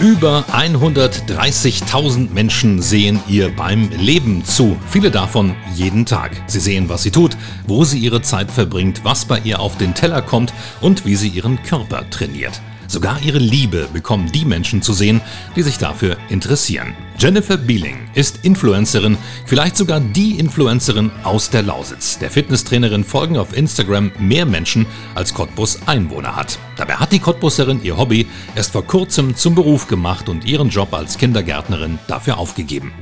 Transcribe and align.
Über 0.00 0.46
130.000 0.50 2.32
Menschen 2.32 2.80
sehen 2.80 3.20
ihr 3.28 3.54
beim 3.54 3.90
Leben 3.90 4.42
zu. 4.46 4.78
Viele 4.88 5.10
davon 5.10 5.54
jeden 5.74 6.06
Tag. 6.06 6.32
Sie 6.46 6.58
sehen, 6.58 6.88
was 6.88 7.02
sie 7.02 7.10
tut, 7.10 7.36
wo 7.66 7.84
sie 7.84 7.98
ihre 7.98 8.22
Zeit 8.22 8.50
verbringt, 8.50 9.04
was 9.04 9.26
bei 9.26 9.40
ihr 9.40 9.60
auf 9.60 9.76
den 9.76 9.94
Teller 9.94 10.22
kommt 10.22 10.54
und 10.80 11.04
wie 11.04 11.16
sie 11.16 11.28
ihren 11.28 11.62
Körper 11.64 12.08
trainiert. 12.08 12.62
Sogar 12.90 13.22
ihre 13.22 13.38
Liebe 13.38 13.86
bekommen 13.92 14.32
die 14.32 14.44
Menschen 14.44 14.82
zu 14.82 14.92
sehen, 14.92 15.20
die 15.54 15.62
sich 15.62 15.78
dafür 15.78 16.16
interessieren. 16.28 16.92
Jennifer 17.20 17.56
Beeling 17.56 18.10
ist 18.14 18.44
Influencerin, 18.44 19.16
vielleicht 19.46 19.76
sogar 19.76 20.00
die 20.00 20.40
Influencerin 20.40 21.12
aus 21.22 21.50
der 21.50 21.62
Lausitz. 21.62 22.18
Der 22.18 22.32
Fitnesstrainerin 22.32 23.04
folgen 23.04 23.36
auf 23.36 23.56
Instagram 23.56 24.10
mehr 24.18 24.44
Menschen, 24.44 24.86
als 25.14 25.32
Cottbus 25.32 25.78
Einwohner 25.86 26.34
hat. 26.34 26.58
Dabei 26.76 26.94
hat 26.94 27.12
die 27.12 27.20
Cottbuserin 27.20 27.80
ihr 27.84 27.96
Hobby 27.96 28.26
erst 28.56 28.72
vor 28.72 28.84
kurzem 28.84 29.36
zum 29.36 29.54
Beruf 29.54 29.86
gemacht 29.86 30.28
und 30.28 30.44
ihren 30.44 30.70
Job 30.70 30.92
als 30.92 31.16
Kindergärtnerin 31.16 32.00
dafür 32.08 32.38
aufgegeben. 32.38 32.92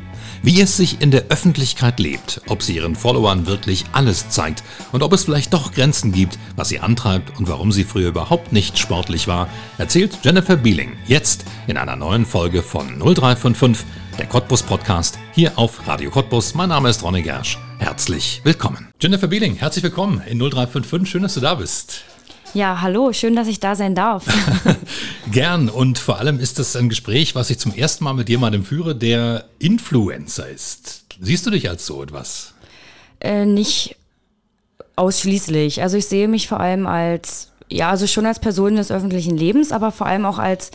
Wie 0.43 0.61
es 0.61 0.77
sich 0.77 1.01
in 1.01 1.11
der 1.11 1.25
Öffentlichkeit 1.31 1.99
lebt, 1.99 2.41
ob 2.47 2.63
sie 2.63 2.77
ihren 2.77 2.95
Followern 2.95 3.47
wirklich 3.47 3.85
alles 3.93 4.29
zeigt 4.29 4.63
und 4.93 5.03
ob 5.03 5.13
es 5.13 5.25
vielleicht 5.25 5.53
doch 5.53 5.73
Grenzen 5.73 6.13
gibt, 6.13 6.39
was 6.55 6.69
sie 6.69 6.79
antreibt 6.79 7.39
und 7.39 7.49
warum 7.49 7.73
sie 7.73 7.83
früher 7.83 8.11
überhaupt 8.11 8.53
nicht 8.53 8.79
sportlich 8.79 9.27
war, 9.27 9.49
erzählt 9.79 10.19
Jennifer 10.23 10.57
Beeling 10.57 10.93
jetzt 11.07 11.45
in 11.67 11.77
einer 11.77 11.97
neuen 11.97 12.25
Folge 12.25 12.63
von 12.63 12.87
0355, 12.99 13.85
der 14.17 14.27
Cottbus 14.27 14.63
Podcast, 14.63 15.19
hier 15.33 15.59
auf 15.59 15.87
Radio 15.89 16.11
Cottbus. 16.11 16.55
Mein 16.55 16.69
Name 16.69 16.89
ist 16.89 17.03
Ronny 17.03 17.23
Gersch. 17.23 17.59
Herzlich 17.79 18.41
willkommen. 18.45 18.89
Jennifer 19.01 19.27
Beeling, 19.27 19.57
herzlich 19.57 19.83
willkommen 19.83 20.23
in 20.29 20.39
0355. 20.39 21.11
Schön, 21.11 21.23
dass 21.23 21.35
du 21.35 21.41
da 21.41 21.57
bist. 21.57 22.05
Ja, 22.55 22.81
hallo, 22.81 23.13
schön, 23.13 23.37
dass 23.37 23.47
ich 23.47 23.61
da 23.61 23.77
sein 23.77 23.95
darf. 23.95 24.25
Gern 25.31 25.69
und 25.69 25.99
vor 25.99 26.19
allem 26.19 26.41
ist 26.41 26.59
das 26.59 26.75
ein 26.77 26.89
Gespräch, 26.89 27.35
was 27.35 27.51
ich 27.51 27.59
zum 27.59 27.75
ersten 27.75 28.05
Mal 28.05 28.15
mit 28.15 28.29
jemandem 28.29 28.65
führe, 28.65 28.97
der 28.97 29.45
Influencer 29.59 30.49
ist. 30.49 31.05
Siehst 31.21 31.47
du 31.47 31.51
dich 31.51 31.69
als 31.69 31.85
so 31.85 32.03
etwas? 32.03 32.55
Äh, 33.21 33.45
nicht 33.45 33.97
ausschließlich. 34.97 35.83
Also 35.83 35.97
ich 35.97 36.07
sehe 36.07 36.27
mich 36.27 36.49
vor 36.49 36.61
allem 36.61 36.87
als, 36.87 37.53
ja, 37.69 37.91
also 37.91 38.07
schon 38.07 38.27
als 38.27 38.39
Person 38.39 38.77
des 38.77 38.91
öffentlichen 38.91 39.37
Lebens, 39.37 39.71
aber 39.71 39.93
vor 39.93 40.07
allem 40.07 40.25
auch 40.25 40.39
als 40.39 40.71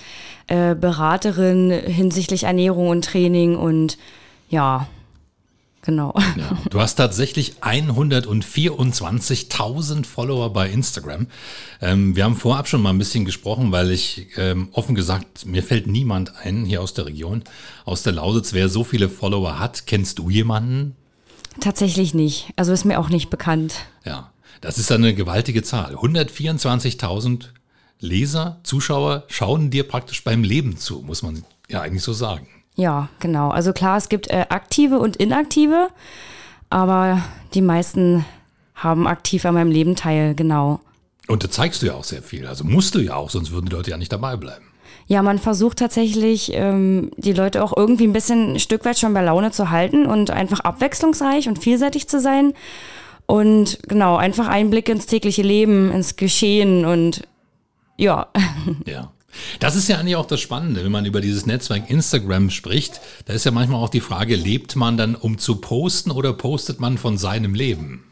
äh, 0.48 0.76
Beraterin 0.76 1.72
hinsichtlich 1.72 2.44
Ernährung 2.44 2.90
und 2.90 3.06
Training 3.06 3.56
und 3.56 3.98
ja, 4.50 4.88
Genau. 5.84 6.14
Ja, 6.38 6.58
du 6.70 6.80
hast 6.80 6.96
tatsächlich 6.96 7.56
124.000 7.62 10.06
Follower 10.06 10.54
bei 10.54 10.70
Instagram. 10.70 11.28
Ähm, 11.82 12.16
wir 12.16 12.24
haben 12.24 12.38
vorab 12.38 12.70
schon 12.70 12.82
mal 12.82 12.92
ein 12.92 12.98
bisschen 12.98 13.26
gesprochen, 13.26 13.74
weil 13.74 13.92
ich 13.92 14.28
ähm, 14.38 14.70
offen 14.72 14.96
gesagt, 14.96 15.46
mir 15.46 15.62
fällt 15.62 15.88
niemand 15.88 16.38
ein 16.38 16.64
hier 16.64 16.82
aus 16.82 16.94
der 16.94 17.06
Region, 17.06 17.44
aus 17.84 18.04
der 18.04 18.14
Lausitz, 18.14 18.54
wer 18.54 18.70
so 18.70 18.86
viele 18.86 19.10
Follower 19.10 19.60
hat. 19.60 19.86
Kennst 19.86 20.20
du 20.20 20.30
jemanden? 20.30 20.96
Tatsächlich 21.60 22.14
nicht. 22.14 22.54
Also 22.56 22.72
ist 22.72 22.86
mir 22.86 22.98
auch 22.98 23.10
nicht 23.10 23.30
bekannt. 23.30 23.76
Ja, 24.06 24.32
das 24.62 24.78
ist 24.78 24.90
eine 24.92 25.14
gewaltige 25.14 25.64
Zahl. 25.64 25.96
124.000 25.96 27.48
Leser, 28.00 28.62
Zuschauer 28.64 29.26
schauen 29.28 29.70
dir 29.70 29.86
praktisch 29.88 30.24
beim 30.24 30.44
Leben 30.44 30.78
zu, 30.78 31.02
muss 31.02 31.24
man 31.24 31.44
ja 31.70 31.82
eigentlich 31.82 32.04
so 32.04 32.14
sagen. 32.14 32.48
Ja, 32.76 33.10
genau. 33.20 33.50
Also 33.50 33.74
klar, 33.74 33.98
es 33.98 34.10
gibt 34.10 34.30
äh, 34.30 34.46
aktive 34.50 35.00
und 35.00 35.16
inaktive, 35.18 35.90
aber 36.70 37.22
die 37.54 37.62
meisten 37.62 38.26
haben 38.76 39.08
aktiv 39.08 39.46
an 39.46 39.54
meinem 39.54 39.72
Leben 39.72 39.96
teil, 39.96 40.34
genau. 40.36 40.80
Und 41.28 41.44
da 41.44 41.50
zeigst 41.50 41.82
du 41.82 41.88
ja 41.88 41.94
auch 41.94 42.04
sehr 42.04 42.24
viel. 42.24 42.48
Also 42.48 42.64
musst 42.64 42.96
du 42.96 43.00
ja 43.00 43.16
auch, 43.16 43.30
sonst 43.30 43.52
würden 43.52 43.68
die 43.68 43.76
Leute 43.76 43.92
ja 43.92 43.98
nicht 43.98 44.12
dabei 44.12 44.36
bleiben. 44.36 44.66
Ja, 45.06 45.22
man 45.22 45.38
versucht 45.38 45.80
tatsächlich, 45.80 46.52
ähm, 46.54 47.12
die 47.18 47.34
Leute 47.34 47.64
auch 47.64 47.76
irgendwie 47.76 48.08
ein 48.08 48.14
bisschen 48.14 48.54
ein 48.54 48.60
Stück 48.60 48.86
weit 48.86 48.98
schon 48.98 49.14
bei 49.14 49.22
Laune 49.22 49.52
zu 49.52 49.70
halten 49.70 50.06
und 50.06 50.32
einfach 50.32 50.62
abwechslungsreich 50.62 51.48
und 51.48 51.60
vielseitig 51.60 52.08
zu 52.08 52.20
sein. 52.20 52.54
Und 53.26 53.80
genau, 53.88 54.18
einfach 54.18 54.48
Einblick 54.48 54.90
ins 54.90 55.06
tägliche 55.06 55.44
Leben, 55.44 55.92
ins 55.92 56.16
Geschehen 56.16 56.86
und 56.86 57.28
ja. 57.98 58.28
Ja. 58.86 59.12
Das 59.60 59.76
ist 59.76 59.88
ja 59.88 59.98
eigentlich 59.98 60.16
auch 60.16 60.26
das 60.26 60.40
Spannende, 60.40 60.84
wenn 60.84 60.92
man 60.92 61.06
über 61.06 61.22
dieses 61.22 61.46
Netzwerk 61.46 61.90
Instagram 61.90 62.50
spricht. 62.50 63.02
Da 63.26 63.34
ist 63.34 63.46
ja 63.46 63.52
manchmal 63.52 63.82
auch 63.82 63.90
die 63.90 64.02
Frage, 64.02 64.36
lebt 64.36 64.76
man 64.76 64.98
dann, 64.98 65.16
um 65.16 65.38
zu 65.38 65.58
posten 65.58 66.12
oder 66.12 66.34
postet 66.34 66.80
man 66.80 66.98
von 66.98 67.18
seinem 67.18 67.54
Leben? 67.54 68.04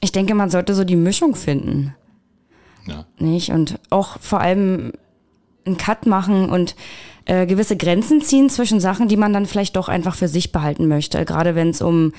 Ich 0.00 0.12
denke, 0.12 0.34
man 0.34 0.50
sollte 0.50 0.74
so 0.74 0.84
die 0.84 0.96
Mischung 0.96 1.34
finden. 1.34 1.94
Ja. 2.86 3.06
Nicht? 3.18 3.50
Und 3.50 3.78
auch 3.90 4.18
vor 4.20 4.40
allem 4.40 4.92
einen 5.64 5.78
Cut 5.78 6.06
machen 6.06 6.50
und 6.50 6.74
äh, 7.24 7.46
gewisse 7.46 7.76
Grenzen 7.76 8.20
ziehen 8.20 8.50
zwischen 8.50 8.80
Sachen, 8.80 9.08
die 9.08 9.16
man 9.16 9.32
dann 9.32 9.46
vielleicht 9.46 9.76
doch 9.76 9.88
einfach 9.88 10.14
für 10.14 10.28
sich 10.28 10.52
behalten 10.52 10.88
möchte. 10.88 11.24
Gerade 11.24 11.54
wenn 11.54 11.70
es 11.70 11.80
um 11.80 12.12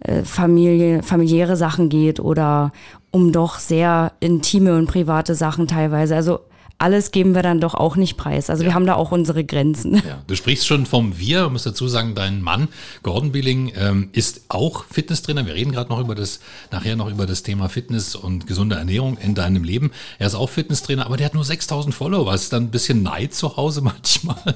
äh, 0.00 0.22
Familie, 0.22 1.02
familiäre 1.02 1.56
Sachen 1.56 1.88
geht 1.88 2.20
oder 2.20 2.72
um 3.10 3.32
doch 3.32 3.58
sehr 3.58 4.12
intime 4.20 4.76
und 4.76 4.86
private 4.86 5.34
Sachen 5.34 5.66
teilweise. 5.66 6.16
Also 6.16 6.40
alles 6.80 7.10
geben 7.10 7.34
wir 7.34 7.42
dann 7.42 7.60
doch 7.60 7.74
auch 7.74 7.96
nicht 7.96 8.16
preis. 8.16 8.50
Also 8.50 8.62
ja. 8.62 8.70
wir 8.70 8.74
haben 8.74 8.86
da 8.86 8.94
auch 8.94 9.10
unsere 9.10 9.44
Grenzen. 9.44 9.96
Ja. 9.96 10.22
Du 10.28 10.36
sprichst 10.36 10.64
schon 10.66 10.86
vom 10.86 11.18
Wir, 11.18 11.46
ich 11.46 11.50
muss 11.50 11.64
dazu 11.64 11.88
sagen, 11.88 12.14
dein 12.14 12.40
Mann, 12.40 12.68
Gordon 13.02 13.32
Billing, 13.32 13.72
ähm, 13.76 14.10
ist 14.12 14.42
auch 14.48 14.84
Fitnesstrainer. 14.84 15.44
Wir 15.44 15.54
reden 15.54 15.72
gerade 15.72 15.90
noch 15.90 15.98
über 15.98 16.14
das, 16.14 16.38
nachher 16.70 16.94
noch 16.94 17.10
über 17.10 17.26
das 17.26 17.42
Thema 17.42 17.68
Fitness 17.68 18.14
und 18.14 18.46
gesunde 18.46 18.76
Ernährung 18.76 19.18
in 19.18 19.34
deinem 19.34 19.64
Leben. 19.64 19.90
Er 20.20 20.28
ist 20.28 20.36
auch 20.36 20.50
Fitnesstrainer, 20.50 21.04
aber 21.04 21.16
der 21.16 21.26
hat 21.26 21.34
nur 21.34 21.44
6000 21.44 21.92
Follower. 21.92 22.32
Ist 22.32 22.52
dann 22.52 22.64
ein 22.64 22.70
bisschen 22.70 23.02
Neid 23.02 23.34
zu 23.34 23.56
Hause 23.56 23.80
manchmal? 23.82 24.54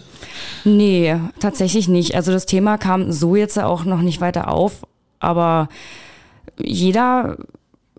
Nee, 0.64 1.16
tatsächlich 1.40 1.88
nicht. 1.88 2.14
Also 2.14 2.30
das 2.30 2.46
Thema 2.46 2.78
kam 2.78 3.10
so 3.10 3.34
jetzt 3.34 3.58
auch 3.58 3.84
noch 3.84 4.00
nicht 4.00 4.20
weiter 4.20 4.48
auf, 4.48 4.86
aber 5.18 5.68
jeder 6.56 7.36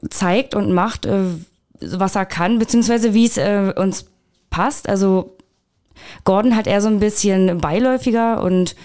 zeigt 0.09 0.55
und 0.55 0.71
macht, 0.71 1.05
äh, 1.05 1.25
was 1.81 2.15
er 2.15 2.25
kann, 2.25 2.59
beziehungsweise 2.59 3.13
wie 3.13 3.25
es 3.25 3.37
äh, 3.37 3.73
uns 3.75 4.05
passt. 4.53 4.87
Also 4.87 5.35
Gordon 6.23 6.55
hat 6.55 6.67
eher 6.67 6.79
so 6.79 6.87
ein 6.87 6.99
bisschen 6.99 7.57
beiläufiger 7.57 8.41
und 8.43 8.75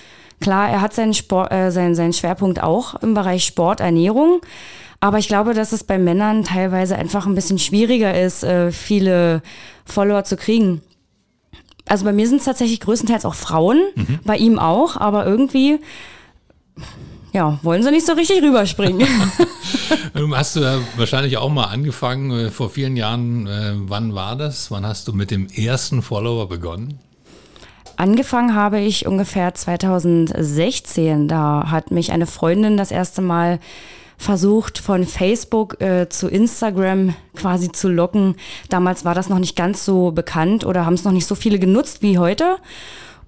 klar, 0.41 0.69
er 0.69 0.81
hat 0.81 0.95
seinen, 0.95 1.15
Sport, 1.15 1.53
äh, 1.53 1.71
seinen, 1.71 1.95
seinen 1.95 2.15
Schwerpunkt 2.15 2.63
auch 2.63 2.95
im 3.03 3.15
Bereich 3.15 3.45
Sport, 3.45 3.81
Ernährung. 3.81 4.41
Aber 5.01 5.19
ich 5.19 5.29
glaube, 5.29 5.55
dass 5.55 5.73
es 5.73 5.85
bei 5.85 5.99
Männern 5.99 6.43
teilweise 6.43 6.97
einfach 6.97 7.27
ein 7.27 7.35
bisschen 7.35 7.59
schwieriger 7.59 8.19
ist, 8.19 8.43
äh, 8.43 8.73
viele 8.73 9.43
Follower 9.85 10.25
zu 10.25 10.37
kriegen. 10.37 10.81
Also 11.87 12.05
bei 12.05 12.13
mir 12.13 12.27
sind 12.27 12.39
es 12.39 12.45
tatsächlich 12.47 12.81
größtenteils 12.81 13.25
auch 13.25 13.35
Frauen, 13.35 13.81
mhm. 13.95 14.21
bei 14.25 14.37
ihm 14.37 14.59
auch, 14.59 14.97
aber 14.97 15.27
irgendwie 15.27 15.81
ja, 17.39 17.57
wollen 17.63 17.85
sie 17.85 17.93
nicht 17.93 18.05
so 18.05 18.15
richtig 18.15 18.43
rüberspringen. 18.43 19.07
hast 20.33 20.57
du 20.57 20.61
ja 20.61 20.81
wahrscheinlich 20.97 21.37
auch 21.37 21.51
mal 21.51 21.67
angefangen, 21.67 22.33
äh, 22.33 22.51
vor 22.51 22.69
vielen 22.69 22.97
Jahren, 22.97 23.47
äh, 23.47 23.75
wann 23.75 24.13
war 24.17 24.35
das? 24.35 24.73
Wann 24.73 24.85
hast 24.85 25.07
du 25.07 25.13
mit 25.13 25.31
dem 25.31 25.47
ersten 25.47 26.03
Follower 26.03 26.49
begonnen? 26.49 26.99
Angefangen 27.97 28.57
habe 28.57 28.81
ich 28.81 29.07
ungefähr 29.07 29.55
2016. 29.55 31.29
Da 31.29 31.69
hat 31.71 31.93
mich 31.93 32.11
eine 32.11 32.27
Freundin 32.27 32.77
das 32.77 32.91
erste 32.91 33.23
Mal 33.23 33.61
versucht, 34.17 34.79
von 34.79 35.07
Facebook 35.07 35.81
äh, 35.81 36.09
zu 36.09 36.27
Instagram 36.27 37.15
quasi 37.37 37.71
zu 37.71 37.89
locken. 37.89 38.35
Damals 38.69 39.05
war 39.05 39.15
das 39.15 39.29
noch 39.29 39.39
nicht 39.39 39.55
ganz 39.55 39.85
so 39.85 40.11
bekannt 40.11 40.67
oder 40.67 40.85
haben 40.85 40.95
es 40.95 41.05
noch 41.05 41.13
nicht 41.13 41.27
so 41.27 41.37
viele 41.37 41.61
genutzt 41.61 42.03
wie 42.03 42.19
heute. 42.19 42.57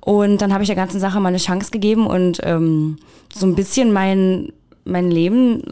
Und 0.00 0.38
dann 0.38 0.52
habe 0.52 0.62
ich 0.62 0.68
der 0.68 0.76
ganzen 0.76 1.00
Sache 1.00 1.20
mal 1.20 1.28
eine 1.28 1.38
Chance 1.38 1.70
gegeben 1.70 2.06
und 2.06 2.40
ähm, 2.42 2.96
so 3.32 3.46
ein 3.46 3.54
bisschen 3.54 3.92
mein, 3.92 4.52
mein 4.84 5.10
Leben, 5.10 5.62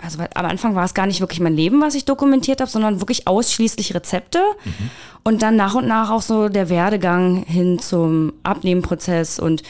also 0.00 0.18
am 0.34 0.46
Anfang 0.46 0.74
war 0.74 0.84
es 0.84 0.94
gar 0.94 1.06
nicht 1.06 1.20
wirklich 1.20 1.40
mein 1.40 1.54
Leben, 1.54 1.80
was 1.80 1.94
ich 1.94 2.04
dokumentiert 2.04 2.60
habe, 2.60 2.70
sondern 2.70 3.00
wirklich 3.00 3.26
ausschließlich 3.26 3.94
Rezepte. 3.94 4.40
Mhm. 4.64 4.90
Und 5.24 5.42
dann 5.42 5.56
nach 5.56 5.74
und 5.74 5.86
nach 5.86 6.10
auch 6.10 6.22
so 6.22 6.48
der 6.48 6.68
Werdegang 6.68 7.44
hin 7.44 7.78
zum 7.78 8.34
Abnehmenprozess 8.42 9.38
und 9.38 9.62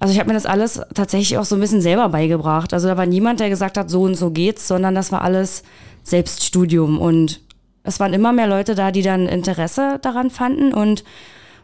also 0.00 0.12
ich 0.12 0.18
habe 0.18 0.28
mir 0.28 0.34
das 0.34 0.44
alles 0.44 0.82
tatsächlich 0.92 1.38
auch 1.38 1.46
so 1.46 1.54
ein 1.54 1.60
bisschen 1.62 1.80
selber 1.80 2.10
beigebracht. 2.10 2.74
Also 2.74 2.88
da 2.88 2.98
war 2.98 3.06
niemand, 3.06 3.40
der 3.40 3.48
gesagt 3.48 3.78
hat, 3.78 3.88
so 3.88 4.02
und 4.02 4.16
so 4.16 4.30
geht's, 4.30 4.68
sondern 4.68 4.94
das 4.94 5.12
war 5.12 5.22
alles 5.22 5.62
Selbststudium. 6.02 6.98
Und 6.98 7.40
es 7.84 8.00
waren 8.00 8.12
immer 8.12 8.32
mehr 8.32 8.46
Leute 8.46 8.74
da, 8.74 8.90
die 8.90 9.00
dann 9.00 9.26
Interesse 9.26 9.98
daran 10.02 10.28
fanden 10.28 10.74
und 10.74 11.04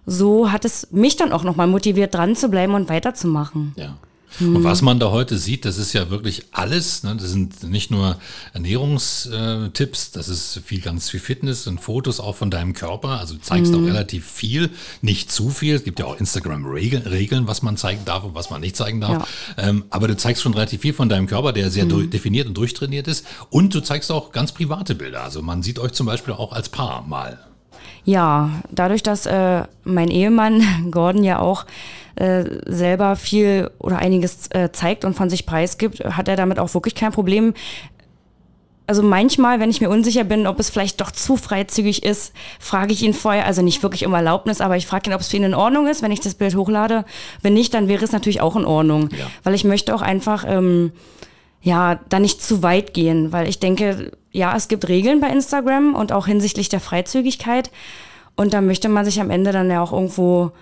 so 0.06 0.50
hat 0.50 0.64
es 0.64 0.88
mich 0.90 1.16
dann 1.16 1.32
auch 1.32 1.44
nochmal 1.44 1.66
motiviert, 1.66 2.14
dran 2.14 2.36
zu 2.36 2.48
bleiben 2.48 2.74
und 2.74 2.88
weiterzumachen. 2.88 3.74
Ja. 3.76 3.96
Und 4.38 4.62
was 4.64 4.80
man 4.80 5.00
da 5.00 5.10
heute 5.10 5.36
sieht, 5.36 5.64
das 5.64 5.76
ist 5.76 5.92
ja 5.92 6.08
wirklich 6.08 6.44
alles. 6.52 7.02
Ne? 7.02 7.16
Das 7.16 7.30
sind 7.30 7.62
nicht 7.64 7.90
nur 7.90 8.16
Ernährungstipps, 8.52 10.12
das 10.12 10.28
ist 10.28 10.60
viel, 10.64 10.80
ganz 10.80 11.10
viel 11.10 11.20
Fitness 11.20 11.66
und 11.66 11.80
Fotos 11.80 12.20
auch 12.20 12.36
von 12.36 12.50
deinem 12.50 12.72
Körper. 12.72 13.18
Also 13.18 13.34
du 13.34 13.40
zeigst 13.40 13.74
auch 13.74 13.82
relativ 13.82 14.26
viel, 14.26 14.70
nicht 15.02 15.32
zu 15.32 15.50
viel. 15.50 15.74
Es 15.74 15.84
gibt 15.84 15.98
ja 15.98 16.06
auch 16.06 16.18
Instagram-Regeln, 16.18 17.46
was 17.46 17.62
man 17.62 17.76
zeigen 17.76 18.04
darf 18.04 18.24
und 18.24 18.34
was 18.34 18.50
man 18.50 18.60
nicht 18.60 18.76
zeigen 18.76 19.00
darf. 19.00 19.28
Ähm, 19.58 19.84
aber 19.90 20.08
du 20.08 20.16
zeigst 20.16 20.42
schon 20.42 20.54
relativ 20.54 20.82
viel 20.82 20.94
von 20.94 21.08
deinem 21.08 21.26
Körper, 21.26 21.52
der 21.52 21.70
sehr 21.70 21.84
definiert 21.84 22.46
und 22.46 22.54
durchtrainiert 22.54 23.08
ist. 23.08 23.26
Und 23.50 23.74
du 23.74 23.80
zeigst 23.80 24.12
auch 24.12 24.32
ganz 24.32 24.52
private 24.52 24.94
Bilder. 24.94 25.24
Also 25.24 25.42
man 25.42 25.62
sieht 25.62 25.78
euch 25.78 25.92
zum 25.92 26.06
Beispiel 26.06 26.34
auch 26.34 26.52
als 26.52 26.68
Paar 26.68 27.02
mal. 27.06 27.40
Ja, 28.04 28.50
dadurch, 28.70 29.02
dass 29.02 29.26
äh, 29.26 29.62
mein 29.84 30.08
Ehemann 30.08 30.62
Gordon 30.90 31.24
ja 31.24 31.38
auch 31.38 31.66
äh, 32.16 32.44
selber 32.66 33.16
viel 33.16 33.70
oder 33.78 33.98
einiges 33.98 34.48
äh, 34.50 34.70
zeigt 34.72 35.04
und 35.04 35.14
von 35.14 35.30
sich 35.30 35.46
preisgibt, 35.46 36.00
hat 36.04 36.28
er 36.28 36.36
damit 36.36 36.58
auch 36.58 36.72
wirklich 36.74 36.94
kein 36.94 37.12
Problem. 37.12 37.54
Also 38.86 39.04
manchmal, 39.04 39.60
wenn 39.60 39.70
ich 39.70 39.80
mir 39.80 39.88
unsicher 39.88 40.24
bin, 40.24 40.48
ob 40.48 40.58
es 40.58 40.68
vielleicht 40.68 41.00
doch 41.00 41.12
zu 41.12 41.36
freizügig 41.36 42.02
ist, 42.02 42.32
frage 42.58 42.92
ich 42.92 43.02
ihn 43.04 43.14
vorher, 43.14 43.46
also 43.46 43.62
nicht 43.62 43.84
wirklich 43.84 44.04
um 44.04 44.12
Erlaubnis, 44.14 44.60
aber 44.60 44.76
ich 44.76 44.86
frage 44.88 45.08
ihn, 45.08 45.14
ob 45.14 45.20
es 45.20 45.28
für 45.28 45.36
ihn 45.36 45.44
in 45.44 45.54
Ordnung 45.54 45.86
ist, 45.86 46.02
wenn 46.02 46.10
ich 46.10 46.18
das 46.20 46.34
Bild 46.34 46.56
hochlade. 46.56 47.04
Wenn 47.40 47.54
nicht, 47.54 47.72
dann 47.72 47.86
wäre 47.86 48.02
es 48.04 48.10
natürlich 48.10 48.40
auch 48.40 48.56
in 48.56 48.64
Ordnung, 48.64 49.08
Ja. 49.16 49.26
weil 49.44 49.54
ich 49.54 49.62
möchte 49.62 49.94
auch 49.94 50.02
einfach 50.02 50.44
ähm, 50.44 50.90
ja 51.62 52.00
da 52.08 52.18
nicht 52.18 52.42
zu 52.42 52.62
weit 52.62 52.94
gehen, 52.94 53.32
weil 53.32 53.48
ich 53.48 53.58
denke, 53.58 54.12
ja, 54.32 54.56
es 54.56 54.68
gibt 54.68 54.88
Regeln 54.88 55.20
bei 55.20 55.28
Instagram 55.28 55.94
und 55.94 56.12
auch 56.12 56.26
hinsichtlich 56.26 56.68
der 56.68 56.80
Freizügigkeit 56.80 57.70
und 58.36 58.52
da 58.52 58.60
möchte 58.60 58.88
man 58.88 59.04
sich 59.04 59.20
am 59.20 59.30
Ende 59.30 59.52
dann 59.52 59.70
ja 59.70 59.82
auch 59.82 59.92
irgendwo 59.92 60.52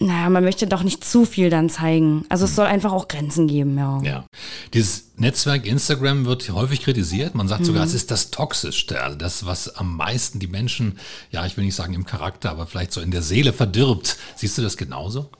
naja, 0.00 0.28
man 0.28 0.42
möchte 0.42 0.66
doch 0.66 0.82
nicht 0.82 1.04
zu 1.04 1.24
viel 1.24 1.50
dann 1.50 1.70
zeigen. 1.70 2.24
Also 2.28 2.46
es 2.46 2.56
soll 2.56 2.66
einfach 2.66 2.92
auch 2.92 3.06
Grenzen 3.06 3.46
geben, 3.46 3.78
ja. 3.78 4.00
Ja. 4.02 4.26
Dieses 4.72 5.12
Netzwerk 5.16 5.66
Instagram 5.66 6.24
wird 6.24 6.50
häufig 6.50 6.82
kritisiert. 6.82 7.34
Man 7.34 7.46
sagt 7.46 7.64
sogar, 7.64 7.84
es 7.84 7.94
ist 7.94 8.10
das 8.10 8.30
Toxischste, 8.30 9.02
also 9.02 9.16
das, 9.16 9.46
was 9.46 9.76
am 9.76 9.96
meisten 9.96 10.40
die 10.40 10.48
Menschen, 10.48 10.98
ja, 11.30 11.46
ich 11.46 11.56
will 11.56 11.64
nicht 11.64 11.76
sagen 11.76 11.94
im 11.94 12.04
Charakter, 12.04 12.50
aber 12.50 12.66
vielleicht 12.66 12.92
so 12.92 13.00
in 13.00 13.12
der 13.12 13.22
Seele 13.22 13.52
verdirbt. 13.52 14.18
Siehst 14.34 14.58
du 14.58 14.62
das 14.62 14.76
genauso? 14.76 15.30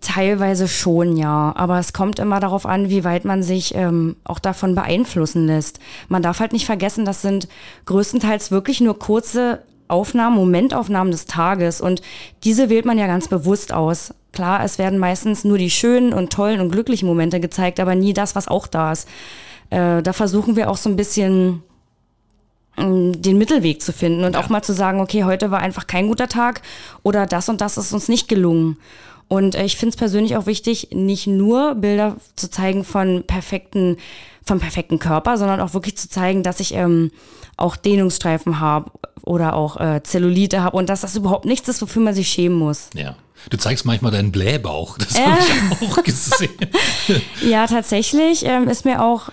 Teilweise 0.00 0.66
schon, 0.66 1.16
ja. 1.16 1.52
Aber 1.54 1.78
es 1.78 1.92
kommt 1.92 2.18
immer 2.18 2.40
darauf 2.40 2.66
an, 2.66 2.90
wie 2.90 3.04
weit 3.04 3.24
man 3.24 3.42
sich 3.44 3.74
ähm, 3.74 4.16
auch 4.24 4.40
davon 4.40 4.74
beeinflussen 4.74 5.46
lässt. 5.46 5.78
Man 6.08 6.22
darf 6.22 6.40
halt 6.40 6.52
nicht 6.52 6.66
vergessen, 6.66 7.04
das 7.04 7.22
sind 7.22 7.46
größtenteils 7.86 8.50
wirklich 8.50 8.80
nur 8.80 8.98
kurze 8.98 9.62
Aufnahmen, 9.86 10.36
Momentaufnahmen 10.36 11.12
des 11.12 11.26
Tages. 11.26 11.80
Und 11.80 12.02
diese 12.42 12.70
wählt 12.70 12.86
man 12.86 12.98
ja 12.98 13.06
ganz 13.06 13.28
bewusst 13.28 13.72
aus. 13.72 14.14
Klar, 14.32 14.64
es 14.64 14.78
werden 14.78 14.98
meistens 14.98 15.44
nur 15.44 15.58
die 15.58 15.70
schönen 15.70 16.12
und 16.12 16.32
tollen 16.32 16.60
und 16.60 16.72
glücklichen 16.72 17.06
Momente 17.06 17.38
gezeigt, 17.38 17.78
aber 17.78 17.94
nie 17.94 18.14
das, 18.14 18.34
was 18.34 18.48
auch 18.48 18.66
da 18.66 18.92
ist. 18.92 19.06
Äh, 19.70 20.02
da 20.02 20.12
versuchen 20.12 20.56
wir 20.56 20.70
auch 20.70 20.76
so 20.76 20.88
ein 20.90 20.96
bisschen 20.96 21.62
ähm, 22.78 23.20
den 23.20 23.38
Mittelweg 23.38 23.82
zu 23.82 23.92
finden 23.92 24.24
und 24.24 24.36
auch 24.36 24.48
mal 24.48 24.62
zu 24.62 24.72
sagen, 24.72 25.00
okay, 25.00 25.24
heute 25.24 25.50
war 25.50 25.60
einfach 25.60 25.86
kein 25.86 26.08
guter 26.08 26.28
Tag 26.28 26.62
oder 27.02 27.26
das 27.26 27.48
und 27.48 27.60
das 27.60 27.76
ist 27.76 27.92
uns 27.92 28.08
nicht 28.08 28.28
gelungen. 28.28 28.78
Und 29.28 29.54
äh, 29.54 29.64
ich 29.64 29.76
finde 29.76 29.90
es 29.90 29.96
persönlich 29.96 30.36
auch 30.36 30.46
wichtig, 30.46 30.88
nicht 30.92 31.26
nur 31.26 31.74
Bilder 31.74 32.16
zu 32.36 32.50
zeigen 32.50 32.84
von 32.84 33.24
perfekten, 33.26 33.96
vom 34.44 34.60
perfekten 34.60 34.98
Körper, 34.98 35.38
sondern 35.38 35.60
auch 35.60 35.74
wirklich 35.74 35.96
zu 35.96 36.08
zeigen, 36.08 36.42
dass 36.42 36.60
ich 36.60 36.74
ähm, 36.74 37.10
auch 37.56 37.76
Dehnungsstreifen 37.76 38.60
habe 38.60 38.90
oder 39.22 39.54
auch 39.54 39.78
äh, 39.80 40.02
Zellulite 40.02 40.62
habe 40.62 40.76
und 40.76 40.88
dass 40.88 41.02
das 41.02 41.16
überhaupt 41.16 41.44
nichts 41.44 41.68
ist, 41.68 41.80
wofür 41.80 42.02
man 42.02 42.14
sich 42.14 42.28
schämen 42.28 42.58
muss. 42.58 42.90
Ja. 42.94 43.16
Du 43.50 43.56
zeigst 43.56 43.84
manchmal 43.84 44.12
deinen 44.12 44.30
Blähbauch. 44.30 44.98
Das 44.98 45.18
habe 45.18 45.38
ich 45.80 45.88
auch 45.88 46.02
gesehen. 46.02 46.50
Ja, 47.44 47.66
tatsächlich 47.66 48.44
ähm, 48.44 48.68
ist 48.68 48.84
mir 48.84 49.02
auch 49.02 49.30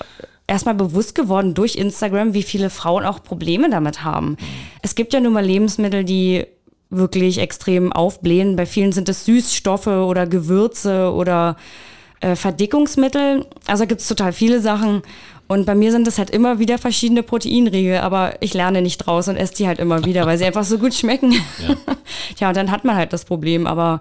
erstmal 0.48 0.74
bewusst 0.74 1.14
geworden 1.14 1.54
durch 1.54 1.76
Instagram, 1.76 2.34
wie 2.34 2.44
viele 2.44 2.70
Frauen 2.70 3.06
auch 3.06 3.24
Probleme 3.24 3.70
damit 3.70 4.04
haben. 4.04 4.36
Es 4.82 4.96
gibt 4.96 5.14
ja 5.14 5.20
nun 5.20 5.34
mal 5.34 5.46
Lebensmittel, 5.46 6.04
die 6.04 6.48
wirklich 6.90 7.38
extrem 7.38 7.94
aufblähen. 7.94 8.56
Bei 8.56 8.66
vielen 8.66 8.92
sind 8.92 9.10
es 9.10 9.26
Süßstoffe 9.26 9.88
oder 9.88 10.26
Gewürze 10.26 11.12
oder 11.14 11.56
äh, 12.20 12.36
Verdickungsmittel. 12.36 13.46
Also 13.68 13.86
gibt 13.86 14.02
es 14.02 14.08
total 14.08 14.34
viele 14.34 14.62
Sachen. 14.62 15.04
Und 15.48 15.66
bei 15.66 15.74
mir 15.74 15.92
sind 15.92 16.08
es 16.08 16.20
halt 16.20 16.30
immer 16.30 16.60
wieder 16.60 16.78
verschiedene 16.78 17.24
Proteinriegel, 17.24 17.98
aber 18.00 18.36
ich 18.40 18.54
lerne 18.54 18.84
nicht 18.84 19.00
draus 19.00 19.28
und 19.28 19.36
esse 19.36 19.56
die 19.56 19.68
halt 19.68 19.80
immer 19.80 20.06
wieder, 20.06 20.28
weil 20.28 20.38
sie 20.38 20.46
einfach 20.46 20.64
so 20.64 20.78
gut 20.78 20.94
schmecken. 20.94 21.32
Ja. 21.32 21.76
ja, 22.40 22.48
und 22.50 22.58
dann 22.58 22.70
hat 22.70 22.86
man 22.86 22.96
halt 22.96 23.14
das 23.14 23.26
Problem. 23.26 23.66
Aber 23.66 24.00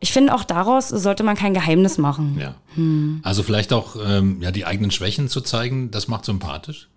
ich 0.00 0.12
finde, 0.12 0.34
auch 0.34 0.44
daraus 0.44 0.88
sollte 0.88 1.22
man 1.22 1.34
kein 1.34 1.54
Geheimnis 1.54 1.96
machen. 1.96 2.38
Ja. 2.38 2.54
Also 3.22 3.42
vielleicht 3.42 3.72
auch 3.72 3.96
ähm, 4.06 4.42
ja, 4.42 4.50
die 4.50 4.66
eigenen 4.66 4.90
Schwächen 4.90 5.28
zu 5.28 5.40
zeigen, 5.40 5.90
das 5.90 6.08
macht 6.08 6.26
sympathisch. 6.26 6.88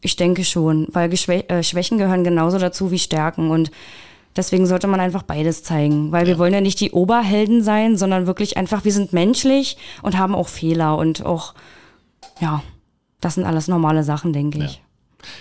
Ich 0.00 0.16
denke 0.16 0.44
schon, 0.44 0.88
weil 0.92 1.10
Geschwä 1.10 1.40
äh, 1.48 1.62
Schwächen 1.62 1.98
gehören 1.98 2.24
genauso 2.24 2.58
dazu 2.58 2.90
wie 2.90 2.98
Stärken 2.98 3.50
und 3.50 3.70
deswegen 4.36 4.66
sollte 4.66 4.86
man 4.86 5.00
einfach 5.00 5.22
beides 5.22 5.62
zeigen, 5.62 6.12
weil 6.12 6.26
wir 6.26 6.38
wollen 6.38 6.54
ja 6.54 6.60
nicht 6.60 6.80
die 6.80 6.92
Oberhelden 6.92 7.62
sein, 7.62 7.96
sondern 7.96 8.26
wirklich 8.26 8.56
einfach, 8.56 8.84
wir 8.84 8.92
sind 8.92 9.12
menschlich 9.12 9.76
und 10.02 10.18
haben 10.18 10.34
auch 10.34 10.48
Fehler 10.48 10.96
und 10.98 11.24
auch, 11.24 11.54
ja, 12.40 12.62
das 13.20 13.34
sind 13.34 13.44
alles 13.44 13.68
normale 13.68 14.04
Sachen, 14.04 14.32
denke 14.32 14.64
ich. 14.64 14.82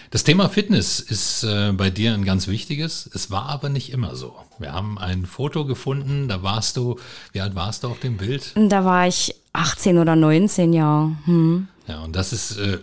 Das 0.10 0.24
Thema 0.24 0.50
Fitness 0.50 1.00
ist 1.00 1.44
äh, 1.44 1.72
bei 1.74 1.90
dir 1.90 2.14
ein 2.14 2.26
ganz 2.26 2.48
wichtiges. 2.48 3.10
Es 3.14 3.30
war 3.30 3.50
aber 3.50 3.70
nicht 3.70 3.92
immer 3.92 4.16
so. 4.16 4.36
Wir 4.58 4.74
haben 4.74 4.98
ein 4.98 5.26
Foto 5.26 5.66
gefunden, 5.66 6.28
da 6.28 6.42
warst 6.42 6.78
du, 6.78 6.98
wie 7.34 7.42
alt 7.42 7.56
warst 7.56 7.84
du 7.84 7.90
auf 7.90 8.00
dem 8.00 8.18
Bild? 8.18 8.54
Da 8.56 8.86
war 8.86 9.08
ich 9.08 9.36
18 9.54 9.98
oder 9.98 10.16
19, 10.16 10.74
ja. 10.74 11.12
Hm. 11.26 11.68
Ja, 11.88 12.04
und 12.04 12.16
das 12.16 12.34
ist, 12.34 12.58
äh, 12.58 12.80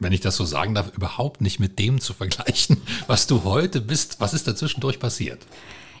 wenn 0.00 0.12
ich 0.12 0.20
das 0.20 0.36
so 0.36 0.44
sagen 0.44 0.74
darf, 0.74 0.94
überhaupt 0.96 1.40
nicht 1.40 1.60
mit 1.60 1.78
dem 1.78 2.00
zu 2.00 2.12
vergleichen, 2.14 2.80
was 3.06 3.26
du 3.26 3.44
heute 3.44 3.80
bist. 3.80 4.20
Was 4.20 4.34
ist 4.34 4.46
dazwischendurch 4.46 4.98
passiert? 4.98 5.40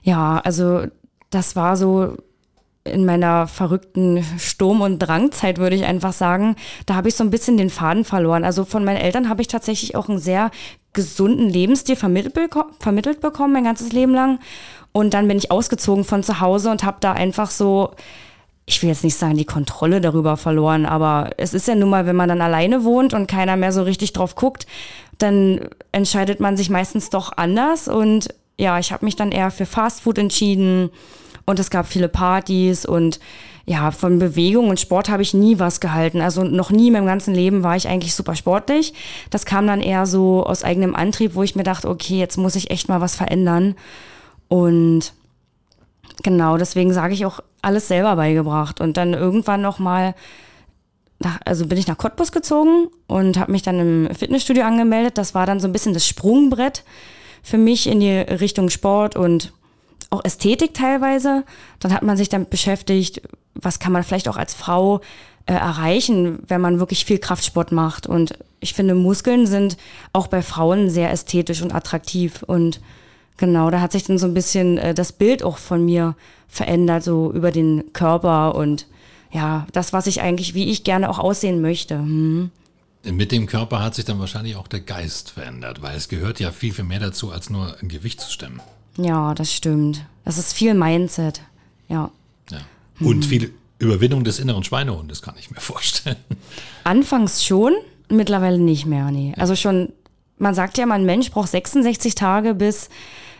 Ja, 0.02 0.38
also 0.38 0.86
das 1.30 1.56
war 1.56 1.76
so 1.76 2.16
in 2.84 3.04
meiner 3.04 3.48
verrückten 3.48 4.24
Sturm- 4.38 4.80
und 4.80 5.00
Drangzeit, 5.00 5.58
würde 5.58 5.76
ich 5.76 5.84
einfach 5.84 6.12
sagen. 6.12 6.56
Da 6.86 6.94
habe 6.94 7.08
ich 7.08 7.16
so 7.16 7.24
ein 7.24 7.30
bisschen 7.30 7.56
den 7.56 7.70
Faden 7.70 8.04
verloren. 8.04 8.44
Also 8.44 8.64
von 8.64 8.84
meinen 8.84 8.98
Eltern 8.98 9.28
habe 9.28 9.42
ich 9.42 9.48
tatsächlich 9.48 9.96
auch 9.96 10.08
einen 10.08 10.20
sehr 10.20 10.50
gesunden 10.92 11.50
Lebensstil 11.50 11.96
vermittelt, 11.96 12.54
vermittelt 12.78 13.20
bekommen, 13.20 13.52
mein 13.52 13.64
ganzes 13.64 13.92
Leben 13.92 14.14
lang. 14.14 14.38
Und 14.92 15.12
dann 15.14 15.28
bin 15.28 15.36
ich 15.36 15.50
ausgezogen 15.50 16.04
von 16.04 16.22
zu 16.22 16.40
Hause 16.40 16.70
und 16.70 16.84
habe 16.84 16.98
da 17.00 17.12
einfach 17.12 17.50
so, 17.50 17.90
ich 18.66 18.82
will 18.82 18.88
jetzt 18.88 19.04
nicht 19.04 19.16
sagen, 19.16 19.36
die 19.36 19.44
Kontrolle 19.44 20.00
darüber 20.00 20.36
verloren, 20.36 20.86
aber 20.86 21.30
es 21.36 21.54
ist 21.54 21.68
ja 21.68 21.76
nun 21.76 21.88
mal, 21.88 22.04
wenn 22.06 22.16
man 22.16 22.28
dann 22.28 22.40
alleine 22.40 22.82
wohnt 22.82 23.14
und 23.14 23.28
keiner 23.28 23.56
mehr 23.56 23.72
so 23.72 23.82
richtig 23.82 24.12
drauf 24.12 24.34
guckt, 24.34 24.66
dann 25.18 25.68
entscheidet 25.92 26.40
man 26.40 26.56
sich 26.56 26.68
meistens 26.68 27.08
doch 27.08 27.32
anders. 27.36 27.86
Und 27.86 28.28
ja, 28.58 28.78
ich 28.80 28.92
habe 28.92 29.04
mich 29.04 29.14
dann 29.14 29.30
eher 29.30 29.52
für 29.52 29.66
Fastfood 29.66 30.18
entschieden 30.18 30.90
und 31.44 31.60
es 31.60 31.70
gab 31.70 31.86
viele 31.86 32.08
Partys 32.08 32.84
und 32.84 33.20
ja, 33.68 33.90
von 33.90 34.18
Bewegung 34.18 34.68
und 34.68 34.78
Sport 34.78 35.08
habe 35.08 35.22
ich 35.22 35.34
nie 35.34 35.58
was 35.58 35.80
gehalten. 35.80 36.20
Also 36.20 36.44
noch 36.44 36.70
nie 36.70 36.88
in 36.88 36.92
meinem 36.92 37.06
ganzen 37.06 37.34
Leben 37.34 37.62
war 37.64 37.76
ich 37.76 37.88
eigentlich 37.88 38.14
super 38.14 38.36
sportlich. 38.36 38.94
Das 39.30 39.44
kam 39.44 39.66
dann 39.66 39.80
eher 39.80 40.06
so 40.06 40.44
aus 40.44 40.62
eigenem 40.62 40.94
Antrieb, 40.94 41.34
wo 41.34 41.42
ich 41.42 41.56
mir 41.56 41.64
dachte, 41.64 41.88
okay, 41.88 42.18
jetzt 42.18 42.36
muss 42.36 42.54
ich 42.54 42.70
echt 42.70 42.88
mal 42.88 43.00
was 43.00 43.16
verändern. 43.16 43.74
Und 44.46 45.12
genau, 46.22 46.58
deswegen 46.58 46.92
sage 46.92 47.14
ich 47.14 47.26
auch 47.26 47.40
alles 47.66 47.88
selber 47.88 48.16
beigebracht. 48.16 48.80
Und 48.80 48.96
dann 48.96 49.12
irgendwann 49.12 49.60
noch 49.60 49.78
mal, 49.78 50.14
nach, 51.18 51.40
also 51.44 51.66
bin 51.66 51.78
ich 51.78 51.86
nach 51.86 51.98
Cottbus 51.98 52.32
gezogen 52.32 52.88
und 53.06 53.38
habe 53.38 53.52
mich 53.52 53.62
dann 53.62 53.80
im 53.80 54.14
Fitnessstudio 54.14 54.64
angemeldet. 54.64 55.18
Das 55.18 55.34
war 55.34 55.46
dann 55.46 55.60
so 55.60 55.68
ein 55.68 55.72
bisschen 55.72 55.94
das 55.94 56.06
Sprungbrett 56.06 56.84
für 57.42 57.58
mich 57.58 57.86
in 57.86 58.00
die 58.00 58.10
Richtung 58.10 58.70
Sport 58.70 59.16
und 59.16 59.52
auch 60.10 60.24
Ästhetik 60.24 60.74
teilweise. 60.74 61.44
Dann 61.80 61.92
hat 61.92 62.02
man 62.02 62.16
sich 62.16 62.28
damit 62.28 62.50
beschäftigt, 62.50 63.22
was 63.54 63.78
kann 63.78 63.92
man 63.92 64.04
vielleicht 64.04 64.28
auch 64.28 64.36
als 64.36 64.54
Frau 64.54 65.00
äh, 65.46 65.54
erreichen, 65.54 66.40
wenn 66.46 66.60
man 66.60 66.78
wirklich 66.78 67.04
viel 67.04 67.18
Kraftsport 67.18 67.72
macht. 67.72 68.06
Und 68.06 68.38
ich 68.60 68.74
finde, 68.74 68.94
Muskeln 68.94 69.46
sind 69.46 69.76
auch 70.12 70.26
bei 70.26 70.42
Frauen 70.42 70.90
sehr 70.90 71.10
ästhetisch 71.10 71.62
und 71.62 71.74
attraktiv. 71.74 72.42
Und 72.42 72.80
genau, 73.36 73.70
da 73.70 73.80
hat 73.80 73.92
sich 73.92 74.04
dann 74.04 74.18
so 74.18 74.26
ein 74.26 74.34
bisschen 74.34 74.78
äh, 74.78 74.94
das 74.94 75.12
Bild 75.12 75.42
auch 75.42 75.58
von 75.58 75.84
mir 75.84 76.14
verändert, 76.48 77.04
so 77.04 77.32
über 77.32 77.50
den 77.50 77.92
Körper 77.92 78.54
und 78.54 78.86
ja, 79.32 79.66
das, 79.72 79.92
was 79.92 80.06
ich 80.06 80.20
eigentlich, 80.22 80.54
wie 80.54 80.70
ich 80.70 80.84
gerne 80.84 81.10
auch 81.10 81.18
aussehen 81.18 81.60
möchte. 81.60 81.98
Hm. 81.98 82.50
Mit 83.04 83.30
dem 83.32 83.46
Körper 83.46 83.82
hat 83.82 83.94
sich 83.94 84.04
dann 84.04 84.18
wahrscheinlich 84.18 84.56
auch 84.56 84.66
der 84.66 84.80
Geist 84.80 85.30
verändert, 85.30 85.82
weil 85.82 85.96
es 85.96 86.08
gehört 86.08 86.40
ja 86.40 86.50
viel, 86.50 86.72
viel 86.72 86.84
mehr 86.84 86.98
dazu, 86.98 87.30
als 87.30 87.50
nur 87.50 87.76
ein 87.80 87.88
Gewicht 87.88 88.20
zu 88.20 88.30
stemmen. 88.30 88.60
Ja, 88.96 89.34
das 89.34 89.52
stimmt. 89.52 90.04
Das 90.24 90.38
ist 90.38 90.52
viel 90.52 90.74
Mindset. 90.74 91.42
Ja. 91.88 92.10
Ja. 92.50 92.58
Und 92.98 93.24
viel 93.24 93.52
Überwindung 93.78 94.24
des 94.24 94.38
inneren 94.38 94.64
Schweinehundes, 94.64 95.22
kann 95.22 95.34
ich 95.38 95.50
mir 95.50 95.60
vorstellen. 95.60 96.16
Anfangs 96.84 97.44
schon, 97.44 97.74
mittlerweile 98.08 98.58
nicht 98.58 98.86
mehr, 98.86 99.10
nee. 99.10 99.34
Also 99.36 99.54
schon, 99.54 99.92
man 100.38 100.54
sagt 100.54 100.78
ja, 100.78 100.86
man 100.86 101.04
Mensch 101.04 101.30
braucht 101.30 101.50
66 101.50 102.14
Tage, 102.14 102.54
bis 102.54 102.88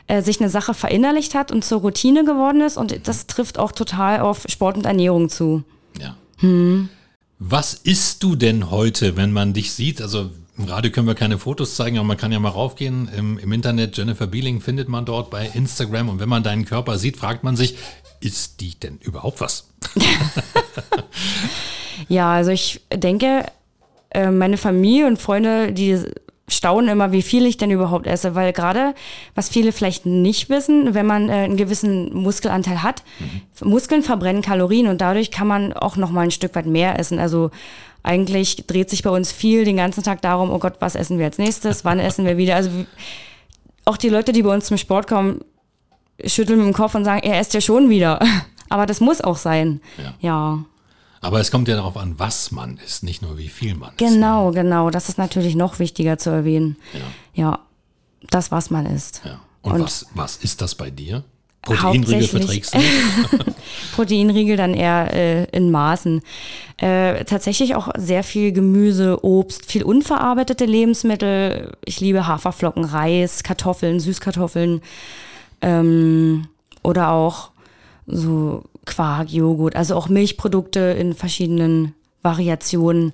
äh, 0.07 0.23
sich 0.23 0.41
eine 0.41 0.51
Sache 0.51 0.75
verinnerlicht 0.75 1.35
hat 1.35 1.51
und 1.51 1.65
zur 1.65 1.81
Routine 1.81 2.25
geworden 2.25 2.61
ist. 2.61 2.77
Und 2.77 3.09
das 3.09 3.27
trifft 3.27 3.59
auch 3.59 3.73
total 3.73 4.21
auf 4.21 4.45
Sport 4.49 4.77
und 4.77 4.87
Ernährung 4.87 5.29
zu. 5.29 5.65
Ja. 6.01 6.17
Hm. 6.39 6.89
Was 7.39 7.75
isst 7.75 8.23
du 8.23 8.37
denn 8.37 8.71
heute, 8.71 9.17
wenn 9.17 9.33
man 9.33 9.53
dich 9.53 9.73
sieht? 9.73 10.01
Also 10.01 10.31
im 10.57 10.65
Radio 10.65 10.91
können 10.91 11.07
wir 11.07 11.15
keine 11.15 11.39
Fotos 11.39 11.75
zeigen, 11.75 11.99
aber 11.99 12.07
man 12.07 12.17
kann 12.17 12.33
ja 12.33 12.39
mal 12.39 12.49
raufgehen. 12.49 13.11
Im, 13.15 13.39
Im, 13.39 13.53
Internet, 13.53 13.97
Jennifer 13.97 14.27
Beeling 14.27 14.61
findet 14.61 14.89
man 14.89 15.05
dort 15.05 15.31
bei 15.31 15.51
Instagram. 15.53 16.09
Und 16.09 16.19
wenn 16.19 16.29
man 16.29 16.43
deinen 16.43 16.65
Körper 16.65 16.99
sieht, 16.99 17.19
fragt 17.19 17.45
man 17.45 17.57
sich, 17.57 17.77
ist 18.21 18.61
die 18.61 18.79
denn 18.79 18.99
überhaupt 18.99 19.41
was? 19.41 19.69
ja, 22.09 22.33
also 22.33 22.53
ich 22.53 22.81
denke, 22.95 23.45
äh, 24.11 24.31
meine 24.31 24.57
Familie 24.57 25.07
und 25.07 25.19
Freunde, 25.19 25.73
die 25.73 26.01
staunen 26.49 26.91
immer, 26.91 27.11
wie 27.13 27.23
viel 27.23 27.45
ich 27.45 27.57
denn 27.57 27.71
überhaupt 27.71 28.07
esse, 28.07 28.35
weil 28.35 28.53
gerade, 28.53 28.95
was 29.35 29.49
viele 29.49 29.73
vielleicht 29.73 30.07
nicht 30.07 30.49
wissen, 30.49 30.95
wenn 30.95 31.07
man 31.07 31.29
äh, 31.29 31.33
einen 31.33 31.57
gewissen 31.57 32.15
Muskelanteil 32.15 32.83
hat, 32.83 33.03
mhm. 33.19 33.69
Muskeln 33.69 34.03
verbrennen 34.03 34.43
Kalorien 34.43 34.87
und 34.87 35.01
dadurch 35.01 35.31
kann 35.31 35.49
man 35.49 35.73
auch 35.73 35.97
noch 35.97 36.11
mal 36.11 36.23
ein 36.23 36.31
Stück 36.31 36.55
weit 36.55 36.67
mehr 36.67 36.99
essen. 36.99 37.19
Also 37.19 37.51
eigentlich 38.05 38.67
dreht 38.67 38.91
sich 38.91 39.03
bei 39.03 39.11
uns 39.11 39.33
viel 39.33 39.65
den 39.65 39.77
ganzen 39.77 40.05
Tag 40.05 40.23
darum, 40.23 40.51
oh 40.51 40.59
Gott, 40.59 40.75
was 40.79 40.95
essen 40.95 41.19
wir 41.19 41.27
als 41.27 41.39
nächstes, 41.39 41.85
wann 41.85 41.99
essen 41.99 42.25
wir 42.25 42.37
wieder. 42.37 42.55
Also 42.55 42.71
auch 43.85 43.97
die 43.97 44.09
Leute, 44.09 44.33
die 44.33 44.43
bei 44.43 44.55
uns 44.55 44.67
zum 44.67 44.77
Sport 44.77 45.09
kommen, 45.09 45.41
schütteln 46.25 46.59
mit 46.59 46.67
dem 46.69 46.75
Kopf 46.75 46.95
und 46.95 47.05
sagen, 47.05 47.23
er 47.25 47.41
esst 47.41 47.55
ja 47.55 47.61
schon 47.61 47.91
wieder. 47.91 48.21
Aber 48.69 48.87
das 48.87 49.01
muss 49.01 49.21
auch 49.21 49.37
sein. 49.37 49.81
Ja. 49.99 50.15
ja. 50.21 50.65
Aber 51.27 51.41
es 51.41 51.51
kommt 51.51 51.67
ja 51.67 51.75
darauf 51.75 51.97
an, 51.97 52.15
was 52.19 52.53
man 52.53 52.79
isst, 52.79 53.03
nicht 53.03 53.21
nur 53.21 53.37
wie 53.37 53.49
viel 53.49 53.75
man 53.75 53.89
isst. 53.91 53.99
Genau, 53.99 54.53
genau. 54.53 54.91
Das 54.91 55.09
ist 55.09 55.19
natürlich 55.19 55.57
noch 55.57 55.81
wichtiger 55.81 56.19
zu 56.19 56.31
erwähnen. 56.31 56.77
Ja. 56.93 57.01
Ja, 57.35 57.59
das, 58.31 58.53
was 58.53 58.71
man 58.71 58.87
isst. 58.87 59.23
Ja. 59.25 59.41
Und, 59.63 59.73
und 59.73 59.83
was, 59.83 60.07
was 60.15 60.37
ist 60.37 60.61
das 60.61 60.77
bei 60.77 60.91
dir? 60.91 61.25
Proteinriegel 61.63 62.29
verträgst 62.29 62.75
du? 62.75 62.79
Proteinriegel 63.97 64.57
dann 64.57 64.73
eher 64.73 65.13
äh, 65.13 65.45
in 65.47 65.73
Maßen. 65.73 66.23
Äh, 66.77 67.25
tatsächlich 67.25 67.75
auch 67.75 67.89
sehr 67.97 68.23
viel 68.23 68.53
Gemüse, 68.53 69.25
Obst, 69.25 69.67
viel 69.67 69.83
unverarbeitete 69.83 70.65
Lebensmittel. 70.65 71.73
Ich 71.85 72.01
liebe 72.01 72.29
Haferflocken, 72.29 72.85
Reis, 72.85 73.43
Kartoffeln, 73.43 73.99
Süßkartoffeln. 73.99 74.81
Ähm, 75.61 76.47
oder 76.85 77.11
auch 77.11 77.51
so 78.07 78.63
Quark, 78.87 79.31
Joghurt, 79.31 79.77
also 79.77 79.95
auch 79.95 80.09
Milchprodukte 80.09 80.81
in 80.81 81.13
verschiedenen 81.13 81.95
Variationen. 82.23 83.13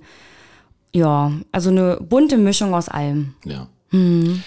Ja, 0.94 1.32
also 1.50 1.70
eine 1.70 1.96
bunte 1.96 2.38
Mischung 2.38 2.74
aus 2.74 2.88
allem. 2.88 3.34
Ja. 3.44 3.66
Hm. 3.90 4.42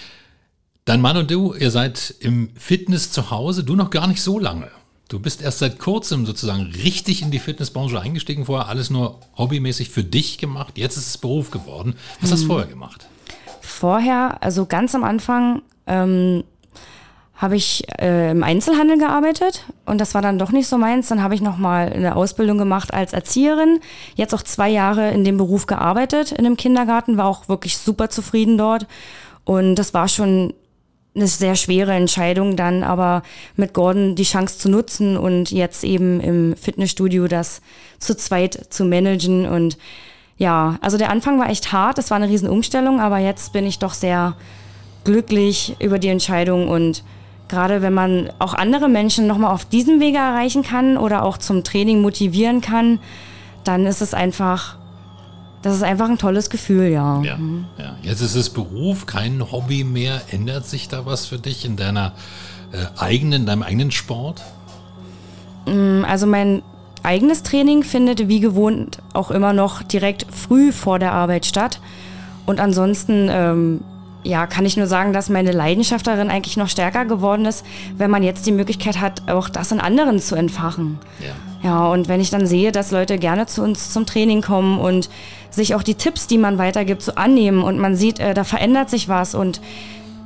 Dein 0.84 1.00
Mann 1.00 1.16
und 1.16 1.30
du, 1.30 1.52
ihr 1.54 1.70
seid 1.70 2.14
im 2.20 2.50
Fitness 2.56 3.10
zu 3.10 3.30
Hause, 3.30 3.64
du 3.64 3.74
noch 3.74 3.90
gar 3.90 4.06
nicht 4.06 4.22
so 4.22 4.38
lange. 4.38 4.70
Du 5.08 5.20
bist 5.20 5.42
erst 5.42 5.58
seit 5.58 5.78
kurzem 5.78 6.26
sozusagen 6.26 6.72
richtig 6.82 7.22
in 7.22 7.30
die 7.30 7.38
Fitnessbranche 7.38 8.00
eingestiegen, 8.00 8.46
vorher 8.46 8.68
alles 8.68 8.90
nur 8.90 9.20
hobbymäßig 9.36 9.90
für 9.90 10.04
dich 10.04 10.38
gemacht, 10.38 10.78
jetzt 10.78 10.96
ist 10.96 11.08
es 11.08 11.18
Beruf 11.18 11.50
geworden. 11.50 11.94
Was 12.20 12.32
hast 12.32 12.40
du 12.40 12.44
hm. 12.44 12.50
vorher 12.50 12.68
gemacht? 12.68 13.06
Vorher, 13.60 14.42
also 14.42 14.66
ganz 14.66 14.94
am 14.94 15.04
Anfang, 15.04 15.62
ähm, 15.86 16.44
habe 17.36 17.56
ich 17.56 17.84
äh, 18.00 18.30
im 18.30 18.42
Einzelhandel 18.42 18.98
gearbeitet 18.98 19.64
und 19.84 20.00
das 20.00 20.14
war 20.14 20.22
dann 20.22 20.38
doch 20.38 20.52
nicht 20.52 20.68
so 20.68 20.78
meins. 20.78 21.08
Dann 21.08 21.22
habe 21.22 21.34
ich 21.34 21.42
nochmal 21.42 21.92
eine 21.92 22.16
Ausbildung 22.16 22.56
gemacht 22.56 22.94
als 22.94 23.12
Erzieherin. 23.12 23.80
Jetzt 24.14 24.34
auch 24.34 24.42
zwei 24.42 24.70
Jahre 24.70 25.10
in 25.10 25.22
dem 25.22 25.36
Beruf 25.36 25.66
gearbeitet 25.66 26.32
in 26.32 26.46
einem 26.46 26.56
Kindergarten, 26.56 27.18
war 27.18 27.26
auch 27.26 27.48
wirklich 27.48 27.76
super 27.76 28.08
zufrieden 28.08 28.56
dort. 28.56 28.86
Und 29.44 29.74
das 29.76 29.92
war 29.92 30.08
schon 30.08 30.54
eine 31.14 31.26
sehr 31.26 31.56
schwere 31.56 31.92
Entscheidung 31.92 32.56
dann, 32.56 32.82
aber 32.82 33.22
mit 33.54 33.72
Gordon 33.74 34.14
die 34.14 34.24
Chance 34.24 34.58
zu 34.58 34.70
nutzen 34.70 35.16
und 35.16 35.50
jetzt 35.50 35.84
eben 35.84 36.20
im 36.20 36.56
Fitnessstudio 36.56 37.26
das 37.26 37.60
zu 37.98 38.16
zweit 38.16 38.66
zu 38.70 38.84
managen 38.84 39.46
und 39.46 39.78
ja, 40.38 40.76
also 40.82 40.98
der 40.98 41.08
Anfang 41.08 41.38
war 41.38 41.48
echt 41.48 41.72
hart, 41.72 41.98
es 41.98 42.10
war 42.10 42.16
eine 42.16 42.28
Riesenumstellung, 42.28 43.00
aber 43.00 43.18
jetzt 43.18 43.54
bin 43.54 43.66
ich 43.66 43.78
doch 43.78 43.94
sehr 43.94 44.36
glücklich 45.04 45.76
über 45.78 45.98
die 45.98 46.08
Entscheidung 46.08 46.68
und 46.68 47.02
gerade 47.48 47.82
wenn 47.82 47.94
man 47.94 48.30
auch 48.38 48.54
andere 48.54 48.88
Menschen 48.88 49.26
nochmal 49.26 49.52
auf 49.52 49.64
diesem 49.64 50.00
Wege 50.00 50.18
erreichen 50.18 50.62
kann 50.62 50.96
oder 50.96 51.22
auch 51.22 51.38
zum 51.38 51.64
Training 51.64 52.00
motivieren 52.00 52.60
kann, 52.60 52.98
dann 53.64 53.86
ist 53.86 54.02
es 54.02 54.14
einfach, 54.14 54.76
das 55.62 55.74
ist 55.74 55.82
einfach 55.82 56.08
ein 56.08 56.18
tolles 56.18 56.50
Gefühl, 56.50 56.88
ja. 56.88 57.22
Ja, 57.22 57.38
ja. 57.78 57.96
Jetzt 58.02 58.20
ist 58.20 58.34
es 58.34 58.50
Beruf, 58.50 59.06
kein 59.06 59.52
Hobby 59.52 59.84
mehr. 59.84 60.22
Ändert 60.30 60.66
sich 60.66 60.88
da 60.88 61.06
was 61.06 61.26
für 61.26 61.38
dich 61.38 61.64
in 61.64 61.76
deiner 61.76 62.12
äh, 62.72 63.00
eigenen, 63.00 63.42
in 63.42 63.46
deinem 63.46 63.62
eigenen 63.62 63.90
Sport? 63.90 64.42
Mm, 65.66 66.04
also 66.04 66.26
mein 66.26 66.62
eigenes 67.02 67.42
Training 67.44 67.84
findet 67.84 68.28
wie 68.28 68.40
gewohnt 68.40 68.98
auch 69.12 69.30
immer 69.30 69.52
noch 69.52 69.82
direkt 69.82 70.26
früh 70.30 70.72
vor 70.72 70.98
der 70.98 71.12
Arbeit 71.12 71.46
statt. 71.46 71.80
Und 72.46 72.60
ansonsten 72.60 73.28
ähm, 73.30 73.80
ja, 74.26 74.46
kann 74.46 74.64
ich 74.64 74.76
nur 74.76 74.86
sagen, 74.86 75.12
dass 75.12 75.28
meine 75.28 75.52
Leidenschaft 75.52 76.06
darin 76.06 76.30
eigentlich 76.30 76.56
noch 76.56 76.68
stärker 76.68 77.04
geworden 77.04 77.44
ist, 77.44 77.64
wenn 77.96 78.10
man 78.10 78.22
jetzt 78.22 78.46
die 78.46 78.52
Möglichkeit 78.52 79.00
hat, 79.00 79.30
auch 79.30 79.48
das 79.48 79.72
in 79.72 79.80
anderen 79.80 80.18
zu 80.18 80.34
entfachen. 80.34 80.98
Ja. 81.20 81.34
Ja, 81.62 81.86
und 81.88 82.06
wenn 82.06 82.20
ich 82.20 82.30
dann 82.30 82.46
sehe, 82.46 82.70
dass 82.70 82.90
Leute 82.90 83.18
gerne 83.18 83.46
zu 83.46 83.62
uns 83.62 83.90
zum 83.90 84.06
Training 84.06 84.42
kommen 84.42 84.78
und 84.78 85.08
sich 85.50 85.74
auch 85.74 85.82
die 85.82 85.94
Tipps, 85.94 86.26
die 86.26 86.38
man 86.38 86.58
weitergibt, 86.58 87.02
so 87.02 87.14
annehmen 87.14 87.62
und 87.62 87.78
man 87.78 87.96
sieht, 87.96 88.20
äh, 88.20 88.34
da 88.34 88.44
verändert 88.44 88.90
sich 88.90 89.08
was 89.08 89.34
und 89.34 89.60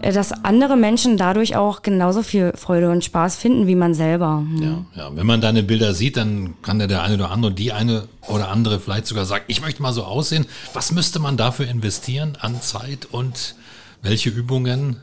äh, 0.02 0.12
dass 0.12 0.32
andere 0.44 0.76
Menschen 0.76 1.16
dadurch 1.16 1.56
auch 1.56 1.82
genauso 1.82 2.22
viel 2.22 2.52
Freude 2.56 2.90
und 2.90 3.04
Spaß 3.04 3.36
finden 3.36 3.66
wie 3.66 3.74
man 3.74 3.94
selber. 3.94 4.38
Hm. 4.38 4.62
Ja, 4.62 5.02
ja, 5.02 5.16
wenn 5.16 5.26
man 5.26 5.40
deine 5.40 5.62
Bilder 5.62 5.94
sieht, 5.94 6.16
dann 6.16 6.54
kann 6.62 6.80
ja 6.80 6.86
der 6.86 7.02
eine 7.02 7.14
oder 7.14 7.30
andere, 7.30 7.52
die 7.52 7.72
eine 7.72 8.08
oder 8.28 8.50
andere 8.50 8.80
vielleicht 8.80 9.06
sogar 9.06 9.24
sagen, 9.24 9.44
ich 9.46 9.62
möchte 9.62 9.82
mal 9.82 9.92
so 9.92 10.04
aussehen. 10.04 10.46
Was 10.74 10.92
müsste 10.92 11.20
man 11.20 11.36
dafür 11.36 11.68
investieren 11.68 12.36
an 12.40 12.60
Zeit 12.60 13.06
und 13.10 13.54
welche 14.02 14.30
Übungen? 14.30 14.96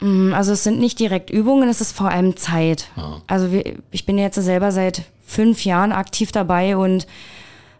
Mm, 0.00 0.32
also 0.32 0.52
es 0.52 0.64
sind 0.64 0.80
nicht 0.80 0.98
direkt 0.98 1.30
Übungen, 1.30 1.68
es 1.68 1.80
ist 1.80 1.92
vor 1.92 2.10
allem 2.10 2.36
Zeit. 2.36 2.88
Ah. 2.96 3.20
Also 3.26 3.48
ich 3.90 4.06
bin 4.06 4.18
jetzt 4.18 4.36
selber 4.36 4.72
seit 4.72 5.02
fünf 5.24 5.64
Jahren 5.64 5.92
aktiv 5.92 6.32
dabei 6.32 6.76
und 6.76 7.06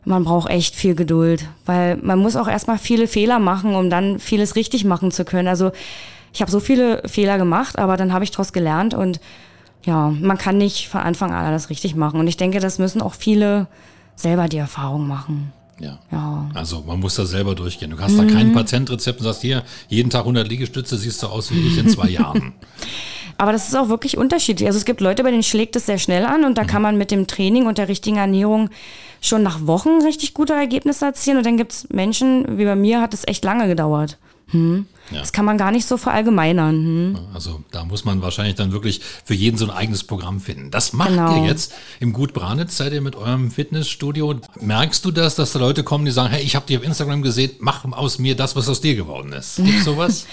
man 0.05 0.25
braucht 0.25 0.51
echt 0.51 0.75
viel 0.75 0.95
Geduld, 0.95 1.45
weil 1.65 1.97
man 1.97 2.19
muss 2.19 2.37
auch 2.37 2.49
erstmal 2.49 2.79
viele 2.79 3.07
Fehler 3.07 3.39
machen, 3.39 3.75
um 3.75 3.91
dann 3.91 4.19
vieles 4.19 4.57
richtig 4.57 4.85
machen 4.85 5.11
zu 5.11 5.25
können. 5.25 5.49
Also 5.49 5.71
ich 6.33 6.41
habe 6.41 6.51
so 6.51 6.61
viele 6.61 7.03
Fehler 7.07 7.39
gemacht, 7.39 7.79
aber 7.79 7.97
dann 7.97 8.13
habe 8.13 8.25
ich 8.25 8.31
daraus 8.31 8.53
gelernt 8.53 8.95
und 8.95 9.21
ja, 9.85 10.11
man 10.11 10.39
kann 10.39 10.59
nicht 10.59 10.89
von 10.89 11.01
Anfang 11.01 11.33
an 11.33 11.45
alles 11.45 11.71
richtig 11.71 11.95
machen. 11.95 12.21
Und 12.21 12.27
ich 12.27 12.37
denke, 12.37 12.61
das 12.61 12.79
müssen 12.79 13.03
auch 13.03 13.15
viele 13.15 13.67
selber 14.15 14.49
die 14.49 14.59
Erfahrung 14.59 15.07
machen. 15.09 15.53
Ja. 15.81 15.99
ja. 16.11 16.51
Also 16.55 16.83
man 16.87 17.01
muss 17.01 17.15
da 17.17 17.27
selber 17.27 17.55
durchgehen. 17.55 17.91
Du 17.91 17.99
hast 17.99 18.13
mhm. 18.13 18.29
da 18.29 18.35
kein 18.35 18.53
Patentrezept 18.53 19.21
und 19.21 19.25
sagst 19.25 19.43
hier, 19.43 19.63
jeden 19.89 20.11
Tag 20.11 20.21
100 20.21 20.49
Liegestütze 20.49 20.97
siehst 20.97 21.23
du 21.23 21.27
aus 21.27 21.53
wie 21.53 21.67
ich 21.67 21.79
in 21.79 21.89
zwei 21.89 22.09
Jahren. 22.09 22.53
Aber 23.39 23.53
das 23.53 23.67
ist 23.67 23.77
auch 23.77 23.89
wirklich 23.89 24.19
unterschiedlich. 24.19 24.69
Also 24.69 24.79
es 24.79 24.85
gibt 24.85 25.01
Leute, 25.01 25.25
bei 25.25 25.31
denen 25.31 25.43
schlägt 25.43 25.75
es 25.75 25.87
sehr 25.87 25.99
schnell 25.99 26.25
an 26.25 26.45
und 26.45 26.59
da 26.59 26.63
mhm. 26.63 26.67
kann 26.69 26.83
man 26.83 26.99
mit 26.99 27.11
dem 27.11 27.27
Training 27.27 27.67
und 27.67 27.79
der 27.79 27.89
richtigen 27.89 28.19
Ernährung 28.19 28.71
schon 29.21 29.43
nach 29.43 29.67
Wochen 29.67 30.03
richtig 30.05 30.35
gute 30.35 30.53
Ergebnisse 30.53 31.07
erzielen. 31.07 31.39
Und 31.39 31.47
dann 31.47 31.57
gibt 31.57 31.73
es 31.73 31.89
Menschen, 31.91 32.59
wie 32.59 32.65
bei 32.65 32.77
mir, 32.77 33.01
hat 33.01 33.15
es 33.15 33.27
echt 33.27 33.45
lange 33.45 33.67
gedauert. 33.67 34.19
Hm. 34.53 34.87
Ja. 35.11 35.21
Das 35.21 35.33
kann 35.33 35.45
man 35.45 35.59
gar 35.59 35.73
nicht 35.73 35.87
so 35.87 35.97
verallgemeinern. 35.97 36.75
Hm. 36.75 37.19
Also 37.35 37.63
da 37.71 37.85
muss 37.85 38.05
man 38.05 38.23
wahrscheinlich 38.23 38.55
dann 38.55 38.73
wirklich 38.73 39.01
für 39.25 39.35
jeden 39.35 39.59
so 39.59 39.65
ein 39.67 39.71
eigenes 39.71 40.05
Programm 40.05 40.41
finden. 40.41 40.71
Das 40.71 40.93
macht 40.93 41.11
genau. 41.11 41.37
ihr 41.37 41.49
jetzt 41.49 41.75
im 42.01 42.13
Gut 42.13 42.33
Branitz, 42.33 42.77
seid 42.77 42.93
ihr 42.93 43.01
mit 43.01 43.17
eurem 43.17 43.51
Fitnessstudio. 43.51 44.37
Merkst 44.61 45.05
du 45.05 45.11
das, 45.11 45.35
dass 45.35 45.53
da 45.53 45.59
Leute 45.59 45.83
kommen, 45.83 46.05
die 46.05 46.13
sagen, 46.13 46.31
hey, 46.31 46.43
ich 46.43 46.55
habe 46.55 46.67
dich 46.67 46.79
auf 46.79 46.85
Instagram 46.85 47.23
gesehen, 47.23 47.53
mach 47.59 47.85
aus 47.93 48.19
mir 48.19 48.37
das, 48.37 48.55
was 48.57 48.69
aus 48.69 48.81
dir 48.81 48.95
geworden 48.95 49.33
ist. 49.33 49.57
Gibt 49.57 49.81
sowas? 49.85 50.27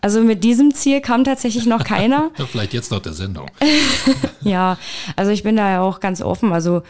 Also 0.00 0.20
mit 0.20 0.42
diesem 0.42 0.74
Ziel 0.74 1.00
kam 1.00 1.24
tatsächlich 1.24 1.66
noch 1.66 1.84
keiner. 1.84 2.30
Vielleicht 2.50 2.74
jetzt 2.74 2.90
noch 2.90 3.00
der 3.00 3.12
Sendung. 3.12 3.50
ja, 4.42 4.76
also 5.14 5.30
ich 5.30 5.44
bin 5.44 5.56
da 5.56 5.70
ja 5.70 5.80
auch 5.82 6.00
ganz 6.00 6.20
offen. 6.20 6.52
Also 6.52 6.82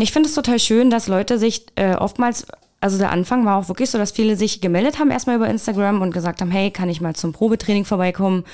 ich 0.00 0.10
finde 0.10 0.28
es 0.28 0.34
total 0.34 0.58
schön, 0.58 0.90
dass 0.90 1.06
Leute 1.06 1.38
sich 1.38 1.66
äh, 1.76 1.94
oftmals 1.94 2.46
also 2.86 2.98
der 2.98 3.10
Anfang 3.10 3.44
war 3.44 3.58
auch 3.58 3.66
wirklich 3.66 3.90
so, 3.90 3.98
dass 3.98 4.12
viele 4.12 4.36
sich 4.36 4.60
gemeldet 4.60 5.00
haben 5.00 5.10
erstmal 5.10 5.34
über 5.34 5.48
Instagram 5.48 6.02
und 6.02 6.14
gesagt 6.14 6.40
haben, 6.40 6.52
hey, 6.52 6.70
kann 6.70 6.88
ich 6.88 7.00
mal 7.00 7.16
zum 7.16 7.32
Probetraining 7.32 7.84
vorbeikommen? 7.84 8.44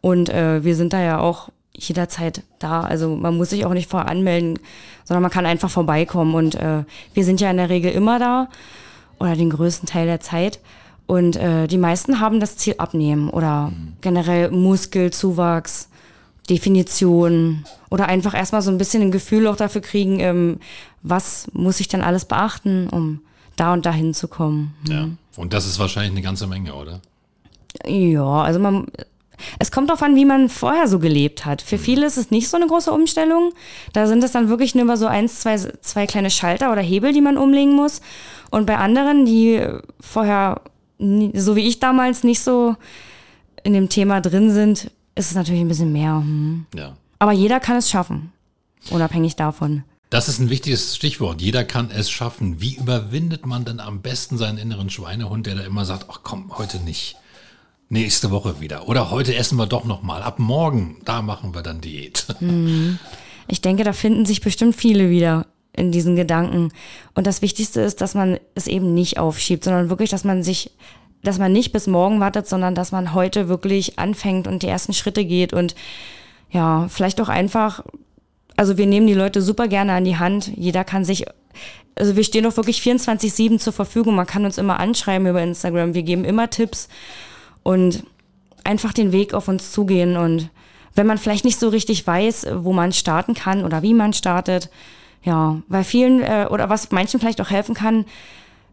Und 0.00 0.28
äh, 0.28 0.62
wir 0.62 0.76
sind 0.76 0.92
da 0.92 1.00
ja 1.00 1.18
auch 1.18 1.48
jederzeit 1.74 2.44
da. 2.60 2.82
Also 2.82 3.16
man 3.16 3.36
muss 3.36 3.50
sich 3.50 3.66
auch 3.66 3.72
nicht 3.72 3.90
vorher 3.90 4.08
anmelden, 4.08 4.60
sondern 5.02 5.22
man 5.22 5.32
kann 5.32 5.44
einfach 5.44 5.70
vorbeikommen. 5.70 6.36
Und 6.36 6.54
äh, 6.54 6.84
wir 7.14 7.24
sind 7.24 7.40
ja 7.40 7.50
in 7.50 7.56
der 7.56 7.68
Regel 7.68 7.90
immer 7.90 8.20
da 8.20 8.48
oder 9.18 9.34
den 9.34 9.50
größten 9.50 9.88
Teil 9.88 10.06
der 10.06 10.20
Zeit. 10.20 10.60
Und 11.08 11.34
äh, 11.34 11.66
die 11.66 11.76
meisten 11.76 12.20
haben 12.20 12.38
das 12.38 12.56
Ziel 12.58 12.76
abnehmen 12.78 13.28
oder 13.28 13.70
mhm. 13.70 13.94
generell 14.02 14.52
Muskelzuwachs, 14.52 15.88
Definition 16.48 17.64
oder 17.90 18.06
einfach 18.06 18.34
erstmal 18.34 18.62
so 18.62 18.70
ein 18.70 18.78
bisschen 18.78 19.02
ein 19.02 19.10
Gefühl 19.10 19.48
auch 19.48 19.56
dafür 19.56 19.80
kriegen, 19.80 20.20
ähm, 20.20 20.60
was 21.02 21.48
muss 21.54 21.80
ich 21.80 21.88
denn 21.88 22.02
alles 22.02 22.24
beachten, 22.24 22.88
um 22.88 23.22
da 23.60 23.72
und 23.72 23.84
dahin 23.86 24.14
zu 24.14 24.28
kommen. 24.28 24.74
Ja. 24.88 25.08
Und 25.36 25.52
das 25.52 25.66
ist 25.66 25.78
wahrscheinlich 25.78 26.12
eine 26.12 26.22
ganze 26.22 26.46
Menge, 26.46 26.74
oder? 26.74 27.00
Ja, 27.86 28.42
also 28.42 28.58
man, 28.58 28.86
Es 29.58 29.70
kommt 29.70 29.88
darauf 29.88 30.02
an, 30.02 30.16
wie 30.16 30.24
man 30.24 30.48
vorher 30.48 30.88
so 30.88 30.98
gelebt 30.98 31.44
hat. 31.44 31.62
Für 31.62 31.78
viele 31.78 32.06
ist 32.06 32.16
es 32.16 32.30
nicht 32.30 32.48
so 32.48 32.56
eine 32.56 32.66
große 32.66 32.92
Umstellung. 32.92 33.52
Da 33.92 34.06
sind 34.06 34.22
es 34.24 34.32
dann 34.32 34.48
wirklich 34.48 34.74
nur 34.74 34.96
so 34.96 35.06
eins, 35.06 35.40
zwei, 35.40 35.56
zwei 35.56 36.06
kleine 36.06 36.30
Schalter 36.30 36.72
oder 36.72 36.80
Hebel, 36.80 37.12
die 37.12 37.20
man 37.20 37.38
umlegen 37.38 37.74
muss. 37.74 38.00
Und 38.50 38.66
bei 38.66 38.76
anderen, 38.76 39.26
die 39.26 39.64
vorher, 40.00 40.60
so 40.98 41.56
wie 41.56 41.66
ich 41.66 41.80
damals, 41.80 42.24
nicht 42.24 42.40
so 42.40 42.76
in 43.62 43.72
dem 43.72 43.88
Thema 43.88 44.20
drin 44.20 44.50
sind, 44.50 44.90
ist 45.14 45.30
es 45.30 45.34
natürlich 45.34 45.60
ein 45.60 45.68
bisschen 45.68 45.92
mehr. 45.92 46.16
Hm. 46.16 46.66
Ja. 46.74 46.96
Aber 47.18 47.32
jeder 47.32 47.60
kann 47.60 47.76
es 47.76 47.90
schaffen, 47.90 48.32
unabhängig 48.90 49.36
davon. 49.36 49.84
Das 50.10 50.28
ist 50.28 50.40
ein 50.40 50.50
wichtiges 50.50 50.96
Stichwort. 50.96 51.40
Jeder 51.40 51.62
kann 51.62 51.92
es 51.92 52.10
schaffen. 52.10 52.60
Wie 52.60 52.74
überwindet 52.74 53.46
man 53.46 53.64
denn 53.64 53.78
am 53.78 54.02
besten 54.02 54.38
seinen 54.38 54.58
inneren 54.58 54.90
Schweinehund, 54.90 55.46
der 55.46 55.54
da 55.54 55.62
immer 55.62 55.84
sagt, 55.84 56.06
ach 56.10 56.20
komm, 56.24 56.58
heute 56.58 56.80
nicht. 56.80 57.14
Nächste 57.88 58.32
Woche 58.32 58.60
wieder. 58.60 58.88
Oder 58.88 59.12
heute 59.12 59.36
essen 59.36 59.56
wir 59.56 59.66
doch 59.66 59.84
noch 59.84 60.02
mal. 60.02 60.22
Ab 60.22 60.40
morgen, 60.40 60.96
da 61.04 61.22
machen 61.22 61.54
wir 61.54 61.62
dann 61.62 61.80
Diät. 61.80 62.26
Ich 63.48 63.60
denke, 63.60 63.82
da 63.82 63.92
finden 63.92 64.26
sich 64.26 64.42
bestimmt 64.42 64.76
viele 64.76 65.10
wieder 65.10 65.44
in 65.72 65.90
diesen 65.90 66.14
Gedanken. 66.14 66.70
Und 67.16 67.26
das 67.26 67.42
Wichtigste 67.42 67.80
ist, 67.80 68.00
dass 68.00 68.14
man 68.14 68.38
es 68.54 68.68
eben 68.68 68.94
nicht 68.94 69.18
aufschiebt, 69.18 69.64
sondern 69.64 69.90
wirklich, 69.90 70.08
dass 70.08 70.22
man 70.22 70.44
sich, 70.44 70.70
dass 71.24 71.40
man 71.40 71.52
nicht 71.52 71.72
bis 71.72 71.88
morgen 71.88 72.20
wartet, 72.20 72.46
sondern 72.46 72.76
dass 72.76 72.92
man 72.92 73.12
heute 73.12 73.48
wirklich 73.48 73.98
anfängt 73.98 74.46
und 74.46 74.62
die 74.62 74.68
ersten 74.68 74.92
Schritte 74.92 75.24
geht 75.24 75.52
und 75.52 75.74
ja, 76.50 76.86
vielleicht 76.88 77.20
auch 77.20 77.28
einfach, 77.28 77.82
also 78.60 78.76
wir 78.76 78.84
nehmen 78.84 79.06
die 79.06 79.14
Leute 79.14 79.40
super 79.40 79.68
gerne 79.68 79.94
an 79.94 80.04
die 80.04 80.18
Hand. 80.18 80.52
Jeder 80.54 80.84
kann 80.84 81.02
sich, 81.02 81.24
also 81.94 82.14
wir 82.14 82.24
stehen 82.24 82.44
doch 82.44 82.58
wirklich 82.58 82.82
24-7 82.82 83.56
zur 83.56 83.72
Verfügung. 83.72 84.14
Man 84.14 84.26
kann 84.26 84.44
uns 84.44 84.58
immer 84.58 84.78
anschreiben 84.78 85.26
über 85.26 85.42
Instagram. 85.42 85.94
Wir 85.94 86.02
geben 86.02 86.26
immer 86.26 86.50
Tipps 86.50 86.90
und 87.62 88.04
einfach 88.62 88.92
den 88.92 89.12
Weg 89.12 89.32
auf 89.32 89.48
uns 89.48 89.72
zugehen. 89.72 90.18
Und 90.18 90.50
wenn 90.94 91.06
man 91.06 91.16
vielleicht 91.16 91.46
nicht 91.46 91.58
so 91.58 91.70
richtig 91.70 92.06
weiß, 92.06 92.48
wo 92.56 92.74
man 92.74 92.92
starten 92.92 93.32
kann 93.32 93.64
oder 93.64 93.80
wie 93.80 93.94
man 93.94 94.12
startet, 94.12 94.68
ja, 95.22 95.62
weil 95.68 95.82
vielen 95.82 96.20
äh, 96.20 96.46
oder 96.50 96.68
was 96.68 96.90
manchen 96.90 97.18
vielleicht 97.18 97.40
auch 97.40 97.48
helfen 97.48 97.74
kann, 97.74 98.04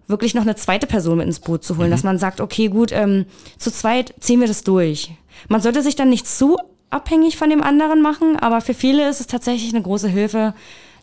wirklich 0.05 0.33
noch 0.33 0.41
eine 0.41 0.57
zweite 0.57 0.85
Person 0.85 1.19
mit 1.19 1.27
ins 1.27 1.39
Boot 1.39 1.63
zu 1.63 1.77
holen, 1.77 1.87
mhm. 1.87 1.91
dass 1.91 2.03
man 2.03 2.19
sagt, 2.19 2.41
okay, 2.41 2.67
gut, 2.67 2.91
ähm, 2.91 3.25
zu 3.57 3.71
zweit 3.71 4.13
ziehen 4.19 4.41
wir 4.41 4.47
das 4.47 4.65
durch. 4.65 5.11
Man 5.47 5.61
sollte 5.61 5.81
sich 5.81 5.95
dann 5.95 6.09
nicht 6.09 6.27
zu 6.27 6.57
abhängig 6.89 7.37
von 7.37 7.49
dem 7.49 7.61
anderen 7.61 8.01
machen, 8.01 8.37
aber 8.37 8.61
für 8.61 8.73
viele 8.73 9.09
ist 9.09 9.19
es 9.19 9.27
tatsächlich 9.27 9.73
eine 9.73 9.83
große 9.83 10.07
Hilfe, 10.07 10.53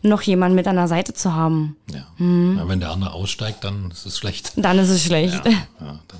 noch 0.01 0.21
jemanden 0.21 0.55
mit 0.55 0.67
an 0.67 0.75
der 0.75 0.87
Seite 0.87 1.13
zu 1.13 1.33
haben. 1.33 1.75
Ja. 1.91 2.05
Mhm. 2.17 2.57
ja 2.57 2.67
wenn 2.67 2.79
der 2.79 2.91
andere 2.91 3.13
aussteigt, 3.13 3.63
dann 3.63 3.91
ist 3.91 4.05
es 4.05 4.17
schlecht. 4.17 4.53
Dann 4.55 4.77
ist 4.77 4.89
es 4.89 5.03
schlecht. 5.03 5.43
Ja, 5.45 5.51
ja, 5.51 5.99
dann 6.07 6.19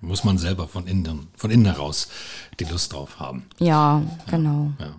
muss 0.00 0.24
man 0.24 0.38
selber 0.38 0.68
von 0.68 0.86
innen, 0.86 1.28
von 1.36 1.50
innen 1.50 1.66
heraus 1.66 2.08
die 2.60 2.64
Lust 2.64 2.92
drauf 2.92 3.18
haben. 3.18 3.44
Ja, 3.58 4.02
genau. 4.30 4.72
Ja. 4.78 4.94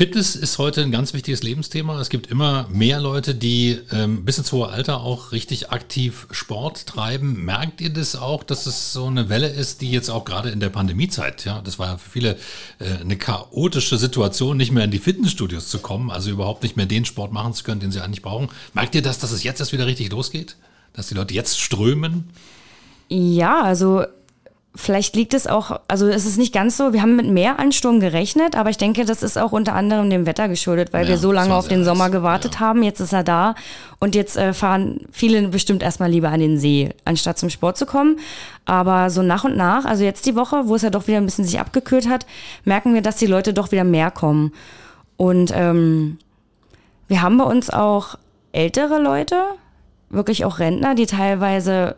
Fitness 0.00 0.34
ist 0.34 0.56
heute 0.56 0.80
ein 0.80 0.92
ganz 0.92 1.12
wichtiges 1.12 1.42
Lebensthema. 1.42 2.00
Es 2.00 2.08
gibt 2.08 2.28
immer 2.28 2.66
mehr 2.70 3.00
Leute, 3.00 3.34
die 3.34 3.80
ähm, 3.92 4.24
bis 4.24 4.38
ins 4.38 4.50
hohe 4.50 4.70
Alter 4.70 5.02
auch 5.02 5.30
richtig 5.32 5.72
aktiv 5.72 6.26
Sport 6.30 6.86
treiben. 6.86 7.44
Merkt 7.44 7.82
ihr 7.82 7.90
das 7.90 8.16
auch, 8.16 8.42
dass 8.42 8.64
es 8.64 8.94
so 8.94 9.04
eine 9.04 9.28
Welle 9.28 9.48
ist, 9.48 9.82
die 9.82 9.90
jetzt 9.90 10.08
auch 10.08 10.24
gerade 10.24 10.48
in 10.48 10.58
der 10.58 10.70
Pandemiezeit, 10.70 11.44
ja, 11.44 11.60
das 11.60 11.78
war 11.78 11.88
ja 11.88 11.96
für 11.98 12.08
viele 12.08 12.38
äh, 12.78 12.98
eine 12.98 13.18
chaotische 13.18 13.98
Situation, 13.98 14.56
nicht 14.56 14.72
mehr 14.72 14.84
in 14.84 14.90
die 14.90 14.98
Fitnessstudios 14.98 15.68
zu 15.68 15.80
kommen, 15.80 16.10
also 16.10 16.30
überhaupt 16.30 16.62
nicht 16.62 16.78
mehr 16.78 16.86
den 16.86 17.04
Sport 17.04 17.34
machen 17.34 17.52
zu 17.52 17.62
können, 17.62 17.80
den 17.82 17.92
sie 17.92 18.00
eigentlich 18.00 18.22
brauchen. 18.22 18.48
Merkt 18.72 18.94
ihr 18.94 19.02
das, 19.02 19.18
dass 19.18 19.32
es 19.32 19.42
jetzt 19.42 19.60
erst 19.60 19.74
wieder 19.74 19.86
richtig 19.86 20.10
losgeht? 20.10 20.56
Dass 20.94 21.08
die 21.08 21.14
Leute 21.14 21.34
jetzt 21.34 21.60
strömen? 21.60 22.30
Ja, 23.10 23.60
also 23.60 24.06
Vielleicht 24.76 25.16
liegt 25.16 25.34
es 25.34 25.48
auch, 25.48 25.80
also 25.88 26.06
es 26.06 26.26
ist 26.26 26.38
nicht 26.38 26.54
ganz 26.54 26.76
so, 26.76 26.92
wir 26.92 27.02
haben 27.02 27.16
mit 27.16 27.26
mehr 27.26 27.58
Ansturm 27.58 27.98
gerechnet, 27.98 28.54
aber 28.54 28.70
ich 28.70 28.76
denke, 28.76 29.04
das 29.04 29.24
ist 29.24 29.36
auch 29.36 29.50
unter 29.50 29.74
anderem 29.74 30.08
dem 30.10 30.26
Wetter 30.26 30.48
geschuldet, 30.48 30.92
weil 30.92 31.04
ja, 31.04 31.10
wir 31.10 31.18
so 31.18 31.32
lange 31.32 31.56
auf 31.56 31.66
den 31.66 31.82
Sommer 31.82 32.08
gewartet 32.08 32.54
ja. 32.54 32.60
haben. 32.60 32.84
Jetzt 32.84 33.00
ist 33.00 33.12
er 33.12 33.24
da 33.24 33.56
und 33.98 34.14
jetzt 34.14 34.36
äh, 34.36 34.52
fahren 34.52 35.00
viele 35.10 35.48
bestimmt 35.48 35.82
erstmal 35.82 36.08
lieber 36.08 36.28
an 36.28 36.38
den 36.38 36.56
See, 36.56 36.90
anstatt 37.04 37.36
zum 37.36 37.50
Sport 37.50 37.78
zu 37.78 37.86
kommen. 37.86 38.20
Aber 38.64 39.10
so 39.10 39.22
nach 39.22 39.42
und 39.42 39.56
nach, 39.56 39.86
also 39.86 40.04
jetzt 40.04 40.24
die 40.26 40.36
Woche, 40.36 40.68
wo 40.68 40.76
es 40.76 40.82
ja 40.82 40.90
doch 40.90 41.08
wieder 41.08 41.18
ein 41.18 41.24
bisschen 41.24 41.44
sich 41.44 41.58
abgekühlt 41.58 42.08
hat, 42.08 42.24
merken 42.64 42.94
wir, 42.94 43.02
dass 43.02 43.16
die 43.16 43.26
Leute 43.26 43.52
doch 43.52 43.72
wieder 43.72 43.82
mehr 43.82 44.12
kommen. 44.12 44.52
Und 45.16 45.52
ähm, 45.52 46.18
wir 47.08 47.22
haben 47.22 47.38
bei 47.38 47.44
uns 47.44 47.70
auch 47.70 48.16
ältere 48.52 49.02
Leute, 49.02 49.36
wirklich 50.10 50.44
auch 50.44 50.60
Rentner, 50.60 50.94
die 50.94 51.06
teilweise 51.06 51.96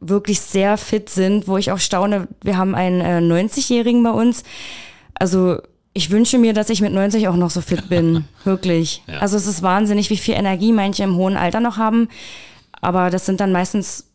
wirklich 0.00 0.40
sehr 0.40 0.76
fit 0.76 1.08
sind, 1.08 1.48
wo 1.48 1.56
ich 1.56 1.72
auch 1.72 1.78
staune, 1.78 2.28
wir 2.42 2.56
haben 2.56 2.74
einen 2.74 3.00
äh, 3.00 3.34
90-Jährigen 3.34 4.02
bei 4.02 4.10
uns. 4.10 4.44
Also 5.14 5.58
ich 5.92 6.10
wünsche 6.10 6.38
mir, 6.38 6.52
dass 6.52 6.70
ich 6.70 6.80
mit 6.80 6.92
90 6.92 7.28
auch 7.28 7.36
noch 7.36 7.50
so 7.50 7.60
fit 7.60 7.88
bin. 7.88 8.24
Wirklich. 8.44 9.02
Ja. 9.06 9.18
Also 9.18 9.36
es 9.36 9.46
ist 9.46 9.62
wahnsinnig, 9.62 10.10
wie 10.10 10.16
viel 10.16 10.34
Energie 10.34 10.72
manche 10.72 11.02
im 11.02 11.16
hohen 11.16 11.36
Alter 11.36 11.60
noch 11.60 11.76
haben. 11.76 12.08
Aber 12.80 13.10
das 13.10 13.26
sind 13.26 13.40
dann 13.40 13.50
meistens, 13.50 14.08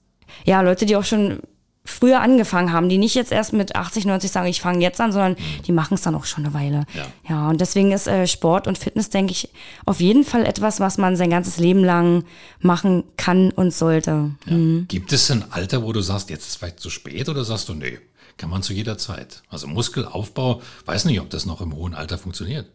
ja, 0.45 0.61
Leute, 0.61 0.85
die 0.85 0.95
auch 0.95 1.03
schon 1.03 1.39
früher 1.85 2.21
angefangen 2.21 2.71
haben, 2.71 2.87
die 2.87 2.97
nicht 2.97 3.15
jetzt 3.15 3.31
erst 3.31 3.51
mit 3.51 3.75
80, 3.75 4.05
90 4.05 4.31
sagen, 4.31 4.47
ich 4.47 4.61
fange 4.61 4.81
jetzt 4.81 5.01
an, 5.01 5.11
sondern 5.11 5.33
mhm. 5.33 5.63
die 5.67 5.73
machen 5.73 5.95
es 5.95 6.01
dann 6.01 6.15
auch 6.15 6.25
schon 6.25 6.45
eine 6.45 6.53
Weile. 6.53 6.85
Ja, 6.93 7.05
ja 7.29 7.49
und 7.49 7.59
deswegen 7.59 7.91
ist 7.91 8.07
äh, 8.07 8.25
Sport 8.25 8.67
und 8.67 8.77
Fitness, 8.77 9.09
denke 9.09 9.33
ich, 9.33 9.49
auf 9.85 9.99
jeden 9.99 10.23
Fall 10.23 10.45
etwas, 10.45 10.79
was 10.79 10.97
man 10.97 11.17
sein 11.17 11.29
ganzes 11.29 11.57
Leben 11.57 11.83
lang 11.83 12.23
machen 12.61 13.03
kann 13.17 13.51
und 13.51 13.73
sollte. 13.73 14.31
Ja. 14.45 14.53
Mhm. 14.53 14.85
Gibt 14.87 15.11
es 15.11 15.29
ein 15.29 15.51
Alter, 15.51 15.83
wo 15.83 15.91
du 15.91 16.01
sagst, 16.01 16.29
jetzt 16.29 16.43
ist 16.43 16.49
es 16.49 16.55
vielleicht 16.55 16.79
zu 16.79 16.89
spät 16.89 17.27
oder 17.27 17.43
sagst 17.43 17.67
du, 17.67 17.73
nee, 17.73 17.99
kann 18.37 18.49
man 18.49 18.63
zu 18.63 18.73
jeder 18.73 18.97
Zeit? 18.97 19.43
Also 19.49 19.67
Muskelaufbau, 19.67 20.61
weiß 20.85 21.05
nicht, 21.05 21.19
ob 21.19 21.29
das 21.29 21.45
noch 21.45 21.59
im 21.59 21.75
hohen 21.75 21.93
Alter 21.93 22.17
funktioniert. 22.17 22.67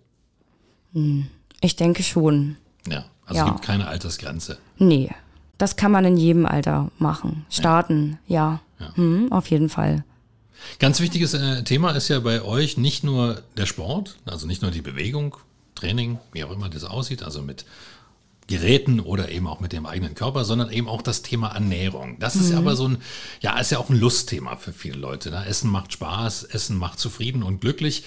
Mhm. 0.93 1.29
Ich 1.61 1.77
denke 1.77 2.03
schon. 2.03 2.57
Ja, 2.87 3.07
also 3.25 3.41
ja. 3.41 3.47
es 3.47 3.53
gibt 3.53 3.65
keine 3.65 3.89
Altersgrenze. 3.89 4.59
Nee, 4.79 5.11
das 5.57 5.77
kann 5.77 5.91
man 5.91 6.05
in 6.05 6.17
jedem 6.17 6.47
Alter 6.47 6.91
machen. 6.99 7.47
Starten, 7.51 8.19
ja. 8.27 8.61
Ja. 8.81 8.87
Ja. 8.87 8.93
Mhm, 8.97 9.33
auf 9.33 9.49
jeden 9.49 9.69
Fall. 9.69 10.05
Ganz 10.79 11.01
wichtiges 11.01 11.35
äh, 11.35 11.63
Thema 11.65 11.93
ist 11.93 12.09
ja 12.09 12.21
bei 12.21 12.43
euch 12.43 12.77
nicht 12.77 13.05
nur 13.05 13.43
der 13.57 13.67
Sport, 13.67 14.17
also 14.25 14.47
nicht 14.47 14.63
nur 14.63 14.71
die 14.71 14.83
Bewegung, 14.83 15.37
Training, 15.75 16.19
wie 16.33 16.45
auch 16.45 16.51
immer 16.51 16.69
das 16.69 16.85
aussieht, 16.85 17.23
also 17.23 17.43
mit 17.43 17.65
Geräten 18.49 18.99
oder 18.99 19.31
eben 19.31 19.47
auch 19.47 19.61
mit 19.61 19.73
dem 19.73 19.87
eigenen 19.87 20.15
Körper, 20.15 20.45
sondern 20.45 20.71
eben 20.71 20.89
auch 20.89 21.03
das 21.03 21.23
Thema 21.23 21.49
Ernährung. 21.49 22.19
Das 22.19 22.35
ist 22.35 22.51
mhm. 22.51 22.59
aber 22.59 22.77
so 22.77 22.89
ein, 22.89 22.99
ja, 23.41 23.59
ist 23.59 23.71
ja 23.71 23.79
auch 23.79 23.91
ein 23.91 24.01
Lustthema 24.01 24.57
für 24.57 24.73
viele 24.73 24.97
Leute. 24.97 25.31
Ne? 25.31 25.45
Essen 25.47 25.71
macht 25.71 25.93
Spaß, 25.93 26.45
Essen 26.45 26.77
macht 26.77 26.99
zufrieden 26.99 27.43
und 27.43 27.61
glücklich. 27.61 28.05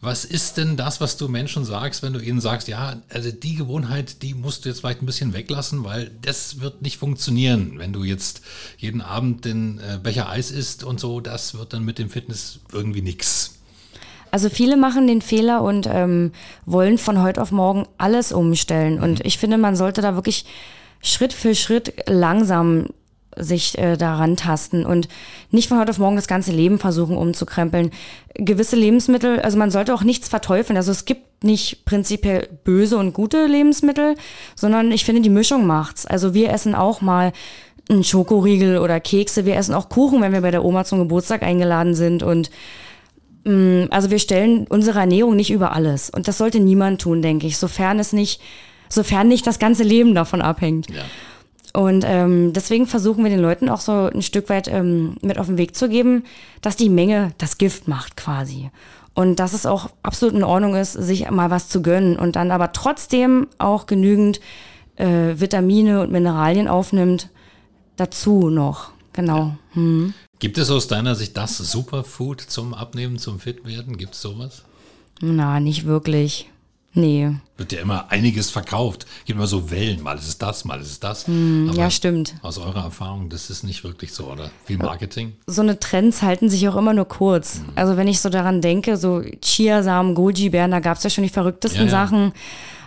Was 0.00 0.24
ist 0.24 0.58
denn 0.58 0.76
das, 0.76 1.00
was 1.00 1.16
du 1.16 1.26
Menschen 1.26 1.64
sagst, 1.64 2.02
wenn 2.02 2.12
du 2.12 2.20
ihnen 2.20 2.40
sagst, 2.40 2.68
ja, 2.68 2.96
also 3.08 3.30
die 3.30 3.54
Gewohnheit, 3.54 4.22
die 4.22 4.34
musst 4.34 4.64
du 4.64 4.68
jetzt 4.68 4.80
vielleicht 4.80 5.02
ein 5.02 5.06
bisschen 5.06 5.32
weglassen, 5.32 5.84
weil 5.84 6.10
das 6.22 6.60
wird 6.60 6.82
nicht 6.82 6.98
funktionieren, 6.98 7.78
wenn 7.78 7.92
du 7.92 8.04
jetzt 8.04 8.42
jeden 8.76 9.00
Abend 9.00 9.44
den 9.44 9.78
äh, 9.78 9.98
Becher 10.02 10.28
Eis 10.28 10.50
isst 10.50 10.84
und 10.84 11.00
so, 11.00 11.20
das 11.20 11.54
wird 11.54 11.72
dann 11.72 11.84
mit 11.84 11.98
dem 11.98 12.10
Fitness 12.10 12.60
irgendwie 12.72 13.02
nichts. 13.02 13.54
Also 14.30 14.50
viele 14.50 14.76
machen 14.76 15.06
den 15.06 15.22
Fehler 15.22 15.62
und 15.62 15.88
ähm, 15.90 16.32
wollen 16.66 16.98
von 16.98 17.22
heute 17.22 17.40
auf 17.40 17.52
morgen 17.52 17.86
alles 17.96 18.32
umstellen. 18.32 18.96
Mhm. 18.96 19.02
Und 19.02 19.24
ich 19.24 19.38
finde, 19.38 19.56
man 19.56 19.76
sollte 19.76 20.02
da 20.02 20.14
wirklich 20.14 20.44
Schritt 21.00 21.32
für 21.32 21.54
Schritt 21.54 21.94
langsam 22.06 22.88
sich 23.38 23.78
äh, 23.78 23.96
daran 23.96 24.36
tasten 24.36 24.86
und 24.86 25.08
nicht 25.50 25.68
von 25.68 25.78
heute 25.78 25.90
auf 25.90 25.98
morgen 25.98 26.16
das 26.16 26.26
ganze 26.26 26.52
Leben 26.52 26.78
versuchen 26.78 27.16
umzukrempeln. 27.16 27.90
Gewisse 28.34 28.76
Lebensmittel, 28.76 29.40
also 29.40 29.58
man 29.58 29.70
sollte 29.70 29.94
auch 29.94 30.02
nichts 30.02 30.28
verteufeln. 30.28 30.76
Also 30.76 30.92
es 30.92 31.04
gibt 31.04 31.44
nicht 31.44 31.84
prinzipiell 31.84 32.48
böse 32.64 32.96
und 32.96 33.12
gute 33.12 33.46
Lebensmittel, 33.46 34.14
sondern 34.54 34.90
ich 34.90 35.04
finde, 35.04 35.22
die 35.22 35.30
Mischung 35.30 35.66
macht's. 35.66 36.06
Also 36.06 36.34
wir 36.34 36.50
essen 36.50 36.74
auch 36.74 37.00
mal 37.00 37.32
einen 37.88 38.04
Schokoriegel 38.04 38.78
oder 38.78 39.00
Kekse. 39.00 39.44
Wir 39.44 39.56
essen 39.56 39.74
auch 39.74 39.88
Kuchen, 39.88 40.20
wenn 40.20 40.32
wir 40.32 40.40
bei 40.40 40.50
der 40.50 40.64
Oma 40.64 40.84
zum 40.84 40.98
Geburtstag 40.98 41.42
eingeladen 41.42 41.94
sind 41.94 42.22
und 42.22 42.50
mh, 43.44 43.52
mm, 43.52 43.88
also 43.90 44.10
wir 44.10 44.18
stellen 44.18 44.66
unsere 44.68 45.00
Ernährung 45.00 45.36
nicht 45.36 45.50
über 45.50 45.72
alles. 45.72 46.10
Und 46.10 46.28
das 46.28 46.38
sollte 46.38 46.60
niemand 46.60 47.00
tun, 47.00 47.22
denke 47.22 47.46
ich, 47.46 47.58
sofern 47.58 47.98
es 47.98 48.12
nicht, 48.12 48.40
sofern 48.88 49.28
nicht 49.28 49.46
das 49.46 49.58
ganze 49.58 49.82
Leben 49.84 50.14
davon 50.14 50.42
abhängt. 50.42 50.90
Ja. 50.90 51.02
Und 51.76 52.04
ähm, 52.06 52.54
deswegen 52.54 52.86
versuchen 52.86 53.22
wir 53.22 53.30
den 53.30 53.42
Leuten 53.42 53.68
auch 53.68 53.80
so 53.80 53.92
ein 54.06 54.22
Stück 54.22 54.48
weit 54.48 54.66
ähm, 54.66 55.16
mit 55.20 55.38
auf 55.38 55.44
den 55.44 55.58
Weg 55.58 55.76
zu 55.76 55.90
geben, 55.90 56.24
dass 56.62 56.74
die 56.74 56.88
Menge 56.88 57.32
das 57.36 57.58
Gift 57.58 57.86
macht 57.86 58.16
quasi. 58.16 58.70
Und 59.12 59.40
dass 59.40 59.52
es 59.52 59.66
auch 59.66 59.90
absolut 60.02 60.34
in 60.34 60.42
Ordnung 60.42 60.74
ist, 60.74 60.94
sich 60.94 61.30
mal 61.30 61.50
was 61.50 61.68
zu 61.68 61.82
gönnen 61.82 62.16
und 62.16 62.34
dann 62.34 62.50
aber 62.50 62.72
trotzdem 62.72 63.48
auch 63.58 63.84
genügend 63.84 64.40
äh, 64.96 65.34
Vitamine 65.36 66.00
und 66.00 66.10
Mineralien 66.10 66.66
aufnimmt, 66.66 67.28
dazu 67.96 68.48
noch. 68.48 68.92
Genau. 69.12 69.54
Hm. 69.72 70.14
Gibt 70.38 70.56
es 70.56 70.70
aus 70.70 70.88
deiner 70.88 71.14
Sicht 71.14 71.36
das 71.36 71.58
Superfood 71.58 72.40
zum 72.40 72.72
Abnehmen, 72.72 73.18
zum 73.18 73.38
Fitwerden? 73.38 73.98
Gibt 73.98 74.14
es 74.14 74.22
sowas? 74.22 74.62
Na, 75.20 75.60
nicht 75.60 75.84
wirklich. 75.84 76.50
Nee. 76.96 77.30
Wird 77.58 77.72
ja 77.72 77.80
immer 77.80 78.10
einiges 78.10 78.48
verkauft. 78.48 79.06
Gibt 79.26 79.36
immer 79.38 79.46
so 79.46 79.70
Wellen, 79.70 80.02
mal 80.02 80.16
ist 80.16 80.28
es 80.28 80.38
das, 80.38 80.64
mal 80.64 80.80
ist 80.80 80.90
es 80.90 80.98
das. 80.98 81.26
Hm, 81.26 81.70
ja, 81.74 81.90
stimmt. 81.90 82.34
Aus 82.40 82.56
eurer 82.56 82.84
Erfahrung, 82.84 83.28
das 83.28 83.50
ist 83.50 83.64
nicht 83.64 83.84
wirklich 83.84 84.14
so, 84.14 84.24
oder? 84.24 84.50
Viel 84.64 84.78
Marketing? 84.78 85.34
So 85.46 85.60
eine 85.60 85.78
Trends 85.78 86.22
halten 86.22 86.48
sich 86.48 86.66
auch 86.70 86.76
immer 86.76 86.94
nur 86.94 87.04
kurz. 87.04 87.58
Mhm. 87.58 87.72
Also 87.74 87.98
wenn 87.98 88.08
ich 88.08 88.20
so 88.20 88.30
daran 88.30 88.62
denke, 88.62 88.96
so 88.96 89.22
Chiasamen, 89.42 90.14
Goji-Beeren, 90.14 90.70
da 90.70 90.80
gab 90.80 90.96
es 90.96 91.04
ja 91.04 91.10
schon 91.10 91.24
die 91.24 91.30
verrücktesten 91.30 91.86
Ja, 91.86 91.86
ja. 91.86 91.90
Sachen. 91.90 92.32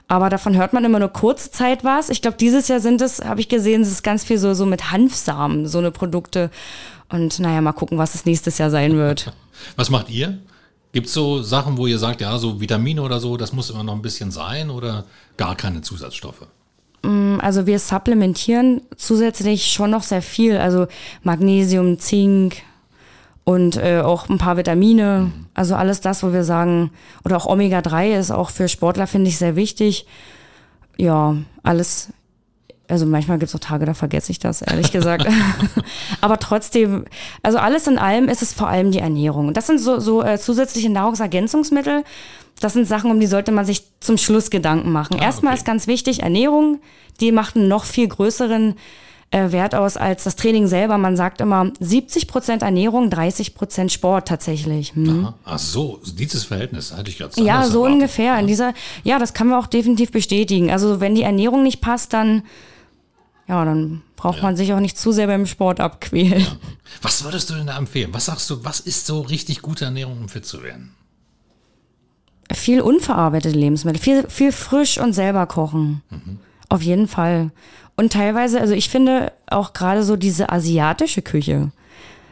Aber 0.08 0.30
davon 0.30 0.58
hört 0.58 0.74
man 0.74 0.84
immer 0.84 0.98
nur 0.98 1.10
kurze 1.10 1.52
Zeit 1.52 1.84
was. 1.84 2.10
Ich 2.10 2.24
glaube, 2.24 2.38
dieses 2.38 2.68
Jahr 2.68 2.80
sind 2.80 3.00
es, 3.02 3.24
habe 3.24 3.42
ich 3.42 3.48
gesehen, 3.48 3.84
es 3.84 3.92
ist 3.92 4.02
ganz 4.02 4.24
viel 4.24 4.40
so, 4.40 4.56
so 4.56 4.66
mit 4.66 4.92
Hanfsamen, 4.92 5.68
so 5.68 5.78
eine 5.78 5.92
Produkte. 5.92 6.50
Und 7.10 7.40
naja, 7.40 7.62
mal 7.62 7.74
gucken, 7.74 8.00
was 8.00 8.16
es 8.16 8.26
nächstes 8.26 8.58
Jahr 8.58 8.72
sein 8.72 8.96
wird. 8.96 9.34
Was 9.76 9.90
macht 9.90 10.10
ihr? 10.10 10.40
Gibt 10.92 11.08
es 11.08 11.14
so 11.14 11.42
Sachen, 11.44 11.78
wo 11.78 11.86
ihr 11.86 12.00
sagt, 12.00 12.22
ja, 12.22 12.38
so 12.40 12.60
Vitamine 12.60 13.02
oder 13.02 13.20
so, 13.20 13.38
das 13.38 13.54
muss 13.54 13.70
immer 13.70 13.84
noch 13.84 13.94
ein 13.94 14.02
bisschen 14.02 14.32
sein 14.32 14.70
oder 14.70 15.06
gar 15.38 15.56
keine 15.56 15.82
Zusatzstoffe? 15.82 16.48
Also 17.40 17.66
wir 17.66 17.80
supplementieren 17.80 18.82
zusätzlich 18.98 19.72
schon 19.72 19.92
noch 19.92 20.04
sehr 20.04 20.22
viel. 20.22 20.58
Also 20.58 20.88
Magnesium, 21.24 22.00
Zink 22.00 22.58
und 23.46 23.78
äh, 23.78 24.02
auch 24.02 24.30
ein 24.30 24.38
paar 24.38 24.58
Vitamine. 24.58 25.32
Also 25.54 25.76
alles 25.76 26.02
das, 26.02 26.24
wo 26.24 26.34
wir 26.34 26.44
sagen, 26.44 26.92
oder 27.24 27.38
auch 27.38 27.46
Omega-3 27.46 28.18
ist 28.20 28.32
auch 28.32 28.50
für 28.50 28.68
Sportler, 28.68 29.08
finde 29.08 29.30
ich, 29.30 29.38
sehr 29.38 29.56
wichtig. 29.56 30.06
Ja, 30.98 31.38
alles. 31.64 32.10
Also 32.90 33.06
manchmal 33.06 33.38
gibt 33.38 33.50
es 33.50 33.56
auch 33.56 33.60
Tage, 33.60 33.86
da 33.86 33.94
vergesse 33.94 34.32
ich 34.32 34.40
das, 34.40 34.62
ehrlich 34.62 34.92
gesagt. 34.92 35.28
Aber 36.22 36.40
trotzdem, 36.40 37.06
also 37.44 37.58
alles 37.58 37.88
in 37.88 37.98
allem 37.98 38.28
ist 38.28 38.42
es 38.42 38.54
vor 38.54 38.68
allem 38.68 38.92
die 38.92 39.00
Ernährung. 39.00 39.48
Und 39.48 39.58
das 39.58 39.68
sind 39.68 39.80
so, 39.80 40.00
so 40.00 40.24
äh, 40.24 40.40
zusätzliche 40.40 40.90
Nahrungsergänzungsmittel. 40.90 42.04
Das 42.60 42.74
sind 42.74 42.88
Sachen, 42.88 43.12
um 43.12 43.20
die 43.20 43.28
sollte 43.28 43.52
man 43.52 43.66
sich 43.66 43.84
zum 44.00 44.18
Schluss 44.18 44.50
Gedanken 44.50 44.92
machen. 44.92 45.18
Erstmal 45.18 45.54
okay. 45.54 45.60
ist 45.60 45.66
ganz 45.66 45.88
wichtig, 45.88 46.24
Ernährung, 46.24 46.80
die 47.22 47.32
macht 47.32 47.56
einen 47.56 47.68
noch 47.68 47.86
viel 47.86 48.08
größeren 48.08 48.76
äh, 49.32 49.52
Wert 49.52 49.76
aus 49.76 49.98
als 49.98 50.24
das 50.24 50.36
Training 50.36 50.68
selber. 50.68 50.98
Man 50.98 51.16
sagt 51.16 51.42
immer 51.42 51.72
70 51.80 52.28
Prozent 52.28 52.64
Ernährung, 52.64 53.10
30 53.10 53.54
Prozent 53.54 53.92
Sport 53.92 54.28
tatsächlich. 54.28 54.94
Hm. 54.96 55.26
Aha. 55.26 55.36
Ach 55.46 55.60
so, 55.60 56.00
dieses 56.04 56.46
Verhältnis 56.46 56.94
hatte 56.96 57.10
ich 57.10 57.18
gerade 57.18 57.40
Ja, 57.42 57.64
so 57.66 57.86
ungefähr. 57.86 58.40
In 58.40 58.48
dieser, 58.48 58.74
ja, 59.04 59.20
das 59.20 59.34
können 59.34 59.52
wir 59.52 59.60
auch 59.60 59.68
definitiv 59.68 60.12
bestätigen. 60.12 60.72
Also 60.72 61.00
wenn 61.00 61.16
die 61.16 61.24
Ernährung 61.24 61.64
nicht 61.64 61.82
passt, 61.82 62.14
dann, 62.14 62.44
ja, 63.50 63.66
dann 63.66 64.04
braucht 64.16 64.44
man 64.44 64.56
sich 64.56 64.74
auch 64.74 64.80
nicht 64.80 64.98
zu 64.98 65.12
sehr 65.12 65.28
beim 65.28 65.48
Sport 65.48 65.80
abquälen. 65.80 66.46
Was 67.02 67.24
würdest 67.24 67.50
du 67.50 67.56
denn 67.56 67.68
da 67.68 67.78
empfehlen? 67.78 68.14
Was 68.14 68.26
sagst 68.26 68.50
du, 68.50 68.64
was 68.64 68.80
ist 68.80 69.08
so 69.08 69.22
richtig 69.22 69.62
gute 69.62 69.86
Ernährung, 69.86 70.20
um 70.20 70.30
fit 70.30 70.46
zu 70.46 70.64
werden? 70.64 70.96
Viel 72.54 72.82
unverarbeitete 72.82 73.58
Lebensmittel, 73.58 74.02
viel, 74.02 74.30
viel 74.30 74.52
frisch 74.52 74.98
und 74.98 75.14
selber 75.14 75.46
kochen. 75.46 76.02
Auf 76.68 76.82
jeden 76.82 77.08
Fall. 77.08 77.52
Und 77.96 78.14
teilweise, 78.14 78.60
also 78.62 78.74
ich 78.74 78.90
finde 78.90 79.32
auch 79.48 79.74
gerade 79.74 80.04
so 80.04 80.16
diese 80.16 80.50
asiatische 80.50 81.22
Küche, 81.22 81.72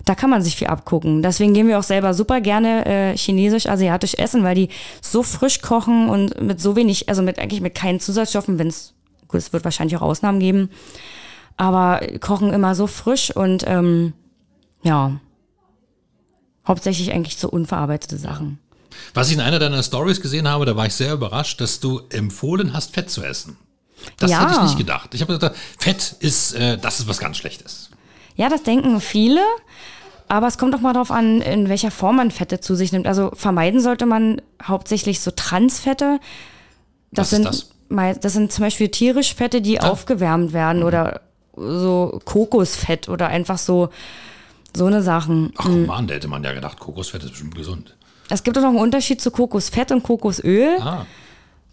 da 0.06 0.16
kann 0.16 0.30
man 0.30 0.42
sich 0.42 0.56
viel 0.56 0.68
abgucken. 0.68 1.22
Deswegen 1.22 1.54
gehen 1.54 1.68
wir 1.68 1.80
auch 1.80 1.84
selber 1.84 2.14
super 2.14 2.42
gerne 2.42 2.86
äh, 2.86 3.18
chinesisch, 3.18 3.68
asiatisch 3.68 4.14
essen, 4.16 4.44
weil 4.44 4.56
die 4.56 4.70
so 5.02 5.24
frisch 5.24 5.62
kochen 5.62 6.10
und 6.10 6.42
mit 6.42 6.62
so 6.62 6.76
wenig, 6.76 7.10
also 7.10 7.22
mit 7.22 7.40
eigentlich 7.40 7.62
mit 7.62 7.76
keinen 7.76 8.00
Zusatzstoffen, 8.00 8.58
wenn 8.60 8.68
es, 8.68 8.94
gut, 9.28 9.40
es 9.40 9.54
wird 9.54 9.64
wahrscheinlich 9.64 9.98
auch 9.98 10.02
Ausnahmen 10.02 10.40
geben, 10.40 10.70
aber 11.58 12.02
kochen 12.20 12.54
immer 12.54 12.76
so 12.76 12.88
frisch 12.88 13.32
und 13.36 13.64
ähm, 13.68 14.14
ja, 14.84 15.20
hauptsächlich 16.68 17.14
eigentlich 17.14 17.38
so 17.38 17.50
unverarbeitete 17.50 18.18
Sachen. 18.18 18.60
Was 19.14 19.30
ich 19.30 19.36
in 19.36 19.42
einer 19.42 19.60
deiner 19.60 19.84
Stories 19.84 20.22
gesehen 20.22 20.48
habe, 20.48 20.66
da 20.66 20.76
war 20.76 20.86
ich 20.86 20.94
sehr 20.94 21.14
überrascht, 21.14 21.62
dass 21.62 21.80
du 21.80 22.02
empfohlen 22.10 22.74
hast, 22.74 22.94
Fett 22.94 23.10
zu 23.10 23.24
essen. 23.24 23.58
Das 24.18 24.32
Ja. 24.32 24.42
hätte 24.42 24.54
ich 24.54 24.62
nicht 24.62 24.78
gedacht. 24.78 25.14
Ich 25.14 25.22
habe 25.22 25.34
gedacht, 25.34 25.56
Fett 25.80 26.16
ist, 26.20 26.54
äh, 26.54 26.78
das 26.78 27.00
ist 27.00 27.08
was 27.08 27.20
ganz 27.20 27.38
Schlechtes. 27.38 27.90
Ja, 28.36 28.50
das 28.50 28.64
denken 28.64 29.02
viele, 29.02 29.42
aber 30.28 30.48
es 30.48 30.58
kommt 30.58 30.74
doch 30.74 30.82
mal 30.82 30.94
darauf 30.94 31.10
an, 31.12 31.42
in 31.42 31.70
welcher 31.70 31.90
Form 31.90 32.18
man 32.18 32.32
Fette 32.32 32.60
zu 32.60 32.76
sich 32.76 32.92
nimmt. 32.92 33.08
Also 33.08 33.32
vermeiden 33.34 33.82
sollte 33.82 34.06
man 34.06 34.42
hauptsächlich 34.62 35.22
so 35.22 35.32
Transfette. 35.32 36.20
Das 37.12 37.32
Was 37.32 37.34
ist 37.34 37.36
sind, 37.38 37.46
das? 37.46 37.70
Das 37.90 38.34
sind 38.34 38.52
zum 38.52 38.64
Beispiel 38.64 38.90
tierische 38.90 39.36
Fette, 39.36 39.62
die 39.62 39.80
aufgewärmt 39.80 40.54
werden 40.54 40.84
oder 40.84 41.22
so 41.56 42.20
Kokosfett 42.26 43.10
oder 43.10 43.28
einfach 43.28 43.58
so, 43.58 43.90
so 44.76 44.86
eine 44.86 45.02
Sachen. 45.02 45.54
Ach 45.58 45.68
man, 45.68 46.08
da 46.08 46.16
hätte 46.16 46.28
man 46.28 46.44
ja 46.44 46.54
gedacht, 46.54 46.80
Kokosfett 46.80 47.24
ist 47.24 47.32
bestimmt 47.32 47.56
gesund. 47.56 47.96
Es 48.30 48.44
gibt 48.44 48.58
auch 48.58 48.62
noch 48.62 48.70
einen 48.70 48.80
Unterschied 48.80 49.22
zu 49.22 49.32
Kokosfett 49.32 49.92
und 49.92 50.04
Kokosöl. 50.04 50.78
Ah, 50.80 51.06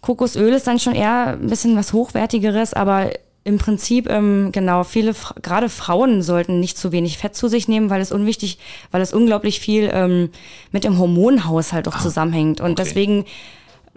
Kokosöl 0.01 0.53
ist 0.53 0.67
dann 0.67 0.79
schon 0.79 0.95
eher 0.95 1.37
ein 1.39 1.47
bisschen 1.47 1.75
was 1.75 1.91
Hochwertigeres, 1.91 2.73
aber 2.73 3.09
im 3.43 3.59
Prinzip, 3.59 4.09
ähm, 4.09 4.51
genau, 4.51 4.83
viele, 4.83 5.13
gerade 5.41 5.69
Frauen 5.69 6.23
sollten 6.23 6.59
nicht 6.59 6.77
zu 6.79 6.91
wenig 6.91 7.19
Fett 7.19 7.35
zu 7.35 7.47
sich 7.47 7.67
nehmen, 7.67 7.91
weil 7.91 8.01
es 8.01 8.11
unwichtig, 8.11 8.57
weil 8.89 9.01
es 9.01 9.13
unglaublich 9.13 9.59
viel 9.59 9.89
ähm, 9.93 10.29
mit 10.71 10.83
dem 10.83 10.97
Hormonhaushalt 10.97 11.87
auch 11.87 11.99
zusammenhängt. 11.99 12.59
Und 12.59 12.71
okay. 12.71 12.83
deswegen, 12.83 13.25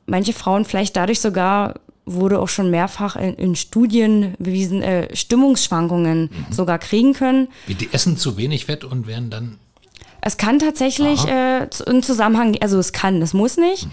manche 0.04 0.35
Frauen 0.35 0.66
vielleicht 0.66 0.96
dadurch 0.96 1.20
sogar, 1.20 1.74
wurde 2.14 2.38
auch 2.40 2.49
schon 2.49 2.71
mehrfach 2.71 3.16
in, 3.16 3.35
in 3.35 3.57
Studien 3.57 4.35
bewiesen, 4.38 4.83
äh, 4.83 5.14
Stimmungsschwankungen 5.14 6.31
sogar 6.51 6.79
kriegen 6.79 7.12
können. 7.12 7.49
wie 7.66 7.75
die 7.75 7.88
essen 7.92 8.16
zu 8.16 8.37
wenig 8.37 8.66
Fett 8.66 8.85
und 8.85 9.07
werden 9.07 9.31
dann. 9.31 9.59
Es 10.21 10.37
kann 10.37 10.59
tatsächlich 10.59 11.27
äh, 11.27 11.68
in 11.87 12.03
Zusammenhang, 12.03 12.57
also 12.61 12.79
es 12.79 12.92
kann, 12.92 13.23
es 13.23 13.35
muss 13.35 13.57
nicht. 13.57 13.88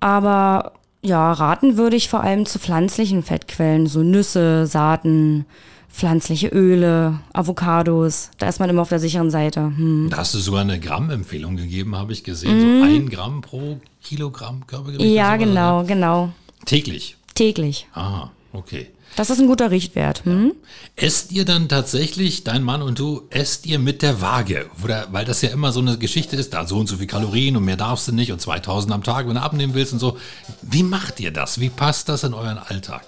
Aber 0.00 0.72
ja, 1.02 1.32
raten 1.32 1.76
würde 1.76 1.96
ich 1.96 2.08
vor 2.08 2.22
allem 2.22 2.46
zu 2.46 2.58
pflanzlichen 2.58 3.22
Fettquellen, 3.22 3.86
so 3.86 4.02
Nüsse, 4.02 4.66
Saaten, 4.66 5.46
pflanzliche 5.88 6.48
Öle, 6.48 7.20
Avocados. 7.32 8.30
Da 8.38 8.48
ist 8.48 8.60
man 8.60 8.70
immer 8.70 8.82
auf 8.82 8.90
der 8.90 9.00
sicheren 9.00 9.30
Seite. 9.30 9.60
Hm. 9.60 10.08
Da 10.10 10.18
hast 10.18 10.34
du 10.34 10.38
sogar 10.38 10.60
eine 10.60 10.78
Grammempfehlung 10.78 11.56
gegeben, 11.56 11.96
habe 11.96 12.12
ich 12.12 12.22
gesehen. 12.22 12.60
So 12.60 12.84
ein 12.84 13.08
Gramm 13.08 13.40
pro 13.40 13.80
Kilogramm 14.02 14.66
Körpergewicht. 14.66 15.08
Mhm. 15.08 15.14
Ja, 15.14 15.36
genau, 15.36 15.82
ne? 15.82 15.88
genau. 15.88 16.32
Täglich. 16.66 17.16
Täglich. 17.34 17.86
Ah, 17.94 18.28
okay. 18.52 18.88
Das 19.16 19.28
ist 19.28 19.40
ein 19.40 19.48
guter 19.48 19.70
Richtwert. 19.72 20.24
Hm? 20.24 20.52
Esst 20.94 21.32
ihr 21.32 21.44
dann 21.44 21.68
tatsächlich, 21.68 22.44
dein 22.44 22.62
Mann 22.62 22.80
und 22.80 22.98
du, 22.98 23.22
esst 23.30 23.66
ihr 23.66 23.78
mit 23.80 24.02
der 24.02 24.20
Waage? 24.20 24.70
Oder, 24.84 25.08
weil 25.10 25.24
das 25.24 25.42
ja 25.42 25.48
immer 25.50 25.72
so 25.72 25.80
eine 25.80 25.98
Geschichte 25.98 26.36
ist, 26.36 26.54
da 26.54 26.64
so 26.64 26.76
und 26.78 26.86
so 26.88 26.96
viel 26.96 27.08
Kalorien 27.08 27.56
und 27.56 27.64
mehr 27.64 27.76
darfst 27.76 28.06
du 28.06 28.12
nicht 28.12 28.30
und 28.30 28.40
2000 28.40 28.92
am 28.94 29.02
Tag, 29.02 29.26
wenn 29.26 29.34
du 29.34 29.42
abnehmen 29.42 29.74
willst 29.74 29.92
und 29.92 29.98
so. 29.98 30.16
Wie 30.62 30.84
macht 30.84 31.18
ihr 31.18 31.32
das? 31.32 31.58
Wie 31.60 31.70
passt 31.70 32.08
das 32.08 32.22
in 32.22 32.34
euren 32.34 32.58
Alltag? 32.58 33.02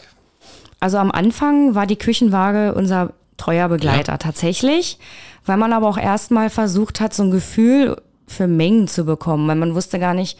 Also 0.81 0.99
am 0.99 1.13
Anfang 1.13 1.77
war 1.77 1.87
die 1.87 1.97
Küchenwaage 1.97 2.75
unser 2.75 3.13
treuer 3.37 3.69
Begleiter 3.69 4.13
Ja. 4.13 4.19
tatsächlich, 4.19 4.99
weil 5.47 5.57
man 5.57 5.73
aber 5.73 5.89
auch 5.89 5.99
erstmal 5.99 6.51
versucht 6.51 7.01
hat, 7.01 7.15
so 7.15 7.23
ein 7.23 7.31
Gefühl 7.31 7.97
für 8.27 8.49
Mengen 8.49 8.89
zu 8.89 9.05
bekommen, 9.05 9.47
weil 9.47 9.57
man 9.57 9.75
wusste 9.77 10.01
gar 10.01 10.15
nicht, 10.15 10.37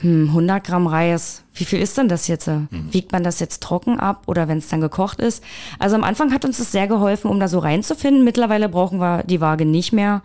hm, 0.00 0.28
100 0.28 0.64
Gramm 0.64 0.86
Reis, 0.86 1.42
wie 1.54 1.64
viel 1.64 1.80
ist 1.80 1.98
denn 1.98 2.08
das 2.08 2.26
jetzt? 2.26 2.50
Wiegt 2.90 3.12
man 3.12 3.22
das 3.22 3.38
jetzt 3.40 3.62
trocken 3.62 4.00
ab 4.00 4.22
oder 4.26 4.48
wenn 4.48 4.58
es 4.58 4.68
dann 4.68 4.80
gekocht 4.80 5.20
ist? 5.20 5.44
Also 5.78 5.96
am 5.96 6.04
Anfang 6.04 6.32
hat 6.32 6.44
uns 6.44 6.58
das 6.58 6.72
sehr 6.72 6.86
geholfen, 6.86 7.30
um 7.30 7.38
da 7.38 7.48
so 7.48 7.58
reinzufinden. 7.58 8.24
Mittlerweile 8.24 8.68
brauchen 8.68 8.98
wir 8.98 9.22
die 9.24 9.40
Waage 9.40 9.66
nicht 9.66 9.92
mehr. 9.92 10.22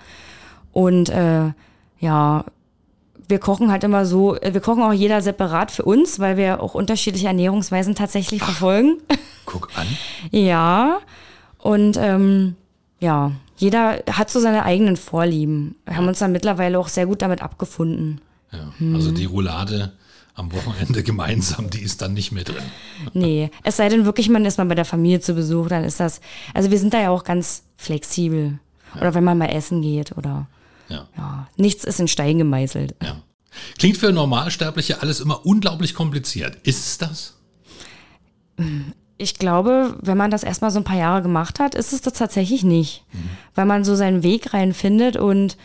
Und 0.71 1.09
äh, 1.09 1.51
ja, 1.99 2.45
wir 3.27 3.39
kochen 3.39 3.71
halt 3.71 3.83
immer 3.83 4.05
so, 4.05 4.35
äh, 4.35 4.53
wir 4.53 4.61
kochen 4.61 4.83
auch 4.83 4.93
jeder 4.93 5.21
separat 5.21 5.71
für 5.71 5.83
uns, 5.83 6.19
weil 6.19 6.37
wir 6.37 6.61
auch 6.61 6.75
unterschiedliche 6.75 7.27
Ernährungsweisen 7.27 7.95
tatsächlich 7.95 8.43
verfolgen. 8.43 8.97
Guck 9.45 9.69
an. 9.75 9.87
Ja, 10.31 10.99
und 11.59 11.97
ähm, 11.97 12.55
ja, 12.99 13.31
jeder 13.57 14.03
hat 14.11 14.29
so 14.29 14.39
seine 14.39 14.63
eigenen 14.63 14.97
Vorlieben. 14.97 15.75
Wir 15.85 15.97
haben 15.97 16.07
uns 16.07 16.19
dann 16.19 16.31
mittlerweile 16.31 16.77
auch 16.79 16.87
sehr 16.87 17.05
gut 17.05 17.21
damit 17.21 17.41
abgefunden. 17.41 18.21
Ja, 18.55 18.93
Also 18.93 19.11
die 19.11 19.25
Roulade 19.25 19.93
am 20.33 20.51
Wochenende 20.51 21.03
gemeinsam, 21.03 21.69
die 21.69 21.81
ist 21.81 22.01
dann 22.01 22.13
nicht 22.13 22.31
mehr 22.31 22.43
drin. 22.43 22.63
Nee, 23.13 23.51
es 23.63 23.77
sei 23.77 23.89
denn 23.89 24.05
wirklich, 24.05 24.29
man 24.29 24.45
ist 24.45 24.57
mal 24.57 24.65
bei 24.65 24.75
der 24.75 24.85
Familie 24.85 25.19
zu 25.21 25.33
Besuch, 25.33 25.67
dann 25.69 25.83
ist 25.83 25.99
das, 25.99 26.19
also 26.53 26.71
wir 26.71 26.79
sind 26.79 26.93
da 26.93 27.01
ja 27.01 27.09
auch 27.09 27.23
ganz 27.23 27.63
flexibel. 27.77 28.59
Oder 28.99 29.13
wenn 29.13 29.23
man 29.23 29.37
mal 29.37 29.47
essen 29.49 29.81
geht 29.81 30.17
oder 30.17 30.47
Ja. 30.89 31.07
ja, 31.17 31.47
nichts 31.57 31.83
ist 31.83 31.99
in 31.99 32.07
Stein 32.07 32.37
gemeißelt. 32.37 32.95
Ja. 33.03 33.21
Klingt 33.77 33.97
für 33.97 34.11
Normalsterbliche 34.11 35.01
alles 35.01 35.19
immer 35.19 35.45
unglaublich 35.45 35.93
kompliziert. 35.93 36.57
Ist 36.63 36.85
es 36.87 36.97
das? 36.97 37.33
Ich 39.17 39.35
glaube, 39.35 39.97
wenn 40.01 40.17
man 40.17 40.31
das 40.31 40.43
erstmal 40.43 40.71
so 40.71 40.79
ein 40.79 40.83
paar 40.83 40.97
Jahre 40.97 41.21
gemacht 41.21 41.59
hat, 41.59 41.75
ist 41.75 41.93
es 41.93 42.01
das 42.01 42.13
tatsächlich 42.13 42.63
nicht. 42.63 43.05
Weil 43.53 43.65
man 43.65 43.83
so 43.85 43.95
seinen 43.95 44.23
Weg 44.23 44.53
reinfindet 44.53 45.15
und 45.17 45.57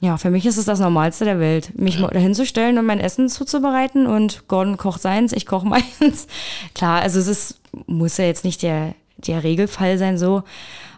ja, 0.00 0.16
für 0.16 0.30
mich 0.30 0.46
ist 0.46 0.58
es 0.58 0.64
das 0.64 0.78
Normalste 0.78 1.24
der 1.24 1.40
Welt, 1.40 1.76
mich 1.76 1.98
zu 2.34 2.46
stellen 2.46 2.78
und 2.78 2.86
mein 2.86 3.00
Essen 3.00 3.28
zuzubereiten 3.28 4.06
und 4.06 4.46
Gordon 4.46 4.76
kocht 4.76 5.02
seins, 5.02 5.32
ich 5.32 5.44
koche 5.44 5.66
meins. 6.00 6.26
Klar, 6.74 7.02
also 7.02 7.18
es 7.18 7.26
ist, 7.26 7.60
muss 7.86 8.16
ja 8.16 8.24
jetzt 8.24 8.44
nicht 8.44 8.62
der, 8.62 8.94
der 9.16 9.42
Regelfall 9.42 9.98
sein 9.98 10.16
so, 10.16 10.44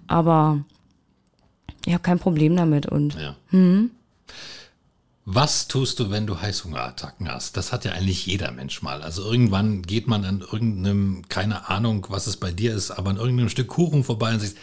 aber 0.06 0.62
ich 1.86 1.94
habe 1.94 2.02
kein 2.02 2.18
Problem 2.18 2.56
damit 2.56 2.86
und 2.86 3.14
Ja. 3.14 3.36
Was 5.32 5.68
tust 5.68 6.00
du, 6.00 6.10
wenn 6.10 6.26
du 6.26 6.40
Heißhungerattacken 6.40 7.30
hast? 7.30 7.56
Das 7.56 7.72
hat 7.72 7.84
ja 7.84 7.92
eigentlich 7.92 8.26
jeder 8.26 8.50
Mensch 8.50 8.82
mal. 8.82 9.00
Also 9.02 9.22
irgendwann 9.30 9.82
geht 9.82 10.08
man 10.08 10.24
an 10.24 10.40
irgendeinem, 10.40 11.22
keine 11.28 11.68
Ahnung, 11.68 12.06
was 12.08 12.26
es 12.26 12.36
bei 12.36 12.50
dir 12.50 12.74
ist, 12.74 12.90
aber 12.90 13.10
an 13.10 13.16
irgendeinem 13.16 13.48
Stück 13.48 13.68
Kuchen 13.68 14.02
vorbei 14.02 14.32
und 14.34 14.40
sagt, 14.40 14.56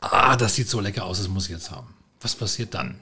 ah, 0.00 0.36
das 0.36 0.54
sieht 0.56 0.68
so 0.68 0.80
lecker 0.80 1.04
aus, 1.04 1.18
das 1.18 1.28
muss 1.28 1.44
ich 1.44 1.52
jetzt 1.52 1.70
haben. 1.70 1.94
Was 2.20 2.34
passiert 2.34 2.74
dann? 2.74 2.98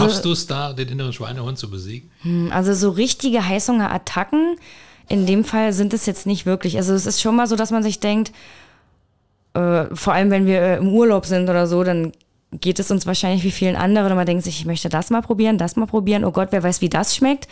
Schaffst 0.00 0.16
also, 0.16 0.28
du 0.28 0.32
es 0.32 0.46
da, 0.46 0.72
den 0.72 0.88
inneren 0.88 1.12
Schweinehund 1.12 1.58
zu 1.58 1.70
besiegen? 1.70 2.10
Hm, 2.22 2.50
also 2.52 2.72
so 2.74 2.90
richtige 2.90 3.46
Heißhungerattacken, 3.46 4.56
in 5.08 5.26
dem 5.26 5.44
Fall 5.44 5.72
sind 5.72 5.92
es 5.92 6.06
jetzt 6.06 6.26
nicht 6.26 6.46
wirklich. 6.46 6.76
Also 6.76 6.94
es 6.94 7.06
ist 7.06 7.20
schon 7.20 7.36
mal 7.36 7.46
so, 7.46 7.56
dass 7.56 7.70
man 7.70 7.82
sich 7.82 8.00
denkt, 8.00 8.32
äh, 9.54 9.84
vor 9.92 10.14
allem 10.14 10.30
wenn 10.30 10.46
wir 10.46 10.60
äh, 10.60 10.76
im 10.78 10.88
Urlaub 10.88 11.26
sind 11.26 11.50
oder 11.50 11.66
so, 11.66 11.84
dann 11.84 12.12
geht 12.60 12.78
es 12.78 12.90
uns 12.90 13.06
wahrscheinlich 13.06 13.44
wie 13.44 13.50
vielen 13.50 13.76
anderen 13.76 14.12
und 14.12 14.16
man 14.16 14.26
denkt 14.26 14.44
sich, 14.44 14.60
ich 14.60 14.66
möchte 14.66 14.88
das 14.88 15.10
mal 15.10 15.22
probieren, 15.22 15.58
das 15.58 15.76
mal 15.76 15.86
probieren, 15.86 16.24
oh 16.24 16.32
Gott, 16.32 16.48
wer 16.50 16.62
weiß, 16.62 16.80
wie 16.80 16.88
das 16.88 17.16
schmeckt. 17.16 17.48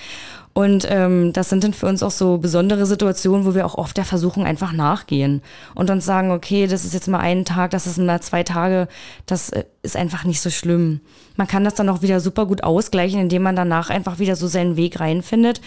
Und 0.53 0.85
ähm, 0.91 1.33
das 1.33 1.49
sind 1.49 1.63
dann 1.63 1.73
für 1.73 1.87
uns 1.87 2.03
auch 2.03 2.11
so 2.11 2.39
besondere 2.39 2.85
Situationen, 2.85 3.47
wo 3.47 3.55
wir 3.55 3.65
auch 3.65 3.77
oft 3.77 3.97
der 3.97 4.05
Versuchung 4.05 4.45
einfach 4.45 4.73
nachgehen 4.73 5.43
und 5.77 5.91
uns 5.91 6.05
sagen, 6.05 6.33
okay, 6.33 6.67
das 6.67 6.85
ist 6.85 6.93
jetzt 6.93 7.07
mal 7.07 7.21
einen 7.21 7.45
Tag, 7.45 7.71
das 7.71 7.87
ist 7.87 7.99
mal 7.99 8.21
zwei 8.21 8.43
Tage, 8.43 8.89
das 9.27 9.51
äh, 9.51 9.65
ist 9.83 9.97
einfach 9.97 10.25
nicht 10.25 10.41
so 10.41 10.51
schlimm. 10.51 11.01
Man 11.37 11.47
kann 11.47 11.65
das 11.65 11.75
dann 11.75 11.89
auch 11.89 12.03
wieder 12.03 12.21
super 12.21 12.47
gut 12.47 12.65
ausgleichen, 12.65 13.21
indem 13.21 13.43
man 13.43 13.55
danach 13.55 13.91
einfach 13.91 14.19
wieder 14.19 14.35
so 14.35 14.49
seinen 14.49 14.77
Weg 14.77 14.99
reinfindet. 14.99 15.61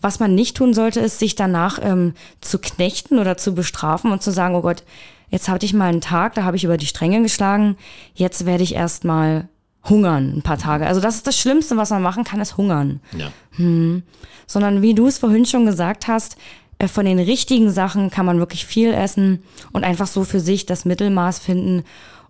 Was 0.00 0.20
man 0.20 0.34
nicht 0.36 0.56
tun 0.56 0.72
sollte, 0.72 1.00
ist, 1.00 1.18
sich 1.18 1.34
danach 1.34 1.80
ähm, 1.82 2.14
zu 2.40 2.60
knechten 2.60 3.18
oder 3.18 3.36
zu 3.36 3.54
bestrafen 3.54 4.12
und 4.12 4.22
zu 4.22 4.30
sagen, 4.30 4.54
oh 4.54 4.62
Gott, 4.62 4.84
jetzt 5.30 5.48
hatte 5.48 5.66
ich 5.66 5.74
mal 5.74 5.88
einen 5.88 6.00
Tag, 6.00 6.34
da 6.34 6.44
habe 6.44 6.56
ich 6.56 6.64
über 6.64 6.76
die 6.76 6.86
Stränge 6.86 7.22
geschlagen, 7.22 7.76
jetzt 8.14 8.46
werde 8.46 8.62
ich 8.62 8.74
erst 8.74 9.04
mal 9.04 9.48
hungern 9.88 10.34
ein 10.36 10.42
paar 10.42 10.58
Tage. 10.58 10.86
Also 10.86 11.00
das 11.00 11.16
ist 11.16 11.26
das 11.26 11.38
Schlimmste, 11.38 11.76
was 11.76 11.90
man 11.90 12.02
machen 12.02 12.24
kann, 12.24 12.40
ist 12.40 12.56
hungern. 12.56 13.00
Ja. 13.16 13.30
Hm. 13.52 14.02
Sondern 14.46 14.82
wie 14.82 14.94
du 14.94 15.06
es 15.06 15.18
vorhin 15.18 15.46
schon 15.46 15.66
gesagt 15.66 16.08
hast, 16.08 16.36
äh, 16.78 16.88
von 16.88 17.04
den 17.04 17.18
richtigen 17.18 17.70
Sachen 17.70 18.10
kann 18.10 18.26
man 18.26 18.38
wirklich 18.38 18.66
viel 18.66 18.92
essen 18.92 19.42
und 19.72 19.84
einfach 19.84 20.06
so 20.06 20.24
für 20.24 20.40
sich 20.40 20.66
das 20.66 20.84
Mittelmaß 20.84 21.38
finden 21.38 21.84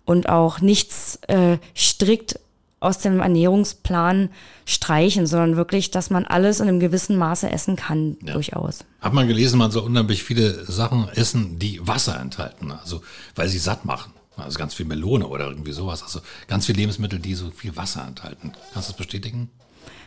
und 0.05 0.29
auch 0.29 0.61
nichts 0.61 1.19
äh, 1.27 1.57
strikt 1.75 2.39
aus 2.79 2.99
dem 2.99 3.19
Ernährungsplan 3.19 4.29
streichen, 4.65 5.27
sondern 5.27 5.57
wirklich, 5.57 5.91
dass 5.91 6.09
man 6.09 6.25
alles 6.25 6.59
in 6.59 6.67
einem 6.67 6.79
gewissen 6.79 7.17
Maße 7.17 7.49
essen 7.49 7.75
kann, 7.75 8.17
ja. 8.23 8.33
durchaus. 8.33 8.85
Hat 9.01 9.13
man 9.13 9.27
gelesen, 9.27 9.59
man 9.59 9.71
soll 9.71 9.83
unheimlich 9.83 10.23
viele 10.23 10.65
Sachen 10.65 11.09
essen, 11.09 11.59
die 11.59 11.85
Wasser 11.85 12.19
enthalten, 12.19 12.71
also 12.71 13.01
weil 13.35 13.49
sie 13.49 13.59
satt 13.59 13.85
machen. 13.85 14.13
Also 14.37 14.57
ganz 14.57 14.73
viel 14.73 14.85
Melone 14.85 15.27
oder 15.27 15.47
irgendwie 15.49 15.73
sowas. 15.73 16.01
Also 16.01 16.21
ganz 16.47 16.65
viele 16.65 16.77
Lebensmittel, 16.77 17.19
die 17.19 17.35
so 17.35 17.51
viel 17.51 17.75
Wasser 17.75 18.05
enthalten. 18.07 18.53
Kannst 18.73 18.87
du 18.87 18.93
das 18.93 18.97
bestätigen? 18.97 19.49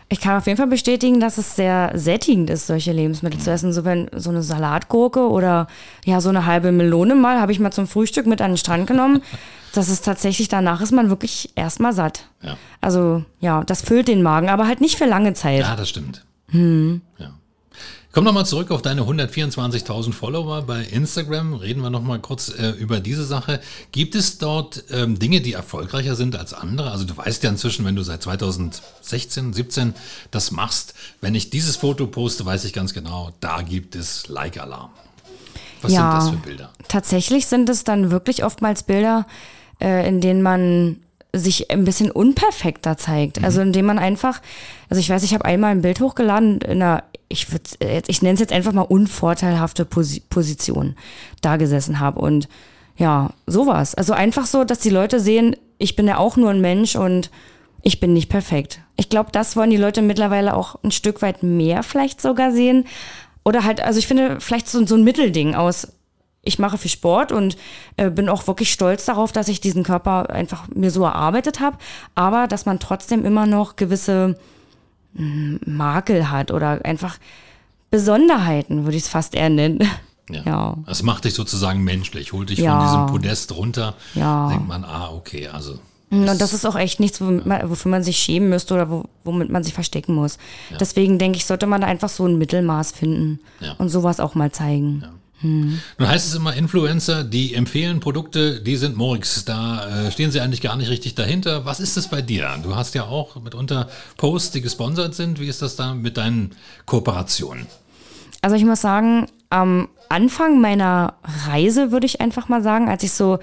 Ich 0.09 0.21
kann 0.21 0.37
auf 0.37 0.47
jeden 0.47 0.59
Fall 0.59 0.67
bestätigen, 0.67 1.21
dass 1.21 1.39
es 1.39 1.57
sehr 1.57 1.93
sättigend 1.95 2.51
ist, 2.51 2.67
solche 2.67 2.93
Lebensmittel 2.93 3.41
zu 3.41 3.51
essen. 3.51 3.73
So 3.73 3.85
wenn 3.85 4.11
so 4.15 4.31
eine 4.31 4.43
Salatgurke 4.43 5.29
oder 5.29 5.67
ja 6.05 6.21
so 6.21 6.29
eine 6.29 6.47
halbe 6.47 6.73
Melone 6.73 7.15
mal 7.15 7.41
habe 7.41 7.53
ich 7.53 7.61
mal 7.61 7.71
zum 7.71 7.87
Frühstück 7.87 8.27
mit 8.27 8.41
an 8.41 8.53
den 8.53 8.57
Strand 8.59 8.87
genommen. 8.87 9.23
Das 9.75 9.89
ist 9.89 10.05
tatsächlich 10.05 10.49
danach 10.49 10.83
ist 10.83 10.93
man 10.93 11.09
wirklich 11.09 11.51
erstmal 11.55 11.95
satt. 11.95 12.27
Ja. 12.43 12.57
Also 12.81 13.25
ja, 13.41 13.65
das 13.65 13.83
füllt 13.83 14.09
den 14.09 14.23
Magen, 14.23 14.51
aber 14.51 14.67
halt 14.67 14.81
nicht 14.81 14.99
für 14.99 15.07
lange 15.07 15.33
Zeit. 15.33 15.61
Ja, 15.61 15.77
das 15.77 15.89
stimmt. 15.89 16.25
Hm. 16.51 17.01
Ja. 17.17 17.31
Komm 18.13 18.25
nochmal 18.25 18.45
zurück 18.45 18.71
auf 18.71 18.83
deine 18.83 19.03
124.000 19.03 20.13
Follower 20.13 20.61
bei 20.63 20.83
Instagram. 20.83 21.55
Reden 21.55 21.81
wir 21.81 21.89
nochmal 21.89 22.19
kurz 22.19 22.51
äh, 22.51 22.73
über 22.73 23.01
diese 23.01 23.25
Sache. 23.25 23.59
Gibt 23.91 24.15
es 24.15 24.37
dort 24.37 24.85
ähm, 24.91 25.19
Dinge, 25.19 25.41
die 25.41 25.55
erfolgreicher 25.55 26.15
sind 26.15 26.37
als 26.37 26.53
andere? 26.53 26.91
Also 26.91 27.07
du 27.07 27.17
weißt 27.17 27.43
ja 27.43 27.49
inzwischen, 27.49 27.87
wenn 27.87 27.97
du 27.97 28.03
seit 28.03 28.23
2016, 28.23 29.55
17 29.55 29.95
das 30.31 30.51
machst, 30.51 30.93
wenn 31.23 31.35
ich 31.35 31.49
dieses 31.49 31.77
Foto 31.77 32.07
poste, 32.07 32.45
weiß 32.45 32.67
ich 32.67 32.75
ganz 32.75 32.93
genau, 32.93 33.33
da 33.41 33.63
gibt 33.63 33.97
es 33.97 34.29
Like-Alarm. 34.29 34.91
Was 35.81 35.93
ja, 35.93 36.21
sind 36.21 36.35
das 36.35 36.41
für 36.43 36.49
Bilder? 36.49 36.71
Tatsächlich 36.89 37.47
sind 37.47 37.71
es 37.71 37.83
dann 37.83 38.11
wirklich 38.11 38.45
oftmals 38.45 38.83
Bilder, 38.83 39.27
äh, 39.81 40.07
in 40.07 40.21
denen 40.21 40.43
man 40.43 40.99
sich 41.33 41.71
ein 41.71 41.85
bisschen 41.85 42.11
unperfekter 42.11 42.99
zeigt. 42.99 43.39
Mhm. 43.39 43.47
Also 43.47 43.63
indem 43.63 43.87
man 43.87 43.99
einfach, 43.99 44.43
also 44.91 45.01
ich 45.01 45.09
weiß, 45.09 45.23
ich 45.23 45.33
habe 45.33 45.47
einmal 45.47 45.71
ein 45.71 45.81
Bild 45.81 46.01
hochgeladen 46.01 46.61
in 46.61 46.83
einer 46.83 47.05
ich 47.33 47.47
jetzt, 47.81 48.09
ich 48.09 48.23
nenne 48.23 48.35
es 48.35 48.41
jetzt 48.41 48.53
einfach 48.53 48.73
mal 48.73 48.83
unvorteilhafte 48.83 49.85
Position 49.85 50.95
da 51.41 51.57
gesessen 51.57 52.01
habe. 52.01 52.21
Und 52.21 52.49
ja, 52.97 53.31
sowas. 53.47 53.95
Also 53.95 54.13
einfach 54.13 54.47
so, 54.47 54.65
dass 54.65 54.81
die 54.81 54.91
Leute 54.91 55.19
sehen, 55.19 55.57
ich 55.79 55.97
bin 55.97 56.07
ja 56.07 56.19
auch 56.19 56.37
nur 56.37 56.51
ein 56.51 56.61
Mensch 56.61 56.95
und 56.95 57.31
ich 57.83 57.99
bin 57.99 58.13
nicht 58.13 58.29
perfekt. 58.29 58.81
Ich 58.97 59.09
glaube, 59.09 59.31
das 59.33 59.57
wollen 59.57 59.71
die 59.71 59.77
Leute 59.77 60.03
mittlerweile 60.03 60.55
auch 60.55 60.77
ein 60.85 60.93
Stück 60.93 61.23
weit 61.23 61.43
mehr 61.43 61.83
vielleicht 61.83 62.21
sogar 62.21 62.53
sehen. 62.53 62.85
Oder 63.45 63.65
halt, 63.65 63.81
also 63.83 63.99
ich 63.99 64.07
finde 64.07 64.41
vielleicht 64.41 64.69
so, 64.69 64.87
so 64.87 64.95
ein 64.95 65.05
Mittelding 65.05 65.55
aus, 65.55 65.89
ich 66.43 66.59
mache 66.59 66.79
viel 66.79 66.91
Sport 66.91 67.33
und 67.33 67.57
äh, 67.97 68.11
bin 68.11 68.29
auch 68.29 68.47
wirklich 68.47 68.73
stolz 68.73 69.05
darauf, 69.05 69.33
dass 69.33 69.49
ich 69.49 69.61
diesen 69.61 69.85
Körper 69.85 70.31
einfach 70.31 70.69
mir 70.69 70.91
so 70.91 71.05
erarbeitet 71.05 71.61
habe, 71.61 71.79
aber 72.15 72.47
dass 72.49 72.67
man 72.67 72.79
trotzdem 72.79 73.25
immer 73.25 73.47
noch 73.47 73.77
gewisse 73.77 74.37
Makel 75.15 76.31
hat 76.31 76.51
oder 76.51 76.85
einfach 76.85 77.19
Besonderheiten, 77.91 78.85
würde 78.85 78.97
ich 78.97 79.05
es 79.05 79.09
fast 79.09 79.35
eher 79.35 79.51
nennen. 79.51 79.87
Ja. 80.31 80.43
ja. 80.45 80.77
Das 80.87 81.03
macht 81.03 81.25
dich 81.25 81.35
sozusagen 81.35 81.83
menschlich, 81.83 82.33
holt 82.33 82.51
dich 82.51 82.61
ja. 82.61 82.79
von 82.79 82.87
diesem 82.87 83.07
Podest 83.07 83.55
runter. 83.55 83.95
Ja. 84.15 84.49
Denkt 84.49 84.69
man, 84.69 84.85
ah, 84.85 85.11
okay, 85.13 85.49
also. 85.49 85.79
Und 86.11 86.27
das 86.27 86.53
ist 86.53 86.67
auch 86.67 86.77
echt 86.77 87.01
nichts, 87.01 87.23
womit 87.23 87.47
man, 87.47 87.71
wofür 87.71 87.91
man 87.91 88.03
sich 88.03 88.19
schämen 88.19 88.51
müsste 88.51 88.75
oder 88.75 89.05
womit 89.25 89.49
man 89.49 89.65
sich 89.65 89.73
verstecken 89.73 90.15
muss. 90.15 90.37
Ja. 90.71 90.77
Deswegen 90.77 91.19
denke 91.19 91.39
ich, 91.39 91.47
sollte 91.47 91.67
man 91.67 91.81
da 91.81 91.87
einfach 91.87 92.11
so 92.11 92.27
ein 92.27 92.37
Mittelmaß 92.37 92.93
finden 92.93 93.41
ja. 93.61 93.73
und 93.79 93.89
sowas 93.89 94.21
auch 94.21 94.35
mal 94.35 94.53
zeigen. 94.53 95.05
Hm. 95.43 95.81
Nun 95.99 96.09
heißt 96.09 96.27
es 96.27 96.35
immer 96.35 96.55
Influencer, 96.55 97.25
die 97.25 97.55
empfehlen 97.55 98.01
Produkte, 98.01 98.61
die 98.61 98.77
sind 98.77 98.97
Morix. 98.97 99.45
Da 99.45 100.07
äh, 100.07 100.11
stehen 100.11 100.31
sie 100.31 100.41
eigentlich 100.41 100.61
gar 100.63 100.77
nicht 100.77 100.89
richtig 100.89 101.15
dahinter. 101.15 101.65
Was 101.65 101.81
ist 101.81 101.97
das 101.97 102.09
bei 102.09 102.23
dir? 102.23 102.49
Du 102.63 102.75
hast 102.75 102.95
ja 102.95 103.05
auch 103.05 103.37
mitunter 103.43 103.89
Posts, 104.17 104.53
die 104.53 104.61
gesponsert 104.63 105.15
sind. 105.15 105.41
Wie 105.41 105.49
ist 105.49 105.61
das 105.63 105.77
da 105.77 105.95
mit 105.95 106.17
deinen 106.17 106.53
Kooperationen? 106.87 107.67
Also 108.41 108.57
ich 108.57 108.65
muss 108.65 108.81
sagen, 108.81 109.27
am 109.51 109.89
Anfang 110.09 110.61
meiner 110.61 111.15
Reise 111.47 111.93
würde 111.93 112.07
ich 112.07 112.21
einfach 112.21 112.49
mal 112.49 112.63
sagen, 112.63 112.89
als 112.89 113.03
ich 113.03 113.13
so 113.13 113.39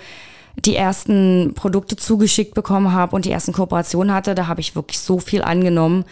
die 0.65 0.75
ersten 0.75 1.53
Produkte 1.55 1.95
zugeschickt 1.95 2.53
bekommen 2.53 2.91
habe 2.91 3.15
und 3.15 3.25
die 3.25 3.31
ersten 3.31 3.53
Kooperationen 3.53 4.13
hatte, 4.13 4.35
da 4.35 4.47
habe 4.47 4.61
ich 4.61 4.75
wirklich 4.75 4.99
so 4.99 5.19
viel 5.19 5.41
angenommen 5.41 6.05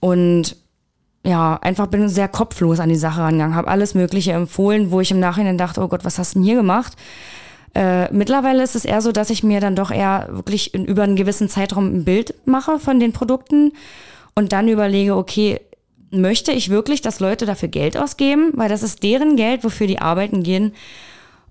und 0.00 0.56
ja, 1.24 1.58
einfach 1.62 1.86
bin 1.86 2.08
sehr 2.08 2.28
kopflos 2.28 2.80
an 2.80 2.90
die 2.90 2.96
Sache 2.96 3.22
rangegangen, 3.22 3.56
habe 3.56 3.68
alles 3.68 3.94
Mögliche 3.94 4.32
empfohlen, 4.32 4.90
wo 4.90 5.00
ich 5.00 5.10
im 5.10 5.20
Nachhinein 5.20 5.56
dachte, 5.56 5.80
oh 5.80 5.88
Gott, 5.88 6.04
was 6.04 6.18
hast 6.18 6.34
du 6.34 6.38
denn 6.38 6.44
hier 6.44 6.56
gemacht? 6.56 6.94
Äh, 7.74 8.12
mittlerweile 8.12 8.62
ist 8.62 8.76
es 8.76 8.84
eher 8.84 9.00
so, 9.00 9.10
dass 9.10 9.30
ich 9.30 9.42
mir 9.42 9.60
dann 9.60 9.74
doch 9.74 9.90
eher 9.90 10.28
wirklich 10.30 10.74
in, 10.74 10.84
über 10.84 11.02
einen 11.02 11.16
gewissen 11.16 11.48
Zeitraum 11.48 11.86
ein 11.86 12.04
Bild 12.04 12.34
mache 12.46 12.78
von 12.78 13.00
den 13.00 13.12
Produkten 13.12 13.72
und 14.34 14.52
dann 14.52 14.68
überlege, 14.68 15.16
okay, 15.16 15.60
möchte 16.10 16.52
ich 16.52 16.68
wirklich, 16.68 17.00
dass 17.00 17.20
Leute 17.20 17.46
dafür 17.46 17.68
Geld 17.68 17.96
ausgeben? 17.96 18.52
Weil 18.54 18.68
das 18.68 18.82
ist 18.82 19.02
deren 19.02 19.36
Geld, 19.36 19.64
wofür 19.64 19.86
die 19.86 19.98
arbeiten 19.98 20.42
gehen. 20.42 20.72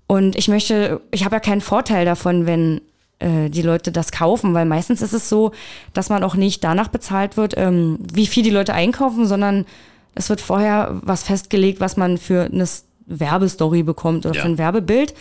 Und 0.06 0.36
ich 0.36 0.48
möchte, 0.48 1.00
ich 1.10 1.24
habe 1.24 1.36
ja 1.36 1.40
keinen 1.40 1.60
Vorteil 1.60 2.04
davon, 2.04 2.46
wenn 2.46 2.80
äh, 3.18 3.48
die 3.48 3.62
Leute 3.62 3.92
das 3.92 4.12
kaufen, 4.12 4.54
weil 4.54 4.64
meistens 4.64 5.02
ist 5.02 5.12
es 5.12 5.28
so, 5.28 5.52
dass 5.92 6.08
man 6.08 6.24
auch 6.24 6.34
nicht 6.34 6.64
danach 6.64 6.88
bezahlt 6.88 7.36
wird, 7.36 7.54
ähm, 7.56 7.98
wie 8.12 8.26
viel 8.26 8.42
die 8.42 8.50
Leute 8.50 8.74
einkaufen, 8.74 9.26
sondern 9.26 9.66
es 10.14 10.28
wird 10.30 10.40
vorher 10.40 11.00
was 11.02 11.22
festgelegt, 11.22 11.80
was 11.80 11.96
man 11.96 12.18
für 12.18 12.44
eine 12.44 12.66
Werbestory 13.06 13.82
bekommt 13.82 14.26
oder 14.26 14.36
ja. 14.36 14.42
für 14.42 14.48
ein 14.48 14.58
Werbebild. 14.58 15.14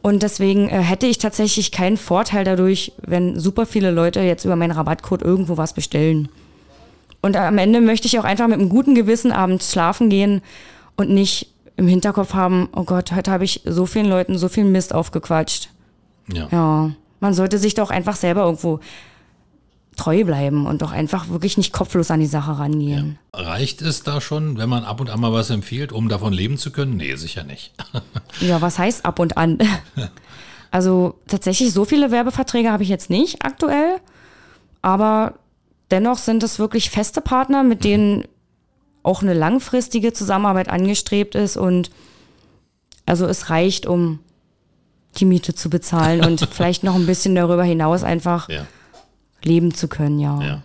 Und 0.00 0.22
deswegen 0.22 0.68
äh, 0.68 0.80
hätte 0.80 1.06
ich 1.06 1.18
tatsächlich 1.18 1.72
keinen 1.72 1.96
Vorteil 1.96 2.44
dadurch, 2.44 2.92
wenn 3.04 3.38
super 3.38 3.66
viele 3.66 3.90
Leute 3.90 4.20
jetzt 4.20 4.44
über 4.44 4.56
meinen 4.56 4.70
Rabattcode 4.70 5.22
irgendwo 5.22 5.56
was 5.56 5.72
bestellen. 5.72 6.28
Und 7.20 7.36
am 7.36 7.58
Ende 7.58 7.80
möchte 7.80 8.06
ich 8.06 8.18
auch 8.18 8.24
einfach 8.24 8.46
mit 8.46 8.60
einem 8.60 8.68
guten 8.68 8.94
Gewissen 8.94 9.32
abends 9.32 9.72
schlafen 9.72 10.08
gehen 10.08 10.40
und 10.96 11.10
nicht 11.10 11.52
im 11.76 11.88
Hinterkopf 11.88 12.34
haben, 12.34 12.68
oh 12.74 12.84
Gott, 12.84 13.12
heute 13.12 13.30
habe 13.30 13.44
ich 13.44 13.62
so 13.64 13.86
vielen 13.86 14.06
Leuten 14.08 14.38
so 14.38 14.48
viel 14.48 14.64
Mist 14.64 14.94
aufgequatscht. 14.94 15.70
Ja. 16.32 16.48
Ja. 16.50 16.90
Man 17.20 17.34
sollte 17.34 17.58
sich 17.58 17.74
doch 17.74 17.90
einfach 17.90 18.16
selber 18.16 18.42
irgendwo 18.44 18.80
treu 19.98 20.24
bleiben 20.24 20.66
und 20.66 20.80
doch 20.80 20.92
einfach 20.92 21.28
wirklich 21.28 21.58
nicht 21.58 21.72
kopflos 21.72 22.10
an 22.10 22.20
die 22.20 22.26
Sache 22.26 22.58
rangehen. 22.58 23.18
Ja. 23.34 23.40
Reicht 23.40 23.82
es 23.82 24.02
da 24.02 24.20
schon, 24.20 24.56
wenn 24.56 24.68
man 24.68 24.84
ab 24.84 25.00
und 25.00 25.10
an 25.10 25.20
mal 25.20 25.32
was 25.32 25.50
empfiehlt, 25.50 25.92
um 25.92 26.08
davon 26.08 26.32
leben 26.32 26.56
zu 26.56 26.70
können? 26.70 26.96
Nee, 26.96 27.16
sicher 27.16 27.42
nicht. 27.42 27.74
ja, 28.40 28.60
was 28.62 28.78
heißt 28.78 29.04
ab 29.04 29.18
und 29.18 29.36
an? 29.36 29.58
also 30.70 31.16
tatsächlich 31.26 31.72
so 31.72 31.84
viele 31.84 32.10
Werbeverträge 32.10 32.70
habe 32.70 32.84
ich 32.84 32.88
jetzt 32.88 33.10
nicht 33.10 33.44
aktuell, 33.44 33.98
aber 34.80 35.34
dennoch 35.90 36.18
sind 36.18 36.42
es 36.42 36.58
wirklich 36.58 36.90
feste 36.90 37.20
Partner, 37.20 37.64
mit 37.64 37.84
denen 37.84 38.24
auch 39.02 39.22
eine 39.22 39.34
langfristige 39.34 40.12
Zusammenarbeit 40.12 40.68
angestrebt 40.68 41.34
ist 41.34 41.56
und 41.56 41.90
also 43.04 43.26
es 43.26 43.50
reicht, 43.50 43.86
um 43.86 44.20
die 45.16 45.24
Miete 45.24 45.54
zu 45.54 45.70
bezahlen 45.70 46.24
und 46.24 46.48
vielleicht 46.52 46.84
noch 46.84 46.94
ein 46.94 47.06
bisschen 47.06 47.34
darüber 47.34 47.64
hinaus 47.64 48.04
einfach 48.04 48.48
ja. 48.48 48.66
leben 49.42 49.74
zu 49.74 49.88
können, 49.88 50.18
ja. 50.18 50.42
Ja. 50.42 50.62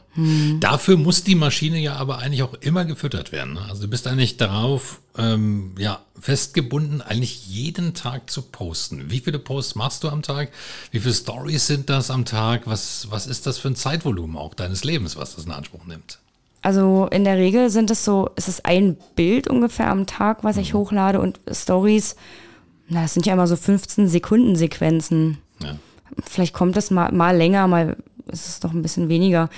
Dafür 0.60 0.96
muss 0.96 1.24
die 1.24 1.34
Maschine 1.34 1.80
ja 1.80 1.96
aber 1.96 2.20
eigentlich 2.20 2.44
auch 2.44 2.54
immer 2.56 2.86
gefüttert 2.86 3.32
werden. 3.32 3.54
ne? 3.56 3.62
Also 3.68 3.84
du 3.84 3.88
bist 3.88 4.06
eigentlich 4.06 4.38
darauf 4.38 5.02
ähm, 5.18 5.74
ja, 5.80 6.02
festgebunden, 6.20 7.02
eigentlich 7.02 7.48
jeden 7.48 7.96
Tag 7.96 8.30
zu 8.30 8.44
posten. 8.44 9.10
Wie 9.10 9.22
viele 9.22 9.40
Posts 9.40 9.74
machst 9.74 10.04
du 10.04 10.10
am 10.10 10.22
Tag? 10.22 10.50
Wie 10.92 11.00
viele 11.00 11.16
Stories 11.16 11.66
sind 11.66 11.90
das 11.90 12.12
am 12.12 12.26
Tag? 12.26 12.68
Was, 12.68 13.08
was 13.10 13.26
ist 13.26 13.48
das 13.48 13.58
für 13.58 13.70
ein 13.70 13.76
Zeitvolumen 13.76 14.38
auch 14.38 14.54
deines 14.54 14.84
Lebens, 14.84 15.16
was 15.16 15.36
das 15.36 15.46
in 15.46 15.52
Anspruch 15.52 15.86
nimmt? 15.86 16.20
Also 16.62 17.08
in 17.12 17.24
der 17.24 17.38
Regel 17.38 17.72
sind 17.72 17.90
es 17.90 18.06
so, 18.06 18.30
es 18.36 18.48
ist 18.48 18.66
ein 18.66 18.98
Bild 19.16 19.48
ungefähr 19.48 19.90
am 19.90 20.06
Tag, 20.06 20.44
was 20.44 20.58
ich 20.58 20.76
hochlade 20.76 21.20
und 21.20 21.40
Stories, 21.52 22.16
na, 22.94 23.04
es 23.04 23.14
sind 23.14 23.26
ja 23.26 23.34
immer 23.34 23.48
so 23.48 23.56
15 23.56 24.08
Sekunden 24.08 24.56
Sequenzen. 24.56 25.40
Ja. 25.62 25.76
Vielleicht 26.26 26.54
kommt 26.54 26.78
es 26.78 26.92
mal, 26.92 27.12
mal 27.12 27.36
länger, 27.36 27.68
mal 27.68 27.98
ist 28.32 28.48
es 28.48 28.60
doch 28.60 28.72
ein 28.72 28.82
bisschen 28.82 29.10
weniger. 29.10 29.50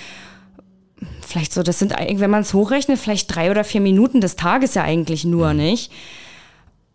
Vielleicht 1.21 1.54
so, 1.54 1.62
das 1.62 1.78
sind, 1.78 1.93
eigentlich, 1.93 2.19
wenn 2.19 2.30
man 2.30 2.41
es 2.41 2.54
hochrechnet, 2.54 2.98
vielleicht 2.98 3.34
drei 3.36 3.52
oder 3.52 3.63
vier 3.63 3.82
Minuten 3.82 4.21
des 4.21 4.36
Tages 4.36 4.74
ja 4.74 4.84
eigentlich 4.84 5.26
nur, 5.26 5.54
nicht? 5.54 5.91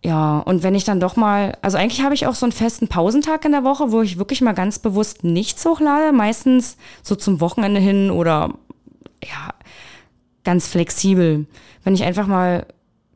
Ja, 0.03 0.38
und 0.38 0.62
wenn 0.62 0.74
ich 0.74 0.85
dann 0.85 0.98
doch 0.98 1.16
mal, 1.16 1.59
also 1.61 1.76
eigentlich 1.76 2.03
habe 2.03 2.14
ich 2.14 2.26
auch 2.26 2.35
so 2.35 2.46
einen 2.46 2.53
festen 2.53 2.88
Pausentag 2.88 3.44
in 3.44 3.53
der 3.53 3.64
Woche, 3.64 3.92
wo 3.92 4.00
ich 4.00 4.16
wirklich 4.16 4.40
mal 4.40 4.55
ganz 4.55 4.79
bewusst 4.79 5.24
nichts 5.24 5.64
hochlade, 5.66 6.12
meistens 6.12 6.79
so 7.03 7.14
zum 7.14 7.40
Wochenende 7.40 7.81
hin 7.81 8.11
oder 8.11 8.55
ja, 9.22 9.53
ganz 10.42 10.66
flexibel. 10.66 11.46
Wenn 11.85 11.94
ich 11.94 12.05
einfach 12.05 12.26
mal 12.26 12.66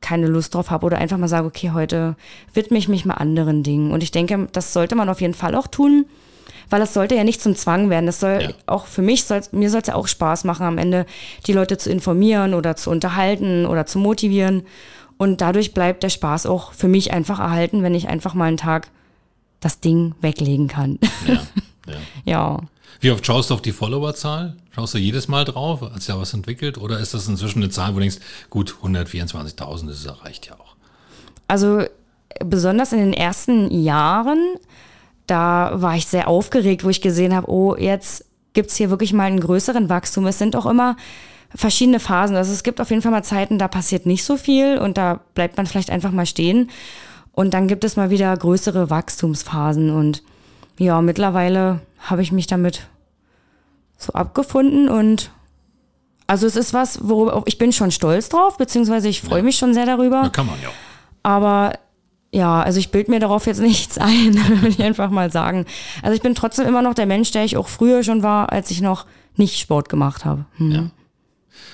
keine 0.05 0.27
Lust 0.29 0.55
drauf 0.55 0.71
habe 0.71 0.85
oder 0.87 0.99
einfach 0.99 1.17
mal 1.19 1.29
sage, 1.29 1.47
okay, 1.47 1.71
heute 1.73 2.15
widme 2.53 2.79
ich 2.79 2.89
mich 2.89 3.05
mal 3.05 3.15
anderen 3.15 3.63
Dingen. 3.63 3.91
Und 3.91 4.03
ich 4.03 4.11
denke, 4.11 4.49
das 4.53 4.73
sollte 4.73 4.95
man 4.95 5.09
auf 5.09 5.21
jeden 5.21 5.35
Fall 5.35 5.55
auch 5.55 5.67
tun, 5.67 6.05
weil 6.71 6.83
es 6.83 6.93
sollte 6.95 7.15
ja 7.15 7.25
nicht 7.25 7.41
zum 7.41 7.57
Zwang 7.57 7.89
werden. 7.91 8.07
Das 8.07 8.21
soll 8.21 8.39
Ja. 8.43 8.49
auch 8.67 8.87
für 8.87 9.03
mich, 9.03 9.25
soll, 9.25 9.41
mir 9.53 9.71
soll 9.71 9.81
es 9.81 9.89
ja 9.89 9.95
auch 9.95 10.07
Spaß 10.07 10.45
machen, 10.45 10.67
am 10.67 10.79
Ende 10.79 11.07
die 11.47 11.53
Leute 11.53 11.79
zu 11.79 11.91
informieren 11.91 12.55
oder 12.55 12.77
zu 12.77 12.91
unterhalten 12.91 13.67
oder 13.67 13.87
zu 13.87 13.99
motivieren. 13.99 14.63
Und 15.17 15.41
dadurch 15.41 15.75
bleibt 15.75 16.03
der 16.03 16.11
Spaß 16.11 16.47
auch 16.47 16.73
für 16.73 16.89
mich 16.89 17.13
einfach 17.13 17.39
erhalten, 17.41 17.83
wenn 17.83 17.95
ich 17.95 18.09
einfach 18.09 18.35
mal 18.35 18.47
einen 18.47 18.57
Tag 18.57 18.89
das 19.61 19.81
Ding 19.81 20.15
weglegen 20.21 20.69
kann. 20.69 20.99
Ja, 21.27 21.35
ja. 21.87 21.95
ja. 22.25 22.61
Wie 23.01 23.11
oft 23.11 23.25
schaust 23.25 23.51
du 23.51 23.55
auf 23.55 23.63
die 23.63 23.73
Followerzahl? 23.73 24.57
Schaust 24.75 24.95
du 24.95 24.99
jedes 24.99 25.29
Mal 25.29 25.45
drauf, 25.45 25.81
sich 25.95 26.07
da 26.07 26.19
was 26.19 26.35
entwickelt? 26.35 26.79
Oder 26.79 26.99
ist 26.99 27.15
das 27.15 27.29
inzwischen 27.29 27.63
eine 27.63 27.71
Zahl, 27.71 27.91
wo 27.91 27.95
du 27.95 28.01
denkst, 28.01 28.19
gut, 28.51 28.77
124.000, 28.83 29.87
das 29.87 30.25
reicht 30.25 30.47
ja 30.47 30.55
auch. 30.55 30.75
Also 31.49 31.85
besonders 32.45 32.93
in 32.93 32.99
den 32.99 33.13
ersten 33.13 33.71
Jahren, 33.71 34.57
da 35.27 35.73
war 35.75 35.97
ich 35.97 36.07
sehr 36.07 36.29
aufgeregt, 36.29 36.85
wo 36.85 36.89
ich 36.89 37.01
gesehen 37.01 37.35
habe, 37.35 37.51
oh, 37.51 37.77
jetzt 37.77 38.25
gibt's 38.53 38.77
hier 38.77 38.91
wirklich 38.91 39.13
mal 39.13 39.25
einen 39.25 39.41
größeren 39.41 39.89
Wachstum. 39.89 40.27
Es 40.27 40.39
sind 40.39 40.57
auch 40.57 40.67
immer 40.67 40.97
verschiedene 41.55 42.01
Phasen. 42.01 42.37
Also 42.37 42.53
es 42.53 42.63
gibt 42.63 42.81
auf 42.81 42.91
jeden 42.91 43.03
Fall 43.03 43.13
mal 43.13 43.25
Zeiten, 43.25 43.59
da 43.59 43.69
passiert 43.69 44.07
nicht 44.07 44.25
so 44.25 44.37
viel 44.37 44.79
und 44.79 44.97
da 44.97 45.21
bleibt 45.35 45.57
man 45.57 45.67
vielleicht 45.67 45.91
einfach 45.91 46.11
mal 46.11 46.27
stehen. 46.27 46.71
Und 47.33 47.53
dann 47.53 47.69
gibt 47.69 47.85
es 47.85 47.97
mal 47.97 48.11
wieder 48.11 48.37
größere 48.37 48.91
Wachstumsphasen. 48.91 49.91
Und 49.91 50.23
ja, 50.79 51.01
mittlerweile 51.03 51.81
habe 52.05 52.23
ich 52.23 52.33
mich 52.33 52.47
damit 52.47 52.87
so 53.99 54.13
abgefunden 54.13 54.89
und 54.89 55.31
also 56.27 56.47
es 56.47 56.57
ist 56.57 56.73
was, 56.73 57.07
worüber 57.07 57.43
ich 57.47 57.59
bin 57.59 57.73
schon 57.73 57.91
stolz 57.91 58.29
drauf, 58.29 58.57
beziehungsweise 58.57 59.09
ich 59.09 59.21
freue 59.21 59.43
mich 59.43 59.57
schon 59.57 59.75
sehr 59.75 59.87
darüber. 59.87 60.23
Da 60.23 60.29
kann 60.31 60.47
man 60.47 60.61
ja. 60.63 60.71
Aber 61.23 61.73
ja, 62.33 62.63
also 62.63 62.79
ich 62.79 62.91
bild 62.91 63.09
mir 63.09 63.21
darauf 63.21 63.47
jetzt 63.47 63.61
nichts 63.71 63.99
ein, 63.99 64.35
würde 64.49 64.69
ich 64.69 64.83
einfach 64.83 65.11
mal 65.11 65.31
sagen. 65.31 65.67
Also 66.03 66.15
ich 66.15 66.23
bin 66.23 66.35
trotzdem 66.35 66.67
immer 66.67 66.83
noch 66.83 66.95
der 66.95 67.07
Mensch, 67.07 67.31
der 67.31 67.45
ich 67.45 67.57
auch 67.57 67.69
früher 67.69 68.03
schon 68.03 68.23
war, 68.23 68.53
als 68.53 68.71
ich 68.71 68.81
noch 68.81 69.07
nicht 69.37 69.59
Sport 69.59 69.89
gemacht 69.89 70.25
habe. 70.25 70.45
Hm. 70.57 70.71
Ja. 70.71 70.91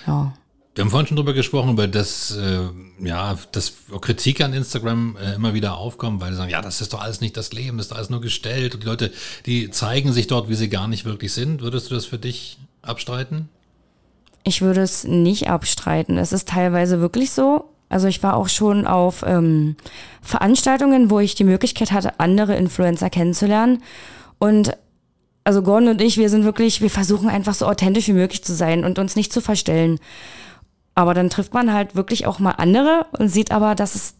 Ja. 0.06 0.32
Wir 0.74 0.84
haben 0.84 0.90
vorhin 0.90 1.08
schon 1.08 1.16
drüber 1.16 1.32
gesprochen, 1.32 1.70
über 1.70 1.88
das, 1.88 2.36
äh, 2.36 2.60
ja, 3.04 3.36
dass 3.50 3.72
Kritik 4.00 4.40
an 4.40 4.52
Instagram 4.52 5.16
äh, 5.16 5.34
immer 5.34 5.52
wieder 5.52 5.76
aufkommt, 5.76 6.20
weil 6.20 6.30
sie 6.30 6.36
sagen, 6.36 6.50
ja, 6.50 6.62
das 6.62 6.80
ist 6.80 6.92
doch 6.92 7.02
alles 7.02 7.20
nicht 7.20 7.36
das 7.36 7.52
Leben, 7.52 7.76
das 7.76 7.86
ist 7.86 7.92
doch 7.92 7.96
alles 7.96 8.10
nur 8.10 8.20
gestellt 8.20 8.74
und 8.74 8.84
die 8.84 8.86
Leute, 8.86 9.12
die 9.46 9.70
zeigen 9.70 10.12
sich 10.12 10.28
dort, 10.28 10.48
wie 10.48 10.54
sie 10.54 10.68
gar 10.68 10.86
nicht 10.86 11.04
wirklich 11.04 11.32
sind. 11.32 11.60
Würdest 11.60 11.90
du 11.90 11.94
das 11.96 12.06
für 12.06 12.18
dich 12.18 12.58
abstreiten? 12.82 13.48
Ich 14.44 14.62
würde 14.62 14.80
es 14.80 15.04
nicht 15.04 15.48
abstreiten. 15.50 16.16
Es 16.16 16.32
ist 16.32 16.48
teilweise 16.48 17.00
wirklich 17.00 17.32
so. 17.32 17.64
Also 17.88 18.06
ich 18.06 18.22
war 18.22 18.36
auch 18.36 18.48
schon 18.48 18.86
auf 18.86 19.24
ähm, 19.26 19.76
Veranstaltungen, 20.22 21.10
wo 21.10 21.18
ich 21.18 21.34
die 21.34 21.44
Möglichkeit 21.44 21.90
hatte, 21.90 22.20
andere 22.20 22.54
Influencer 22.54 23.10
kennenzulernen. 23.10 23.82
Und 24.38 24.76
also 25.42 25.62
Gordon 25.62 25.88
und 25.88 26.00
ich, 26.00 26.16
wir 26.16 26.30
sind 26.30 26.44
wirklich, 26.44 26.80
wir 26.80 26.90
versuchen 26.90 27.28
einfach 27.28 27.54
so 27.54 27.66
authentisch 27.66 28.06
wie 28.06 28.12
möglich 28.12 28.44
zu 28.44 28.54
sein 28.54 28.84
und 28.84 29.00
uns 29.00 29.16
nicht 29.16 29.32
zu 29.32 29.40
verstellen. 29.40 29.98
Aber 31.00 31.14
dann 31.14 31.30
trifft 31.30 31.54
man 31.54 31.72
halt 31.72 31.94
wirklich 31.94 32.26
auch 32.26 32.40
mal 32.40 32.50
andere 32.58 33.06
und 33.18 33.30
sieht 33.30 33.52
aber, 33.52 33.74
dass 33.74 33.94
es, 33.94 34.16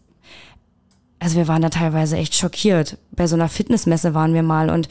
also 1.19 1.37
wir 1.37 1.47
waren 1.47 1.61
da 1.61 1.69
teilweise 1.69 2.17
echt 2.17 2.33
schockiert. 2.33 2.97
Bei 3.11 3.27
so 3.27 3.35
einer 3.35 3.49
Fitnessmesse 3.49 4.15
waren 4.15 4.33
wir 4.33 4.41
mal 4.41 4.71
und 4.71 4.89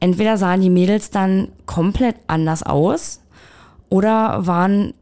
entweder 0.00 0.38
sahen 0.38 0.62
die 0.62 0.70
Mädels 0.70 1.10
dann 1.10 1.48
komplett 1.66 2.16
anders 2.26 2.62
aus 2.62 3.20
oder 3.90 4.46
waren 4.46 4.94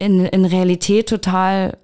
in, 0.00 0.24
in 0.24 0.44
Realität 0.46 1.08
total 1.08 1.78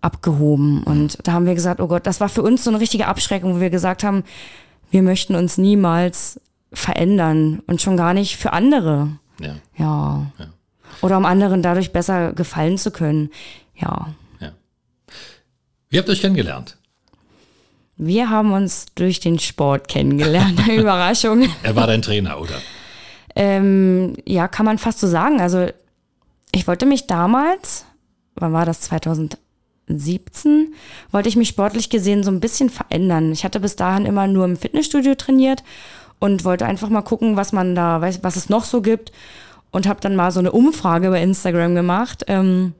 abgehoben. 0.00 0.84
Und 0.84 1.18
da 1.22 1.32
haben 1.32 1.44
wir 1.44 1.54
gesagt, 1.54 1.82
oh 1.82 1.86
Gott, 1.86 2.06
das 2.06 2.20
war 2.20 2.30
für 2.30 2.42
uns 2.42 2.64
so 2.64 2.70
eine 2.70 2.80
richtige 2.80 3.08
Abschreckung, 3.08 3.56
wo 3.56 3.60
wir 3.60 3.68
gesagt 3.68 4.04
haben, 4.04 4.24
wir 4.90 5.02
möchten 5.02 5.34
uns 5.34 5.58
niemals 5.58 6.40
verändern 6.72 7.62
und 7.66 7.82
schon 7.82 7.98
gar 7.98 8.14
nicht 8.14 8.38
für 8.38 8.54
andere. 8.54 9.18
Ja, 9.38 9.56
Ja. 9.76 10.26
Ja. 10.38 10.46
Oder 11.02 11.16
um 11.16 11.24
anderen 11.24 11.62
dadurch 11.62 11.92
besser 11.92 12.32
gefallen 12.32 12.78
zu 12.78 12.90
können. 12.90 13.30
Ja. 13.76 14.14
ja. 14.40 14.52
Wie 15.90 15.98
habt 15.98 16.08
ihr 16.08 16.12
euch 16.12 16.20
kennengelernt? 16.20 16.76
Wir 17.96 18.28
haben 18.30 18.52
uns 18.52 18.86
durch 18.96 19.20
den 19.20 19.38
Sport 19.38 19.86
kennengelernt. 19.88 20.66
Überraschung. 20.68 21.48
Er 21.62 21.76
war 21.76 21.86
dein 21.86 22.02
Trainer, 22.02 22.40
oder? 22.40 22.54
Ähm, 23.36 24.16
ja, 24.26 24.48
kann 24.48 24.66
man 24.66 24.78
fast 24.78 24.98
so 25.00 25.06
sagen. 25.06 25.40
Also 25.40 25.68
ich 26.52 26.66
wollte 26.66 26.86
mich 26.86 27.06
damals, 27.06 27.84
wann 28.36 28.52
war 28.52 28.64
das, 28.66 28.80
2017, 28.82 30.74
wollte 31.10 31.28
ich 31.28 31.36
mich 31.36 31.48
sportlich 31.48 31.90
gesehen 31.90 32.22
so 32.24 32.30
ein 32.30 32.40
bisschen 32.40 32.70
verändern. 32.70 33.32
Ich 33.32 33.44
hatte 33.44 33.60
bis 33.60 33.76
dahin 33.76 34.06
immer 34.06 34.26
nur 34.26 34.44
im 34.44 34.56
Fitnessstudio 34.56 35.14
trainiert 35.14 35.62
und 36.18 36.44
wollte 36.44 36.66
einfach 36.66 36.88
mal 36.88 37.02
gucken, 37.02 37.36
was 37.36 37.52
man 37.52 37.74
da, 37.74 37.98
weiß- 37.98 38.20
was 38.22 38.36
es 38.36 38.48
noch 38.48 38.64
so 38.64 38.82
gibt. 38.82 39.12
Und 39.74 39.88
habe 39.88 40.00
dann 40.00 40.14
mal 40.14 40.30
so 40.30 40.38
eine 40.38 40.52
Umfrage 40.52 41.10
bei 41.10 41.20
Instagram 41.20 41.74
gemacht, 41.74 42.22
ähm, 42.28 42.74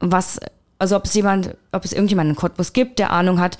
was, 0.00 0.40
also 0.80 0.96
ob 0.96 1.04
es 1.04 1.14
jemand, 1.14 1.56
ob 1.70 1.84
es 1.84 1.92
irgendjemanden 1.92 2.34
in 2.34 2.40
Cottbus 2.40 2.72
gibt, 2.72 2.98
der 2.98 3.12
Ahnung 3.12 3.38
hat 3.38 3.58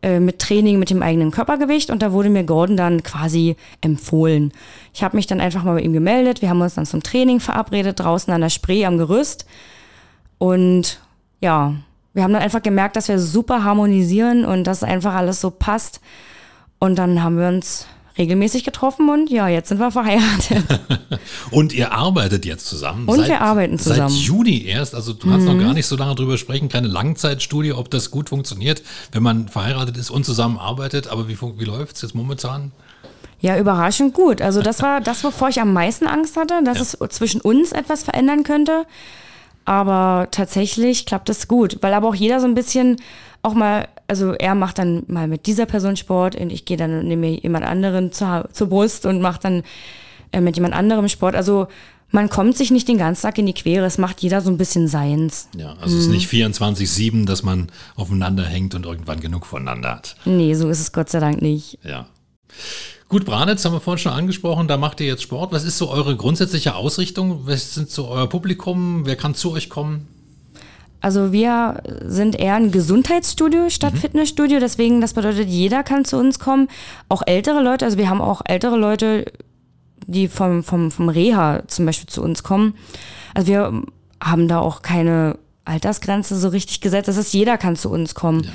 äh, 0.00 0.18
mit 0.18 0.38
Training 0.38 0.78
mit 0.78 0.88
dem 0.88 1.02
eigenen 1.02 1.30
Körpergewicht. 1.30 1.90
Und 1.90 2.00
da 2.00 2.12
wurde 2.12 2.30
mir 2.30 2.44
Gordon 2.44 2.78
dann 2.78 3.02
quasi 3.02 3.56
empfohlen. 3.82 4.50
Ich 4.94 5.02
habe 5.02 5.14
mich 5.14 5.26
dann 5.26 5.42
einfach 5.42 5.62
mal 5.62 5.74
bei 5.74 5.82
ihm 5.82 5.92
gemeldet, 5.92 6.40
wir 6.40 6.48
haben 6.48 6.62
uns 6.62 6.76
dann 6.76 6.86
zum 6.86 7.02
Training 7.02 7.38
verabredet, 7.38 8.00
draußen 8.00 8.32
an 8.32 8.40
der 8.40 8.48
Spree 8.48 8.86
am 8.86 8.96
Gerüst. 8.96 9.44
Und 10.38 11.02
ja, 11.42 11.74
wir 12.14 12.22
haben 12.22 12.32
dann 12.32 12.40
einfach 12.40 12.62
gemerkt, 12.62 12.96
dass 12.96 13.08
wir 13.08 13.18
super 13.18 13.62
harmonisieren 13.62 14.46
und 14.46 14.64
dass 14.64 14.82
einfach 14.82 15.12
alles 15.12 15.42
so 15.42 15.50
passt. 15.50 16.00
Und 16.78 16.98
dann 16.98 17.22
haben 17.22 17.38
wir 17.38 17.48
uns 17.48 17.86
regelmäßig 18.20 18.64
getroffen 18.64 19.08
und 19.08 19.30
ja, 19.30 19.48
jetzt 19.48 19.70
sind 19.70 19.80
wir 19.80 19.90
verheiratet. 19.90 20.62
Und 21.50 21.72
ihr 21.72 21.92
arbeitet 21.92 22.44
jetzt 22.44 22.66
zusammen. 22.66 23.08
Und 23.08 23.26
wir 23.26 23.40
arbeiten 23.40 23.78
zusammen. 23.78 24.12
Mhm. 24.12 24.16
Seit 24.16 24.18
Juni 24.18 24.64
erst. 24.64 24.94
Also 24.94 25.12
du 25.12 25.28
kannst 25.28 25.46
noch 25.46 25.58
gar 25.58 25.74
nicht 25.74 25.86
so 25.86 25.96
lange 25.96 26.14
drüber 26.14 26.38
sprechen. 26.38 26.68
Keine 26.68 26.86
Langzeitstudie, 26.86 27.72
ob 27.72 27.90
das 27.90 28.10
gut 28.10 28.28
funktioniert, 28.28 28.82
wenn 29.12 29.22
man 29.22 29.48
verheiratet 29.48 29.96
ist 29.96 30.10
und 30.10 30.24
zusammen 30.24 30.58
arbeitet. 30.58 31.08
Aber 31.08 31.28
wie, 31.28 31.36
wie 31.40 31.64
läuft 31.64 31.96
es 31.96 32.02
jetzt 32.02 32.14
momentan? 32.14 32.72
Ja, 33.40 33.58
überraschend 33.58 34.14
gut. 34.14 34.42
Also 34.42 34.62
das 34.62 34.82
war 34.82 35.00
das, 35.00 35.24
wovor 35.24 35.48
ich 35.48 35.60
am 35.60 35.72
meisten 35.72 36.06
Angst 36.06 36.36
hatte, 36.36 36.62
dass 36.62 36.80
es 36.80 36.98
zwischen 37.10 37.40
uns 37.40 37.72
etwas 37.72 38.02
verändern 38.04 38.44
könnte. 38.44 38.86
Aber 39.64 40.28
tatsächlich 40.30 41.06
klappt 41.06 41.28
es 41.30 41.48
gut, 41.48 41.78
weil 41.80 41.94
aber 41.94 42.08
auch 42.08 42.14
jeder 42.14 42.40
so 42.40 42.46
ein 42.46 42.54
bisschen 42.54 42.96
auch 43.42 43.54
mal, 43.54 43.88
also 44.06 44.32
er 44.32 44.54
macht 44.54 44.78
dann 44.78 45.04
mal 45.06 45.28
mit 45.28 45.46
dieser 45.46 45.66
Person 45.66 45.96
Sport 45.96 46.36
und 46.36 46.50
ich 46.50 46.64
gehe 46.64 46.76
dann 46.76 47.00
und 47.00 47.08
nehme 47.08 47.28
mir 47.28 47.38
jemand 47.38 47.64
anderen 47.64 48.12
zur, 48.12 48.48
zur 48.52 48.68
Brust 48.68 49.06
und 49.06 49.20
mache 49.20 49.40
dann 49.40 49.62
äh, 50.32 50.40
mit 50.40 50.56
jemand 50.56 50.74
anderem 50.74 51.08
Sport. 51.08 51.34
Also 51.34 51.68
man 52.10 52.28
kommt 52.28 52.56
sich 52.56 52.70
nicht 52.70 52.88
den 52.88 52.98
ganzen 52.98 53.22
Tag 53.22 53.38
in 53.38 53.46
die 53.46 53.54
Quere, 53.54 53.86
es 53.86 53.98
macht 53.98 54.20
jeder 54.20 54.40
so 54.40 54.50
ein 54.50 54.58
bisschen 54.58 54.88
seins. 54.88 55.48
Ja, 55.56 55.76
also 55.80 55.96
es 55.96 56.04
ist 56.04 56.10
nicht 56.10 56.30
24-7, 56.30 57.24
dass 57.24 57.42
man 57.42 57.70
aufeinander 57.94 58.44
hängt 58.44 58.74
und 58.74 58.84
irgendwann 58.84 59.20
genug 59.20 59.46
voneinander 59.46 59.94
hat. 59.94 60.16
Nee, 60.24 60.54
so 60.54 60.68
ist 60.68 60.80
es 60.80 60.92
Gott 60.92 61.08
sei 61.08 61.20
Dank 61.20 61.40
nicht. 61.40 61.78
Ja. 61.84 62.06
Gut, 63.08 63.24
Branitz 63.24 63.64
haben 63.64 63.72
wir 63.72 63.80
vorhin 63.80 63.98
schon 63.98 64.12
angesprochen, 64.12 64.68
da 64.68 64.76
macht 64.76 65.00
ihr 65.00 65.06
jetzt 65.06 65.22
Sport. 65.22 65.52
Was 65.52 65.64
ist 65.64 65.78
so 65.78 65.88
eure 65.88 66.16
grundsätzliche 66.16 66.74
Ausrichtung? 66.74 67.46
Was 67.46 67.74
sind 67.74 67.90
so 67.90 68.08
euer 68.08 68.28
Publikum? 68.28 69.06
Wer 69.06 69.16
kann 69.16 69.34
zu 69.34 69.52
euch 69.52 69.68
kommen? 69.68 70.06
Also 71.00 71.32
wir 71.32 71.82
sind 72.02 72.38
eher 72.38 72.54
ein 72.54 72.70
Gesundheitsstudio 72.70 73.70
statt 73.70 73.96
Fitnessstudio, 73.96 74.60
deswegen 74.60 75.00
das 75.00 75.14
bedeutet, 75.14 75.48
jeder 75.48 75.82
kann 75.82 76.04
zu 76.04 76.18
uns 76.18 76.38
kommen, 76.38 76.68
auch 77.08 77.22
ältere 77.26 77.62
Leute, 77.62 77.86
also 77.86 77.96
wir 77.96 78.10
haben 78.10 78.20
auch 78.20 78.42
ältere 78.44 78.76
Leute, 78.76 79.24
die 80.06 80.28
vom, 80.28 80.62
vom, 80.62 80.90
vom 80.90 81.08
Reha 81.08 81.62
zum 81.68 81.86
Beispiel 81.86 82.08
zu 82.08 82.22
uns 82.22 82.42
kommen. 82.42 82.74
Also 83.34 83.48
wir 83.48 83.82
haben 84.22 84.48
da 84.48 84.58
auch 84.58 84.82
keine 84.82 85.38
Altersgrenze 85.64 86.36
so 86.36 86.48
richtig 86.48 86.80
gesetzt. 86.80 87.08
Das 87.08 87.16
ist, 87.16 87.32
jeder 87.32 87.56
kann 87.56 87.76
zu 87.76 87.90
uns 87.90 88.14
kommen. 88.14 88.44
Ja. 88.44 88.50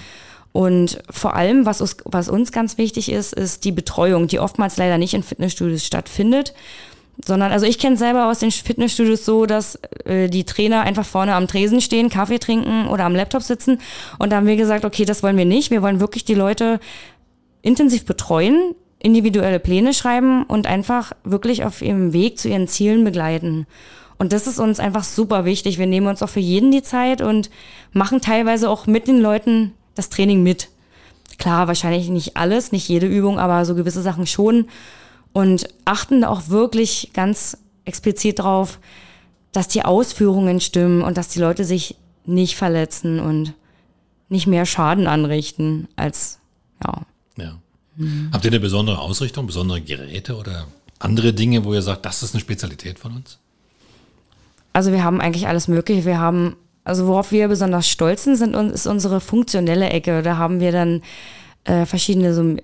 Und 0.51 0.99
vor 1.09 1.35
allem, 1.35 1.65
was 1.65 1.81
uns, 1.81 1.97
was 2.05 2.29
uns 2.29 2.51
ganz 2.51 2.77
wichtig 2.77 3.11
ist, 3.11 3.33
ist 3.33 3.65
die 3.65 3.71
Betreuung, 3.71 4.27
die 4.27 4.39
oftmals 4.39 4.77
leider 4.77 4.97
nicht 4.97 5.13
in 5.13 5.23
Fitnessstudios 5.23 5.85
stattfindet. 5.85 6.53
Sondern, 7.23 7.51
also 7.51 7.65
ich 7.65 7.79
kenne 7.79 7.97
selber 7.97 8.27
aus 8.27 8.39
den 8.39 8.51
Fitnessstudios 8.51 9.25
so, 9.25 9.45
dass 9.45 9.79
äh, 10.03 10.27
die 10.27 10.43
Trainer 10.43 10.81
einfach 10.81 11.05
vorne 11.05 11.33
am 11.35 11.47
Tresen 11.47 11.79
stehen, 11.79 12.09
Kaffee 12.09 12.39
trinken 12.39 12.87
oder 12.87 13.05
am 13.05 13.15
Laptop 13.15 13.41
sitzen. 13.41 13.79
Und 14.19 14.31
da 14.31 14.37
haben 14.37 14.47
wir 14.47 14.57
gesagt, 14.57 14.83
okay, 14.83 15.05
das 15.05 15.23
wollen 15.23 15.37
wir 15.37 15.45
nicht. 15.45 15.71
Wir 15.71 15.81
wollen 15.81 15.99
wirklich 15.99 16.25
die 16.25 16.33
Leute 16.33 16.79
intensiv 17.61 18.05
betreuen, 18.05 18.75
individuelle 18.99 19.59
Pläne 19.59 19.93
schreiben 19.93 20.43
und 20.43 20.67
einfach 20.67 21.13
wirklich 21.23 21.63
auf 21.63 21.81
ihrem 21.81 22.11
Weg 22.11 22.37
zu 22.37 22.49
ihren 22.49 22.67
Zielen 22.67 23.03
begleiten. 23.03 23.65
Und 24.17 24.33
das 24.33 24.47
ist 24.47 24.59
uns 24.59 24.79
einfach 24.79 25.03
super 25.03 25.45
wichtig. 25.45 25.77
Wir 25.77 25.87
nehmen 25.87 26.07
uns 26.07 26.21
auch 26.23 26.29
für 26.29 26.39
jeden 26.39 26.71
die 26.71 26.83
Zeit 26.83 27.21
und 27.21 27.49
machen 27.91 28.21
teilweise 28.21 28.69
auch 28.69 28.87
mit 28.87 29.07
den 29.07 29.19
Leuten 29.19 29.73
das 29.95 30.09
Training 30.09 30.43
mit. 30.43 30.69
Klar, 31.37 31.67
wahrscheinlich 31.67 32.09
nicht 32.09 32.37
alles, 32.37 32.71
nicht 32.71 32.87
jede 32.87 33.07
Übung, 33.07 33.39
aber 33.39 33.65
so 33.65 33.75
gewisse 33.75 34.01
Sachen 34.01 34.25
schon. 34.25 34.67
Und 35.35 35.67
achten 35.83 36.21
da 36.21 36.29
auch 36.29 36.47
wirklich 36.47 37.09
ganz 37.13 37.57
explizit 37.83 38.39
drauf, 38.39 38.79
dass 39.51 39.67
die 39.67 39.83
Ausführungen 39.83 40.61
stimmen 40.61 41.01
und 41.01 41.17
dass 41.17 41.27
die 41.27 41.39
Leute 41.39 41.65
sich 41.65 41.97
nicht 42.23 42.55
verletzen 42.55 43.19
und 43.19 43.53
nicht 44.29 44.47
mehr 44.47 44.65
Schaden 44.65 45.07
anrichten 45.07 45.89
als, 45.97 46.39
ja. 46.81 47.01
Ja. 47.35 47.59
Mhm. 47.97 48.29
Habt 48.31 48.45
ihr 48.45 48.51
eine 48.51 48.61
besondere 48.61 48.97
Ausrichtung, 48.99 49.45
besondere 49.45 49.81
Geräte 49.81 50.37
oder 50.37 50.67
andere 50.99 51.33
Dinge, 51.33 51.65
wo 51.65 51.73
ihr 51.73 51.81
sagt, 51.81 52.05
das 52.05 52.23
ist 52.23 52.33
eine 52.33 52.39
Spezialität 52.39 52.97
von 52.97 53.17
uns? 53.17 53.37
Also 54.71 54.93
wir 54.93 55.03
haben 55.03 55.19
eigentlich 55.19 55.49
alles 55.49 55.67
Mögliche. 55.67 56.05
Wir 56.05 56.17
haben, 56.17 56.55
also 56.85 57.07
worauf 57.07 57.33
wir 57.33 57.49
besonders 57.49 57.89
stolz 57.89 58.23
sind, 58.23 58.55
ist 58.71 58.87
unsere 58.87 59.19
funktionelle 59.19 59.89
Ecke. 59.89 60.21
Da 60.21 60.37
haben 60.37 60.61
wir 60.61 60.71
dann 60.71 61.01
äh, 61.65 61.85
verschiedene 61.85 62.33
so, 62.33 62.55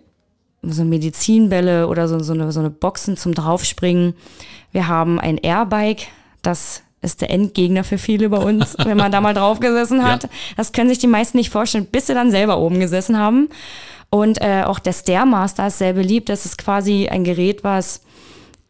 so 0.61 0.83
Medizinbälle 0.83 1.87
oder 1.87 2.07
so, 2.07 2.19
so, 2.19 2.33
eine, 2.33 2.51
so 2.51 2.59
eine 2.59 2.69
Boxen 2.69 3.17
zum 3.17 3.33
Draufspringen. 3.33 4.13
Wir 4.71 4.87
haben 4.87 5.19
ein 5.19 5.37
Airbike, 5.37 6.07
das 6.41 6.83
ist 7.01 7.21
der 7.21 7.31
Endgegner 7.31 7.83
für 7.83 7.97
viele 7.97 8.29
bei 8.29 8.37
uns, 8.37 8.75
wenn 8.83 8.97
man 8.97 9.11
da 9.11 9.21
mal 9.21 9.33
drauf 9.33 9.59
gesessen 9.59 10.03
hat. 10.03 10.23
Ja. 10.23 10.29
Das 10.57 10.71
können 10.71 10.89
sich 10.89 10.99
die 10.99 11.07
meisten 11.07 11.37
nicht 11.37 11.49
vorstellen, 11.49 11.87
bis 11.91 12.07
sie 12.07 12.13
dann 12.13 12.31
selber 12.31 12.59
oben 12.59 12.79
gesessen 12.79 13.17
haben. 13.17 13.49
Und 14.09 14.41
äh, 14.41 14.63
auch 14.63 14.79
der 14.79 14.93
Stairmaster 14.93 15.67
ist 15.67 15.79
sehr 15.79 15.93
beliebt. 15.93 16.29
Das 16.29 16.45
ist 16.45 16.57
quasi 16.57 17.07
ein 17.07 17.23
Gerät, 17.23 17.63
was 17.63 18.01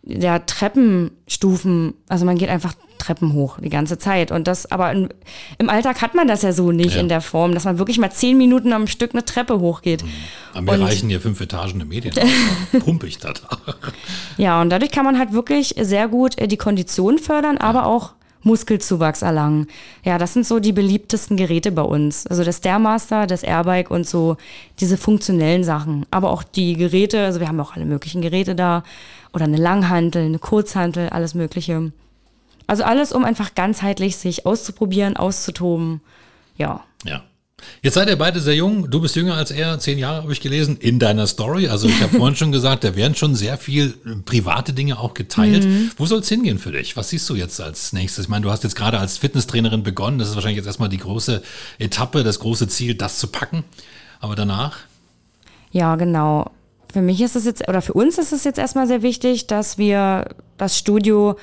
der 0.04 0.46
Treppenstufen, 0.46 1.94
also 2.08 2.26
man 2.26 2.38
geht 2.38 2.50
einfach 2.50 2.74
Treppen 3.02 3.34
hoch 3.34 3.58
die 3.60 3.70
ganze 3.70 3.98
Zeit. 3.98 4.32
Und 4.32 4.48
das, 4.48 4.72
aber 4.72 4.92
in, 4.92 5.10
im 5.58 5.70
Alltag 5.70 6.02
hat 6.02 6.16
man 6.16 6.28
das 6.28 6.44
ja 6.44 6.54
so 6.54 6.72
nicht 6.72 6.96
ja. 6.96 7.02
in 7.02 7.10
der 7.10 7.22
Form, 7.22 7.54
dass 7.54 7.66
man 7.66 7.80
wirklich 7.80 7.98
mal 7.98 8.12
zehn 8.12 8.38
Minuten 8.38 8.74
am 8.74 8.88
Stück 8.88 9.14
eine 9.14 9.26
Treppe 9.26 9.60
hochgeht. 9.60 10.04
Mhm. 10.04 10.10
Aber 10.54 10.78
mir 10.78 10.86
reichen 10.86 11.10
hier 11.10 11.22
fünf 11.22 11.42
Etagen 11.42 11.80
der 11.80 11.88
Medien. 11.88 12.14
Pumpe 12.80 13.08
ich 13.08 13.18
da. 13.18 13.34
ja, 14.38 14.62
und 14.62 14.70
dadurch 14.70 14.92
kann 14.92 15.06
man 15.06 15.18
halt 15.18 15.34
wirklich 15.34 15.76
sehr 15.80 16.08
gut 16.08 16.38
äh, 16.38 16.48
die 16.48 16.58
Kondition 16.58 17.18
fördern, 17.18 17.58
ja. 17.60 17.62
aber 17.62 17.86
auch 17.86 18.14
Muskelzuwachs 18.44 19.22
erlangen. 19.22 19.68
Ja, 20.04 20.18
das 20.18 20.34
sind 20.34 20.46
so 20.46 20.60
die 20.60 20.72
beliebtesten 20.72 21.38
Geräte 21.38 21.72
bei 21.72 21.84
uns. 21.84 22.26
Also 22.28 22.44
das 22.44 22.58
Stairmaster, 22.58 23.28
das 23.28 23.44
Airbike 23.44 23.92
und 23.92 24.08
so 24.08 24.38
diese 24.80 24.98
funktionellen 24.98 25.64
Sachen. 25.64 26.06
Aber 26.12 26.32
auch 26.32 26.44
die 26.44 26.76
Geräte, 26.76 27.24
also 27.24 27.40
wir 27.40 27.48
haben 27.48 27.60
auch 27.60 27.76
alle 27.76 27.86
möglichen 27.86 28.22
Geräte 28.22 28.56
da. 28.56 28.84
Oder 29.34 29.46
eine 29.46 29.58
Langhantel, 29.58 30.26
eine 30.26 30.40
Kurzhantel, 30.40 31.10
alles 31.10 31.36
Mögliche. 31.36 31.92
Also 32.72 32.86
alles, 32.86 33.12
um 33.12 33.26
einfach 33.26 33.54
ganzheitlich 33.54 34.16
sich 34.16 34.46
auszuprobieren, 34.46 35.18
auszutoben. 35.18 36.00
Ja. 36.56 36.86
Ja. 37.04 37.24
Jetzt 37.82 37.96
seid 37.96 38.08
ihr 38.08 38.16
beide 38.16 38.40
sehr 38.40 38.56
jung. 38.56 38.90
Du 38.90 39.02
bist 39.02 39.18
jünger 39.18 39.34
als 39.34 39.52
er, 39.52 39.78
zehn 39.80 39.98
Jahre 39.98 40.24
habe 40.24 40.32
ich 40.32 40.40
gelesen, 40.40 40.78
in 40.78 40.98
deiner 40.98 41.28
Story. 41.28 41.68
Also 41.68 41.90
ich 41.90 42.02
habe 42.02 42.16
vorhin 42.18 42.38
schon 42.38 42.54
gesagt, 42.54 42.86
da 42.86 42.96
werden 42.96 43.14
schon 43.14 43.36
sehr 43.36 43.58
viel 43.58 43.94
äh, 44.06 44.16
private 44.24 44.72
Dinge 44.72 45.02
auch 45.02 45.14
geteilt. 45.14 45.66
Mhm. 45.66 45.92
Wo 45.98 46.06
soll 46.06 46.20
es 46.20 46.30
hingehen 46.30 46.60
für 46.60 46.72
dich? 46.72 46.96
Was 46.96 47.10
siehst 47.10 47.30
du 47.30 47.36
jetzt 47.36 47.60
als 47.60 47.92
nächstes? 47.92 48.24
Ich 48.24 48.30
meine, 48.30 48.44
du 48.44 48.52
hast 48.52 48.64
jetzt 48.64 48.78
gerade 48.78 49.00
als 49.00 49.18
Fitnesstrainerin 49.18 49.84
begonnen. 49.84 50.18
Das 50.18 50.30
ist 50.30 50.36
wahrscheinlich 50.36 50.56
jetzt 50.56 50.68
erstmal 50.68 50.88
die 50.88 51.00
große 51.00 51.44
Etappe, 51.78 52.24
das 52.24 52.40
große 52.40 52.70
Ziel, 52.70 52.96
das 52.96 53.20
zu 53.20 53.28
packen. 53.28 53.66
Aber 54.22 54.38
danach? 54.38 54.78
Ja, 55.72 55.98
genau. 55.98 56.50
Für 56.94 57.02
mich 57.02 57.20
ist 57.20 57.36
es 57.36 57.44
jetzt, 57.44 57.68
oder 57.68 57.82
für 57.82 57.94
uns 57.94 58.18
ist 58.18 58.32
es 58.32 58.46
jetzt 58.46 58.60
erstmal 58.60 58.88
sehr 58.88 59.02
wichtig, 59.02 59.48
dass 59.48 59.78
wir 59.78 60.30
das 60.58 60.78
Studio, 60.78 61.36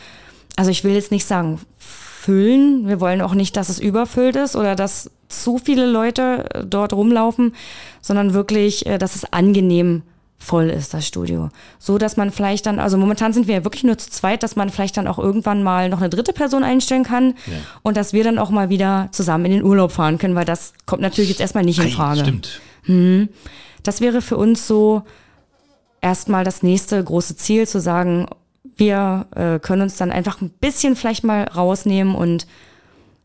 also 0.56 0.70
ich 0.70 0.84
will 0.84 0.94
jetzt 0.94 1.10
nicht 1.10 1.24
sagen 1.24 1.60
füllen, 1.78 2.86
wir 2.88 3.00
wollen 3.00 3.22
auch 3.22 3.34
nicht, 3.34 3.56
dass 3.56 3.68
es 3.68 3.78
überfüllt 3.78 4.36
ist 4.36 4.56
oder 4.56 4.74
dass 4.74 5.10
zu 5.28 5.58
viele 5.58 5.86
Leute 5.86 6.44
äh, 6.52 6.64
dort 6.64 6.92
rumlaufen, 6.92 7.54
sondern 8.00 8.34
wirklich, 8.34 8.86
äh, 8.86 8.98
dass 8.98 9.14
es 9.14 9.32
angenehm 9.32 10.02
voll 10.38 10.70
ist, 10.70 10.94
das 10.94 11.06
Studio. 11.06 11.50
So, 11.78 11.98
dass 11.98 12.16
man 12.16 12.30
vielleicht 12.30 12.66
dann, 12.66 12.78
also 12.78 12.96
momentan 12.96 13.32
sind 13.32 13.48
wir 13.48 13.56
ja 13.56 13.64
wirklich 13.64 13.82
nur 13.82 13.98
zu 13.98 14.10
zweit, 14.10 14.42
dass 14.42 14.56
man 14.56 14.70
vielleicht 14.70 14.96
dann 14.96 15.08
auch 15.08 15.18
irgendwann 15.18 15.62
mal 15.62 15.88
noch 15.88 15.98
eine 15.98 16.08
dritte 16.08 16.32
Person 16.32 16.62
einstellen 16.62 17.02
kann 17.02 17.34
ja. 17.46 17.56
und 17.82 17.96
dass 17.96 18.12
wir 18.12 18.24
dann 18.24 18.38
auch 18.38 18.50
mal 18.50 18.68
wieder 18.68 19.08
zusammen 19.10 19.46
in 19.46 19.52
den 19.52 19.64
Urlaub 19.64 19.90
fahren 19.90 20.18
können, 20.18 20.34
weil 20.34 20.44
das 20.44 20.74
kommt 20.86 21.02
natürlich 21.02 21.30
jetzt 21.30 21.40
erstmal 21.40 21.64
nicht 21.64 21.80
in 21.82 21.90
Frage. 21.90 22.20
Stimmt. 22.20 22.60
Hm. 22.84 23.28
Das 23.82 24.00
wäre 24.00 24.22
für 24.22 24.36
uns 24.36 24.66
so 24.66 25.02
erstmal 26.00 26.44
das 26.44 26.62
nächste 26.62 27.02
große 27.02 27.36
Ziel, 27.36 27.66
zu 27.66 27.80
sagen, 27.80 28.28
wir 28.62 29.26
äh, 29.34 29.58
können 29.58 29.82
uns 29.82 29.96
dann 29.96 30.12
einfach 30.12 30.40
ein 30.40 30.50
bisschen 30.50 30.96
vielleicht 30.96 31.24
mal 31.24 31.44
rausnehmen 31.44 32.14
und 32.14 32.46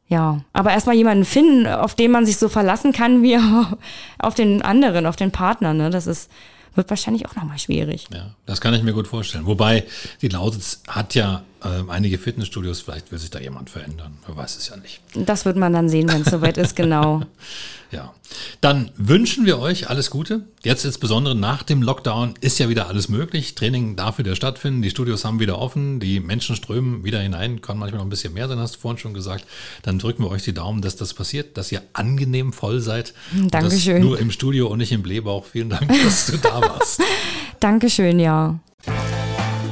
ja, 0.08 0.42
aber 0.52 0.72
erstmal 0.72 0.96
jemanden 0.96 1.26
finden, 1.26 1.66
auf 1.66 1.96
den 1.96 2.12
man 2.12 2.26
sich 2.26 2.38
so 2.38 2.50
verlassen 2.50 2.92
kann, 2.92 3.24
wie 3.24 3.40
auf 4.20 4.36
den 4.36 4.62
anderen, 4.62 5.06
auf 5.06 5.16
den 5.16 5.32
Partner. 5.32 5.74
Ne? 5.74 5.90
Das 5.90 6.08
ist, 6.08 6.30
wird 6.76 6.90
wahrscheinlich 6.90 7.26
auch 7.28 7.36
nochmal 7.36 7.58
schwierig. 7.58 8.08
Ja, 8.14 8.36
das 8.46 8.62
kann 8.62 8.74
ich 8.74 8.84
mir 8.84 8.94
gut 8.94 9.08
vorstellen. 9.08 9.46
Wobei, 9.46 9.86
die 10.22 10.28
Lausitz 10.28 10.84
hat 10.88 11.16
ja 11.16 11.44
äh, 11.64 11.90
einige 11.90 12.18
Fitnessstudios, 12.18 12.82
vielleicht 12.82 13.12
will 13.12 13.20
sich 13.20 13.30
da 13.30 13.40
jemand 13.40 13.70
verändern. 13.70 14.18
Man 14.28 14.38
weiß 14.38 14.58
es 14.58 14.70
ja 14.70 14.78
nicht. 14.78 15.02
Das 15.16 15.46
wird 15.46 15.58
man 15.58 15.74
dann 15.74 15.90
sehen, 15.90 16.10
wenn 16.10 16.22
es 16.22 16.30
soweit 16.30 16.58
ist, 16.58 16.76
genau. 16.76 17.24
Ja. 17.94 18.12
Dann 18.60 18.90
wünschen 18.98 19.46
wir 19.46 19.60
euch 19.60 19.88
alles 19.88 20.10
Gute. 20.10 20.48
Jetzt 20.64 20.84
insbesondere 20.84 21.36
nach 21.36 21.62
dem 21.62 21.84
Lockdown 21.84 22.34
ist 22.42 22.58
ja 22.58 22.68
wieder 22.68 22.88
alles 22.88 23.08
möglich. 23.08 23.54
Training 23.54 23.96
darf 23.96 24.18
wieder 24.18 24.36
stattfinden. 24.36 24.82
Die 24.82 24.90
Studios 24.90 25.24
haben 25.24 25.40
wieder 25.40 25.60
offen. 25.60 26.00
Die 26.00 26.20
Menschen 26.20 26.56
strömen 26.56 27.04
wieder 27.04 27.20
hinein. 27.20 27.62
Kann 27.62 27.78
manchmal 27.78 28.00
noch 28.00 28.08
ein 28.08 28.10
bisschen 28.10 28.34
mehr 28.34 28.48
sein, 28.48 28.58
hast 28.58 28.78
du 28.78 28.80
vorhin 28.80 28.98
schon 28.98 29.14
gesagt. 29.14 29.46
Dann 29.84 30.00
drücken 30.00 30.24
wir 30.24 30.32
euch 30.32 30.42
die 30.42 30.56
Daumen, 30.56 30.82
dass 30.82 30.96
das 30.96 31.14
passiert, 31.14 31.56
dass 31.56 31.72
ihr 31.72 31.84
angenehm 31.94 32.52
voll 32.52 32.80
seid. 32.80 33.14
Dankeschön. 33.52 34.02
Nur 34.02 34.18
im 34.20 34.32
Studio 34.32 34.70
und 34.70 34.80
nicht 34.80 34.92
im 34.92 35.04
Blähbauch. 35.04 35.46
Vielen 35.46 35.70
Dank, 35.70 35.88
dass 35.88 36.26
du 36.26 36.38
da 36.38 36.62
warst. 36.62 37.00
Dankeschön, 37.60 38.20
ja. 38.20 38.60